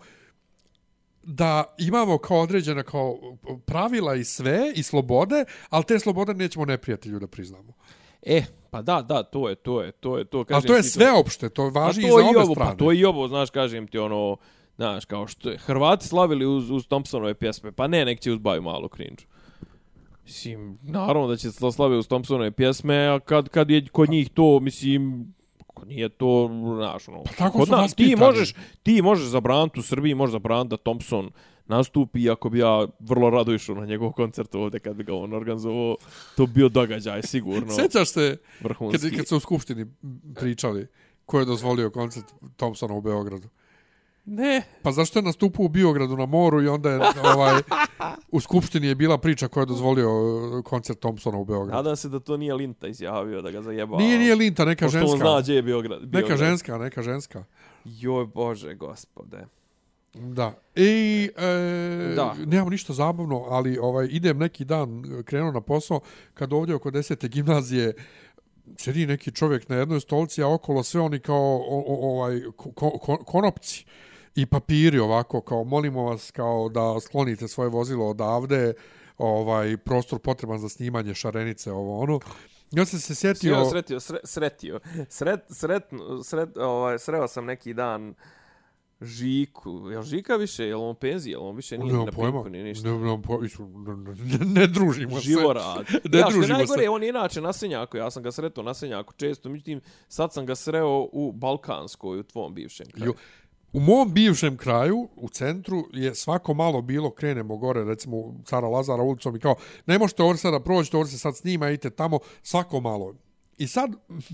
[1.24, 3.20] da imamo kao određena kao
[3.66, 7.74] pravila i sve i slobode, ali te slobode nećemo neprijatelju da priznamo.
[8.22, 10.82] E, pa da, da, to je, to je, to je, to kažem Ali to je
[10.82, 12.72] ti, sveopšte, to važi A i to za obe ovo, strane.
[12.72, 14.38] Pa to i ovo, znaš, kažem ti, ono,
[14.80, 18.62] znaš, kao što je Hrvati slavili uz, uz Thompsonove pjesme, pa ne, nek će uzbaju
[18.62, 19.24] malo cringe.
[20.26, 24.10] Mislim, naravno da će se to slave uz Thompsonove pjesme, a kad, kad je kod
[24.10, 25.34] njih to, mislim,
[25.68, 28.54] ako nije to, znaš, ono, Pa tako kod su nas, ti možeš,
[28.84, 31.30] ti možeš zabraniti u Srbiji, možeš zabraniti da Thompson
[31.68, 35.34] nastupi, iako bi ja vrlo rado išao na njegov koncert ovde kad bi ga on
[35.34, 35.98] organizovao,
[36.38, 39.10] to bi bio događaj, sigurno, Sećaš se vrhunski.
[39.10, 39.86] kad, kad su u Skupštini
[40.36, 40.88] pričali
[41.26, 42.26] ko je dozvolio koncert
[42.56, 43.48] Thompsona u Beogradu?
[44.26, 47.00] Ne, Pa zašto je nastupao u Biogradu na moru i onda je
[47.36, 47.62] ovaj,
[48.32, 51.78] u Skupštini je bila priča ko je dozvolio uh, koncert Thompsona u Beogradu?
[51.78, 54.00] Nadam se da to nije Linta izjavio da ga zajebao.
[54.00, 55.14] Nije, nije Linta, neka Pošto ženska.
[55.14, 56.02] on zna gdje je Biograd.
[56.02, 56.38] Neka Biograd.
[56.40, 57.44] ženska, neka ženska.
[57.86, 59.46] Joj, bože, gospode.
[60.14, 60.54] Da.
[60.76, 62.36] I e, Da.
[62.46, 66.00] nemamo ništa zabavno, ali ovaj idem neki dan krenuo na posao
[66.34, 67.28] kad ovdje oko 10.
[67.28, 67.94] gimnazije
[68.78, 72.72] sedi neki čovjek na jednoj stolici, a okolo sve oni kao o, o, ovaj ko,
[72.72, 73.86] ko, konopci
[74.41, 78.74] i papiri ovako kao molimo vas kao da sklonite svoje vozilo odavde
[79.18, 82.20] ovaj prostor potreban za snimanje šarenice ovo ono
[82.72, 84.80] ja sam se sjetio Sretio, sretio, sre, sretio.
[85.10, 85.84] Sret, sret,
[86.24, 88.16] sret, ovaj, sreo sam neki dan
[89.02, 89.90] Žiku.
[89.91, 90.64] Jel Žika više?
[90.64, 91.32] Jel on penzije?
[91.32, 92.88] Jel on više nije nemam na pojma, pinku ni ništa?
[92.88, 95.22] ne, nemam pojma, isu, ne, ne, ne družimo se.
[95.22, 95.86] Živorad.
[96.11, 96.90] Ne ja, družimo najgore, se.
[96.90, 97.98] on je inače na Senjaku.
[97.98, 99.49] Ja sam ga sretao na Senjaku često.
[99.49, 103.10] Međutim, sad sam ga sreo u Balkanskoj, u tvom bivšem kraju.
[103.10, 103.14] Jo,
[103.74, 109.04] u mom bivšem kraju, u centru, je svako malo bilo, krenemo gore, recimo Cara Lazara
[109.04, 109.56] ulicom i kao,
[109.86, 113.16] ne možete ovdje sada proći, ovdje se sad snima, idite tamo, svako malo.
[113.60, 113.91] I sad,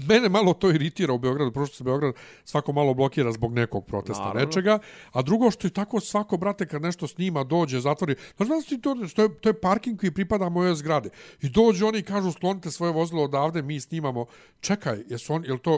[0.07, 2.14] mene malo to iritira u Beogradu, prošto se Beograd
[2.44, 4.45] svako malo blokira zbog nekog protesta, Naravno.
[4.45, 4.80] nečega,
[5.12, 8.82] a drugo što je tako svako, brate, kad nešto snima, dođe, zatvori, znaš da ti
[8.82, 11.10] to, što je, to je parking koji pripada mojoj zgrade.
[11.41, 14.26] I dođu oni i kažu, sklonite svoje vozilo odavde, mi snimamo.
[14.60, 15.78] Čekaj, jesu on, je to, jel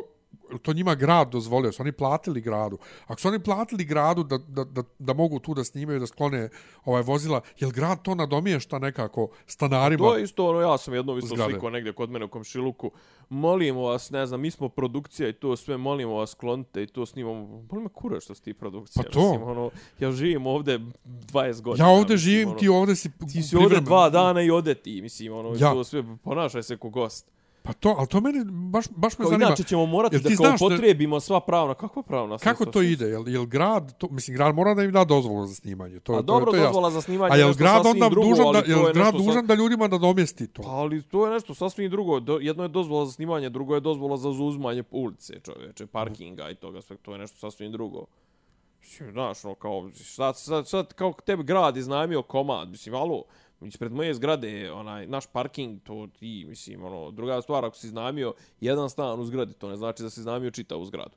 [0.62, 2.78] to njima grad dozvolio, su oni platili gradu.
[3.08, 6.50] Ako su oni platili gradu da, da, da, da mogu tu da snimaju, da sklone
[6.86, 10.08] ovaj vozila, jel grad to nadomješta nekako stanarima?
[10.08, 11.52] To je isto, ono, ja sam jedno isto Zgrade.
[11.52, 12.92] sliko negdje kod mene u komšiluku.
[13.30, 17.06] Molimo vas, ne znam, mi smo produkcija i to sve, molimo vas, klonite i to
[17.06, 17.46] snimamo.
[17.62, 19.04] Boli me kura što si ti produkcija.
[19.04, 19.20] Pa to.
[19.20, 19.70] Mislim, ono,
[20.00, 21.86] ja živim ovde 20 godina.
[21.88, 23.84] Ja ovdje mislim, živim, ono, ti ovdje si Ti si ovdje privremen.
[23.86, 25.74] dva dana i ode ti, mislim, ono, ja.
[25.74, 27.37] to sve, ponašaj se ko gost.
[27.68, 29.48] Pa to, ali to mene baš, baš me Kao, zanima.
[29.48, 32.82] inače ćemo morati Jel da kao znaš da- potrebimo sva pravna, kakva pravna Kako to
[32.82, 33.06] ide?
[33.06, 36.00] Jel, jel grad, to, mislim, grad mora da im da dozvolu za snimanje.
[36.00, 36.68] To, A to, dobro, to je jasno.
[36.68, 39.06] dozvola za snimanje A je jel grad onda drugo, dužan da, to jel je grad
[39.06, 40.62] nešto sa- dužan da ljudima da domjesti to?
[40.62, 42.20] Pa, ali to je nešto sasvim drugo.
[42.20, 46.56] Do, jedno je dozvola za snimanje, drugo je dozvola za zauzimanje ulice, čovječe, parkinga i
[46.56, 46.98] toga sve.
[46.98, 48.06] To je nešto sasvim drugo.
[48.82, 53.24] Mislim, znaš, ono, kao, sad, sad, sad, kao tebi grad iznajmio komad, mislim, alo,
[53.62, 58.34] ispred moje zgrade, onaj, naš parking, to ti, mislim, ono, druga stvar, ako si iznajmio
[58.62, 61.16] jedan stan u zgradi, to ne znači da si iznajmio čitavu zgradu.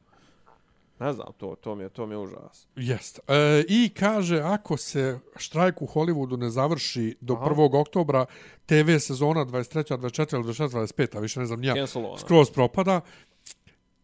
[1.00, 2.66] Ne znam, to, to mi je, to mi je užas.
[2.76, 3.20] Jest.
[3.28, 7.46] E, I kaže, ako se štrajk u Hollywoodu ne završi do Aha.
[7.46, 7.80] 1.
[7.80, 8.26] oktobra,
[8.66, 9.96] TV sezona 23.
[9.98, 10.34] 24.
[10.34, 10.68] ili 26.
[10.68, 11.16] 25.
[11.16, 11.86] a više ne znam nija,
[12.18, 13.00] skroz propada.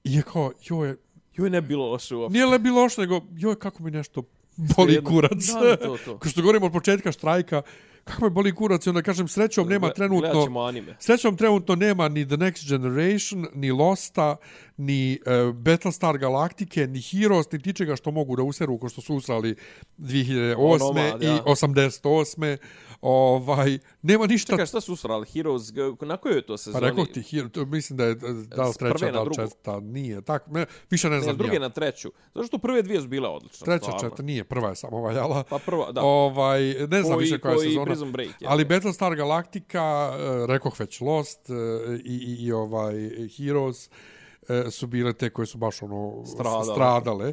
[0.05, 0.97] I je kao, joj,
[1.37, 2.33] Joj, ne bilo loše uopšte.
[2.33, 4.23] nije le bilo loše, nego, joj, kako mi nešto
[4.57, 5.45] boli kurac.
[5.63, 6.19] Da, to, to.
[6.21, 7.63] Ko što govorimo od početka štrajka,
[8.07, 10.61] kako me boli kurac i onda kažem, srećom nema trenutno...
[10.69, 10.97] Anime.
[10.99, 14.37] Srećom trenutno nema ni The Next Generation, ni Losta,
[14.77, 19.15] ni uh, Battlestar Galaktike, ni Heroes, ni tičega što mogu da useru ko što su
[19.15, 19.57] usrali
[19.99, 20.55] 2008.
[20.59, 21.43] Onomad, i ja.
[21.47, 22.57] 88.
[23.01, 24.53] Ovaj, nema ništa...
[24.53, 25.27] Čekaj, šta su usrali?
[25.27, 25.63] Heroes,
[26.01, 26.87] na kojoj je to Pa sezoni?
[26.87, 28.27] rekao ti, Hero, to mislim da je da
[28.65, 30.23] li treća, da li četvrta, nije.
[30.23, 31.61] Tak, ne, više ne Ne, znam s druge ja.
[31.61, 32.13] na treću.
[32.35, 33.65] Zato što prve dvije su bile odlične.
[33.65, 35.43] Treća, četvrta, nije, prva je samo valjala.
[35.43, 36.03] Pa prva, da.
[36.03, 37.85] Ovaj, ne znam Koji- više koja je sezona.
[37.85, 38.49] Prison Break, je.
[38.49, 40.17] ali Battlestar Galactica, uh,
[40.49, 41.57] rekoh već Lost uh,
[41.97, 42.95] i, i, i ovaj
[43.37, 46.65] Heroes uh, su bile te koje su baš ono Stradale.
[46.65, 47.33] stradale.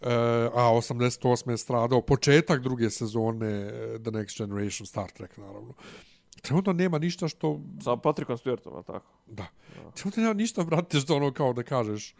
[0.00, 0.06] Uh,
[0.54, 1.50] a 88.
[1.50, 5.74] je stradao početak druge sezone eh, The Next Generation Star Trek naravno.
[6.42, 9.06] Trenutno nema ništa što Sa Patrickom Stewartom, je tako?
[9.26, 9.46] da.
[9.94, 12.14] Trenutno nema ništa brate što ono kao da kažeš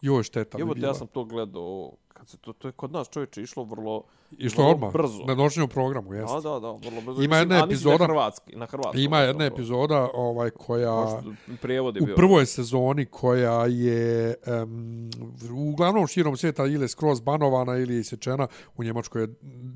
[0.00, 0.88] joj šteta Evo bila.
[0.88, 4.02] ja sam to gledao, kad se to, to je kod nas čovječe išlo vrlo,
[4.38, 5.24] I što vrlo odmah brzo.
[5.24, 6.34] na noćnom programu, jeste.
[6.34, 7.22] Da, da, da, vrlo brzo.
[7.22, 9.02] Ima jedna epizoda- Na hrvatski, na hrvatski.
[9.02, 11.22] Ima jedna epizoda ovaj koja Možda,
[11.62, 15.10] prijevod je u prvoj sezoni koja je um,
[15.52, 19.28] uglavnom širom svijeta ili je skroz banovana ili je isječena, u Njemačkoj je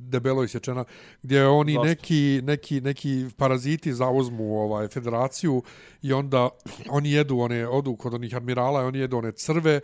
[0.09, 0.85] debelo isječena,
[1.23, 1.85] gdje oni Zašto?
[1.85, 5.63] neki, neki, neki paraziti zauzmu ovaj federaciju
[6.03, 6.49] i onda
[6.91, 9.81] oni jedu one, odu kod onih admirala i oni jedu one crve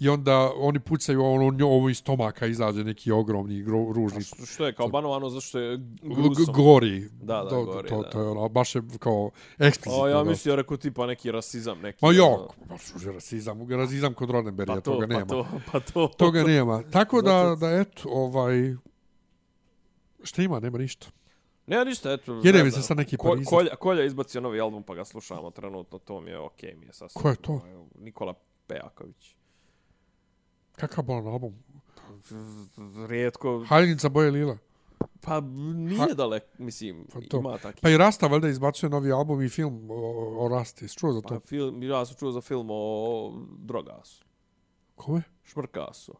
[0.00, 4.66] i onda oni pucaju ono njovo iz stomaka izađe neki ogromni gro, ružni Što- Što
[4.66, 6.54] je kao banovano, zato što je grusom.
[6.54, 7.08] gori.
[7.12, 8.10] Da, da, gori, to, da.
[8.10, 10.04] to je ono, baš je kao eksplicitno.
[10.04, 10.30] A ja dosta.
[10.30, 11.98] mislio, rekao tipa neki rasizam, neki...
[12.02, 15.26] Ma ono, jok, baš už rasizam, rasizam kod Roddenberrya, Pa to, toga nema.
[15.26, 16.08] pa to, pa to.
[16.08, 16.82] Toga nema.
[16.82, 18.74] Tako da, da eto, ovaj...
[20.22, 20.60] Šta ima?
[20.60, 21.06] Nema ništa.
[21.66, 22.40] Ne, ništa, eto.
[22.44, 25.50] Jede mi se sad neki Ko, kolja, kolja je izbacio novi album, pa ga slušamo
[25.50, 27.22] trenutno, to mi je okej, mi je sasvim.
[27.22, 27.60] Ko je to?
[27.72, 28.34] Evo, Nikola
[28.66, 29.36] Pejaković.
[30.76, 31.54] Kakav bolan album?
[33.08, 34.58] Rijetko, Haljnica boje lila.
[35.20, 37.38] pa nije dalek, mislim, Pa to.
[37.38, 37.80] ima taki.
[37.80, 39.94] Pa i Rasta valjda izbacuje novi album i film o,
[40.44, 40.88] o Rasti.
[40.88, 41.28] Čuo za to?
[41.28, 44.24] Pa film, ja sam čuo za film o Drogasu,
[44.94, 45.22] Kome?
[45.44, 46.14] Šmrkasu,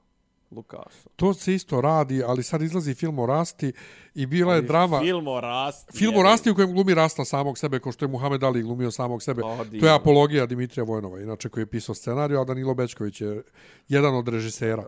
[0.54, 1.08] Lukasu.
[1.16, 3.72] To se isto radi, ali sad izlazi film o Rasti
[4.14, 5.00] i bila je drama...
[5.00, 5.98] Film o Rasti.
[5.98, 8.90] Film o Rasti u kojem glumi Rasta samog sebe, kao što je Muhammed Ali glumio
[8.90, 9.42] samog sebe.
[9.44, 13.42] O, To je apologija Dimitrija Vojnova, inače koji je pisao scenariju, a Danilo Bečković je
[13.88, 14.84] jedan od režisera.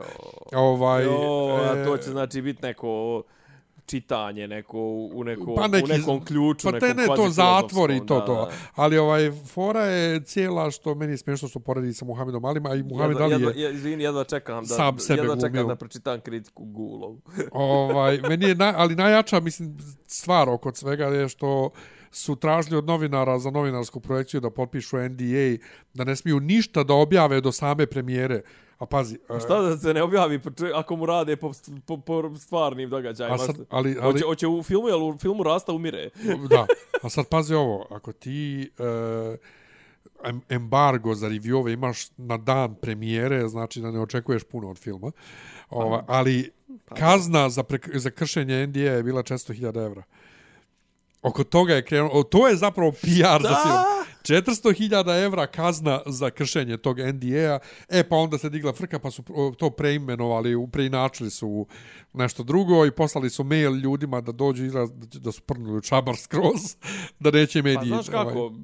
[0.53, 3.23] Ovaj, Jo, a to e, će znači biti neko
[3.87, 4.79] čitanje, neko
[5.13, 8.19] u, neko, Pa neki- u nekom ključu, Pa te nekom ne, to zatvor i to,
[8.19, 8.49] da, to.
[8.75, 12.75] Ali ovaj, fora je cijela što meni je smiješno što poredi sa Muhammedom Alima, a
[12.75, 13.39] i Muhammed jedva, Ali je...
[13.39, 15.51] jedva, je, izvini, jedva čekam da, sam sebe jedva glumio.
[15.51, 17.21] čekam da pročitam kritiku Gulovu.
[17.53, 19.77] ovaj, meni je naj, ali najjača mislim
[20.07, 21.71] stvar oko svega je što
[22.17, 25.57] su tražili od novinara za novinarsku projekciju da potpišu NDA,
[25.95, 28.43] da ne smiju ništa da objave do same premijere.
[28.79, 31.53] A pazi, e, Šta da se ne objavi če- ako mu rade po,
[31.87, 33.35] po, po stvarnim događajima?
[33.35, 36.11] A sad, ali, ali, Hoće, hoće u filmu, jel u filmu Rasta umire?
[36.51, 36.67] da,
[37.03, 39.37] a sad pazi ovo, ako ti e,
[40.25, 45.11] em- embargo za reviewove imaš na dan premijere, znači da ne očekuješ puno od filma,
[45.71, 46.51] Ova, ali
[46.95, 50.03] kazna za, prek, za kršenje NDA je bila 400.000 evra.
[51.23, 53.97] Oko toga je krenuo, to je zapravo PR za film.
[54.27, 59.23] 400.000 evra kazna za kršenje tog NDA-a, e pa onda se digla frka pa su
[59.59, 61.67] to preimenovali, preinačili su u
[62.13, 66.77] nešto drugo i poslali su mail ljudima da dođu izraz da su prnuli čabar skroz,
[67.21, 67.89] da neće Pa mediji...
[67.89, 68.59] znaš kako, ovaj,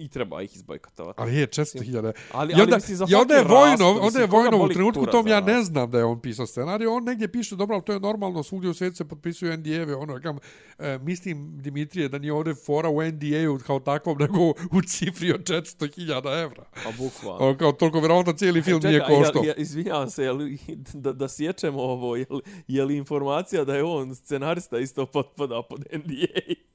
[0.00, 1.20] i treba ih izbojkotovati.
[1.22, 2.12] Ali je 400.000.
[2.32, 4.68] Ali- I ali onda, mislim, i onda je fucking Rastu, onda je koga Vojnov u
[4.68, 7.84] trenutku tom ja ne znam da je on pisao scenarij, on negdje piše, dobro, ali
[7.84, 10.38] to je normalno, svugdje u svijetu se potpisuju NDA-ve, ono, kam,
[10.78, 15.40] e, mislim, Dimitrije, da nije ovdje fora u NDA-u kao takvom, nego u cifri od
[15.40, 16.64] 400.000 evra.
[16.84, 17.46] Pa bukvalno.
[17.46, 19.42] Ono, kao, toliko vjerovatno cijeli film nije koštao.
[19.44, 20.38] ja, ja, izvinjavam se, jel,
[20.94, 25.84] da, da sječemo ovo, jel, je li informacija da je on scenarista isto potpada pod
[25.92, 26.69] NDA?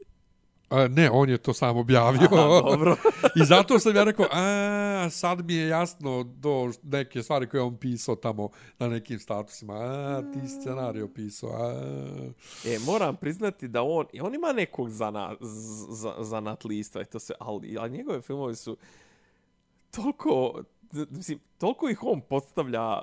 [0.69, 2.21] A, ne, on je to sam objavio.
[2.31, 2.95] Aha, dobro.
[3.41, 7.63] I zato sam ja rekao, a, sad mi je jasno do neke stvari koje je
[7.63, 9.73] on pisao tamo na nekim statusima.
[9.73, 11.49] A, ti scenarij opisao.
[11.49, 11.73] A.
[12.65, 17.33] E, moram priznati da on, on ima nekog zana, z- za, zanatlista, i to se,
[17.39, 18.77] ali, ali njegove filmovi su
[19.91, 20.61] toliko,
[21.09, 23.01] mislim, toliko ih on postavlja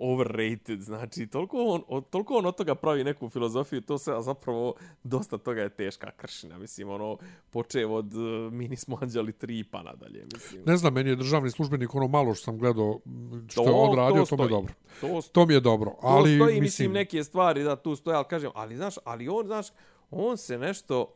[0.00, 1.56] overrated, znači, toliko
[1.88, 5.68] on, toliko on od toga pravi neku filozofiju, to se, a zapravo dosta toga je
[5.68, 7.18] teška kršina, mislim, ono,
[7.50, 10.62] počev od uh, Mini smo anđeli 3 pa nadalje, mislim.
[10.66, 13.00] Ne znam, meni je državni službenik ono malo što sam gledao
[13.48, 14.72] što To- je on radio, to to, mi je dobro.
[15.00, 18.16] To, To mi je dobro, to ali stoji, mislim, mislim, neke stvari da tu stoje,
[18.16, 19.66] ali kažem, ali znaš, ali on, znaš,
[20.10, 21.14] on se nešto,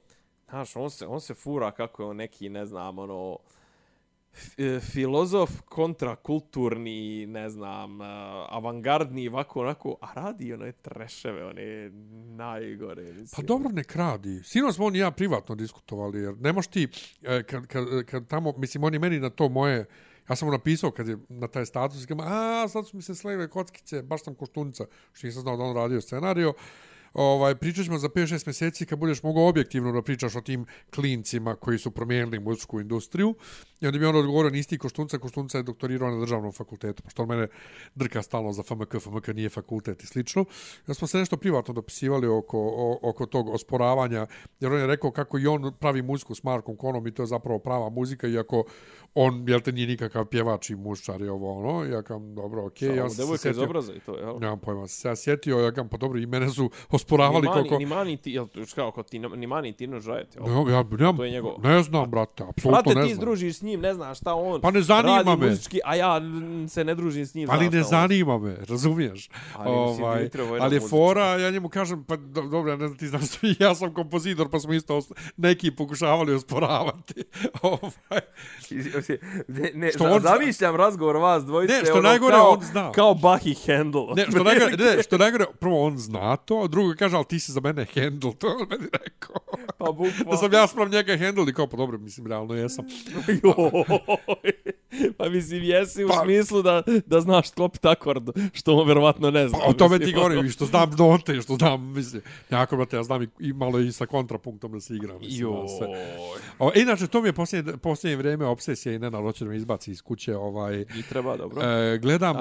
[0.48, 3.63] znaš, on se, on se fura kako je on neki, ne znam, ono, e,
[4.92, 8.04] filozof kontrakulturni, ne znam, e,
[8.48, 11.90] avangardni, ovako, onako, a radi one treševe, one
[12.36, 13.28] najgore, mislim.
[13.36, 14.40] Pa dobro, nek radi.
[14.44, 16.88] Sino smo on i ja privatno diskutovali, jer nemaš ti,
[17.22, 19.86] e, kad, kad, kad tamo, mislim, on je meni na to moje
[20.28, 23.02] Ja sam mu napisao kad je na taj status, i kažem, a sad su mi
[23.02, 26.52] se sleve kockice, baš sam koštunica, što nisam znao da on radio scenario.
[27.14, 31.54] Ovaj, pričat ćemo za 5-6 mjeseci kad budeš mogao objektivno da pričaš o tim klincima
[31.54, 33.34] koji su promijenili muzičku industriju.
[33.80, 37.22] I onda bi on odgovorio, nisi ti koštunca, koštunca je doktorirao na državnom fakultetu, pošto
[37.22, 37.48] on mene
[37.94, 40.44] drka stalno za FMK, FMK nije fakultet i slično.
[40.86, 44.26] Ja smo se nešto privatno dopisivali oko, o, oko tog osporavanja,
[44.60, 47.26] jer on je rekao kako i on pravi muziku s Markom Konom i to je
[47.26, 48.64] zapravo prava muzika, iako
[49.14, 52.88] on, jel te, nije nikakav pjevač i muščar i ovo ono, ja kam, dobro, okej.
[52.88, 54.38] Okay, ja sam se sjetio, obraza i to, jel?
[54.40, 56.70] Nemam pojma, se ja sjetio, ja kam, pa dobro, i mene su
[57.04, 57.78] osporavali ni mani, koliko...
[57.78, 60.64] Ni mani ti, jel, kao, kao ti, ni mani ti ne žajete, jel?
[60.64, 61.52] Ne, ja, ja, to je njegov.
[61.62, 63.08] ne znam, brate, apsolutno brate, ne znam.
[63.08, 65.50] ti združiš s njim, ne znaš šta on pa ne zanima radi me.
[65.50, 66.20] muzički, a ja
[66.68, 67.50] se ne družim s njim.
[67.50, 69.28] Ali ne zanima me, razumiješ?
[69.56, 73.06] Ali, ovaj, ali je fora, ja njemu kažem, pa do, dobro, ja ne znam ti
[73.06, 73.22] znaš
[73.60, 75.00] ja sam kompozitor, pa smo isto
[75.36, 77.24] neki pokušavali osporavati.
[77.62, 78.20] ovaj.
[79.48, 81.74] ne, ne, što on zamišljam razgovor vas dvojice.
[81.74, 82.92] Ne, što ono, najgore kao, on zna.
[82.92, 84.06] Kao Bahi Handel.
[84.16, 87.40] Ne, što najgore, ne, što najgore, prvo on zna to, a drugo kaže, ali ti
[87.40, 89.36] si za mene Handel, to je on meni rekao.
[89.78, 90.30] Pa bukvalno.
[90.30, 92.84] Da sam ja sprav njega Handel i kao, pa dobro, mislim, realno jesam.
[95.18, 99.48] pa mislim, jesi u pa, smislu da, da znaš sklopiti akord, što on verovatno ne
[99.48, 99.58] zna.
[99.58, 103.22] Pa o tome ti govorim, što znam note, što znam, mislim, jako, brate, ja znam
[103.22, 105.18] i, i malo i sa kontrapunktom da se igram.
[105.18, 105.68] Mislim, Joj.
[105.78, 105.88] Sve.
[106.58, 109.90] O, inače, to mi je posljednje, posljednje vrijeme obsesija i Nena hoće da me izbaci
[109.90, 110.36] iz kuće.
[110.36, 111.62] Ovaj, I treba, dobro.
[111.62, 112.36] E, gledam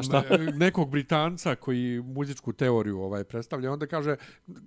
[0.55, 4.15] nekog Britanca koji muzičku teoriju ovaj predstavlja, onda kaže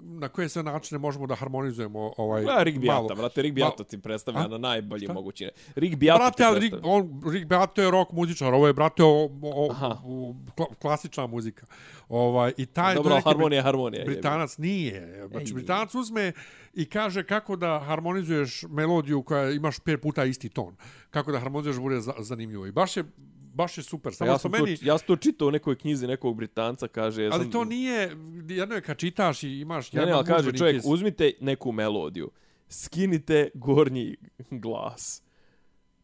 [0.00, 3.14] na koje sve načine možemo da harmonizujemo ovaj ja, Rick Beato, malo.
[3.14, 4.48] brate, Rick Beato ti predstavlja A?
[4.48, 5.48] na najbolji mogući.
[5.74, 9.24] Rick Beato brate, ti Rick, on, Rick Beato je rock muzičar, ovo je, brate, o,
[9.42, 9.74] o,
[10.04, 10.34] o,
[10.78, 11.66] klasična muzika.
[12.08, 14.04] Ovaj, i taj Dobro, harmonija, harmonija.
[14.04, 15.28] Britanac nije.
[15.30, 16.32] Znači, Britanac uzme
[16.74, 20.76] i kaže kako da harmonizuješ melodiju koja imaš pet puta isti ton.
[21.10, 22.66] Kako da harmonizuješ bude zanimljivo.
[22.66, 23.04] I baš je
[23.56, 24.14] baš je super.
[24.14, 24.76] Samo ja sam meni...
[24.76, 27.22] to, ja sam to čitao u nekoj knjizi nekog Britanca, kaže...
[27.22, 27.52] Ja ali sam...
[27.52, 28.16] to nije,
[28.48, 29.92] jedno je kad čitaš i imaš...
[29.92, 30.82] Ne, ne, ali kaže čovjek, iz...
[30.86, 32.30] uzmite neku melodiju,
[32.68, 34.16] skinite gornji
[34.50, 35.22] glas,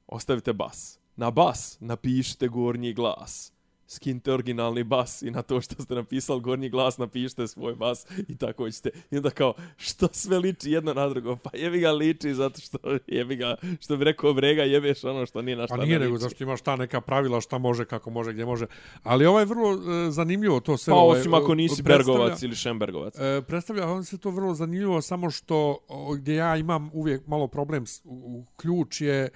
[0.06, 0.98] ostavite bas.
[1.16, 3.51] Na bas napišite gornji glas
[3.92, 8.36] skinite originalni bas i na to što ste napisali gornji glas napišite svoj bas i
[8.36, 8.90] tako ćete.
[9.10, 11.36] I onda kao, što sve liči jedno na drugo?
[11.36, 15.42] Pa jebi ga liči zato što jebi ga, što bi rekao brega, jebeš ono što
[15.42, 18.32] nije na šta Pa nije nego, zašto imaš ta neka pravila šta može, kako može,
[18.32, 18.66] gdje može.
[19.02, 20.90] Ali ovo je vrlo e, zanimljivo to sve.
[20.90, 23.18] Pa ovaj, osim ako nisi Bergovac ili Šembergovac.
[23.18, 27.46] E, predstavlja, on se to vrlo zanimljivo, samo što o, gdje ja imam uvijek malo
[27.48, 29.28] problem s, u, u ključ je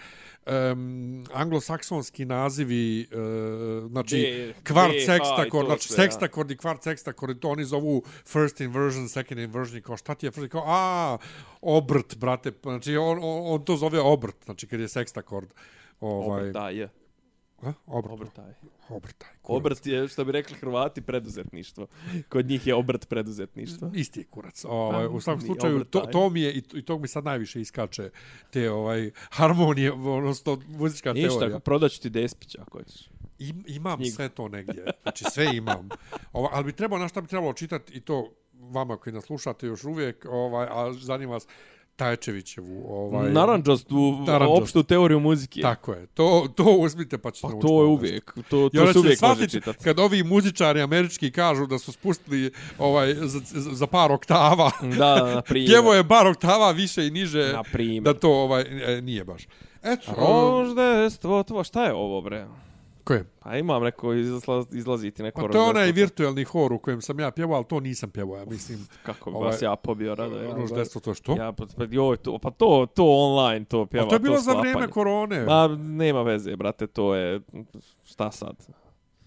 [0.46, 7.48] um, anglosaksonski nazivi, uh, znači D, kvart D, sekstakord, znači sekstakord i kvart sekstakord, to
[7.48, 11.18] oni zovu first inversion, second inversion, kao šta ti je first, kao a,
[11.60, 15.48] obrt, brate, znači on, on, on to zove obrt, znači kad je sekstakord.
[16.00, 16.88] Ovaj, obrt, da, je.
[17.62, 17.72] A?
[17.86, 18.12] Obrt.
[18.12, 18.52] Obrtaj.
[18.88, 19.28] Obrtaj.
[19.42, 19.56] Kurac.
[19.60, 21.86] Obrt je, što bi rekli Hrvati, preduzetništvo.
[22.28, 23.90] Kod njih je obrt preduzetništvo.
[23.94, 24.64] Isti je kurac.
[24.64, 28.10] Ovaj, u svakom slučaju, to, to mi je, i, i tog mi sad najviše iskače
[28.50, 31.48] te ovaj harmonije, odnosno muzička Ništa, teorija.
[31.48, 33.08] Ništa, prodaću ti Despić, ako ješ.
[33.38, 34.14] I, imam Knjigu.
[34.14, 34.84] sve to negdje.
[35.02, 35.88] Znači, sve imam.
[36.32, 39.66] Ova, ali bi trebalo, na šta bi trebalo čitati i to vama koji nas slušate
[39.66, 41.46] još uvijek, ovaj, a zanima vas,
[41.96, 44.18] Tajčevićevu ovaj Narandžastu
[44.48, 45.60] opštu teoriju muzike.
[45.60, 46.06] Tako je.
[46.06, 48.34] To to uzmite pa ćete Pa to je uvijek.
[48.48, 49.84] To to se uvijek može čitati.
[49.84, 53.40] Kad ovi muzičari američki kažu da su spustili ovaj za,
[53.72, 54.70] za par oktava.
[54.98, 55.70] Da, na primjer.
[55.70, 57.52] Jevo je bar oktava više i niže.
[57.52, 58.02] Na primjer.
[58.02, 58.62] Da to ovaj
[58.96, 59.46] e, nije baš.
[59.82, 62.46] Eto, roždestvo, to šta je ovo bre?
[63.06, 63.24] Koje?
[63.40, 67.20] Pa imam neko izlaz, izlaziti neko Pa to je onaj virtualni hor u kojem sam
[67.20, 68.86] ja pjevao, ali to nisam pjevao, ja mislim.
[69.06, 70.36] Kako bi ovaj, vas ja pobio rado.
[70.36, 71.32] Ja, Roždestvo to što?
[71.32, 74.06] Ja, pa, pa, joj, to, pa to, to online, to pjeva.
[74.06, 75.44] A to je bilo to za vrijeme korone.
[75.44, 77.40] Ma, nema veze, brate, to je,
[78.04, 78.56] šta sad?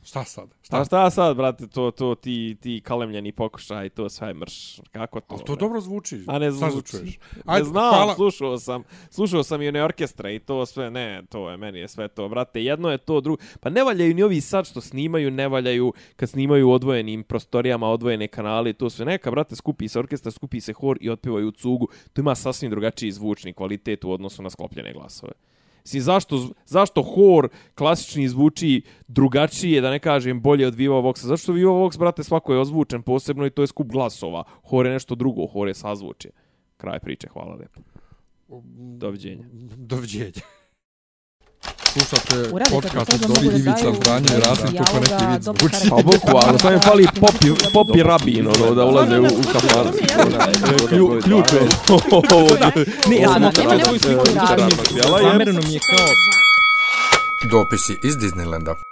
[0.10, 0.50] Šta sad?
[0.62, 4.80] Šta, pa šta sad, brate, to, to ti, ti kalemljeni pokušaj, to sve mrš.
[4.92, 5.36] Kako to?
[5.36, 6.24] Ali to dobro zvuči.
[6.28, 7.20] A ne zvuči.
[7.46, 8.16] Ajde, ne znam, hvala.
[8.16, 11.88] slušao sam, slušao sam i one orkestre i to sve, ne, to je, meni je
[11.88, 12.64] sve to, brate.
[12.64, 13.42] Jedno je to, drugo.
[13.60, 18.28] Pa ne valjaju ni ovi sad što snimaju, ne valjaju kad snimaju odvojenim prostorijama, odvojene
[18.28, 21.88] kanali, to sve neka, brate, skupi se orkestra, skupi se hor i otpivaju u cugu.
[22.14, 25.32] To ima sasvim drugačiji zvučni kvalitet u odnosu na sklopljene glasove.
[25.90, 31.26] Si zašto, zašto hor klasični zvuči drugačije, da ne kažem bolje od Viva Voxa?
[31.26, 34.44] Zašto Viva Vox, brate, svako je ozvučen posebno i to je skup glasova.
[34.70, 36.32] Hor je nešto drugo, hor je sazvučje.
[36.78, 37.82] Kraj priče, hvala lepo.
[38.98, 39.46] Doviđenja.
[39.78, 40.46] Doviđenja.
[41.94, 45.90] Slušate podcast od Dobri Ivica Zdanje i Rasim kako neki vid zvuči.
[45.90, 49.88] Pa boku, ali sam je fali popi, popi rabin, ono, da ulaze u, u kafar.
[51.24, 51.62] Ključ je.
[53.10, 56.08] Ne, ja sam okrenula svoju sliku i Namjerno mi je kao
[57.52, 58.89] Dopisi iz Disneylanda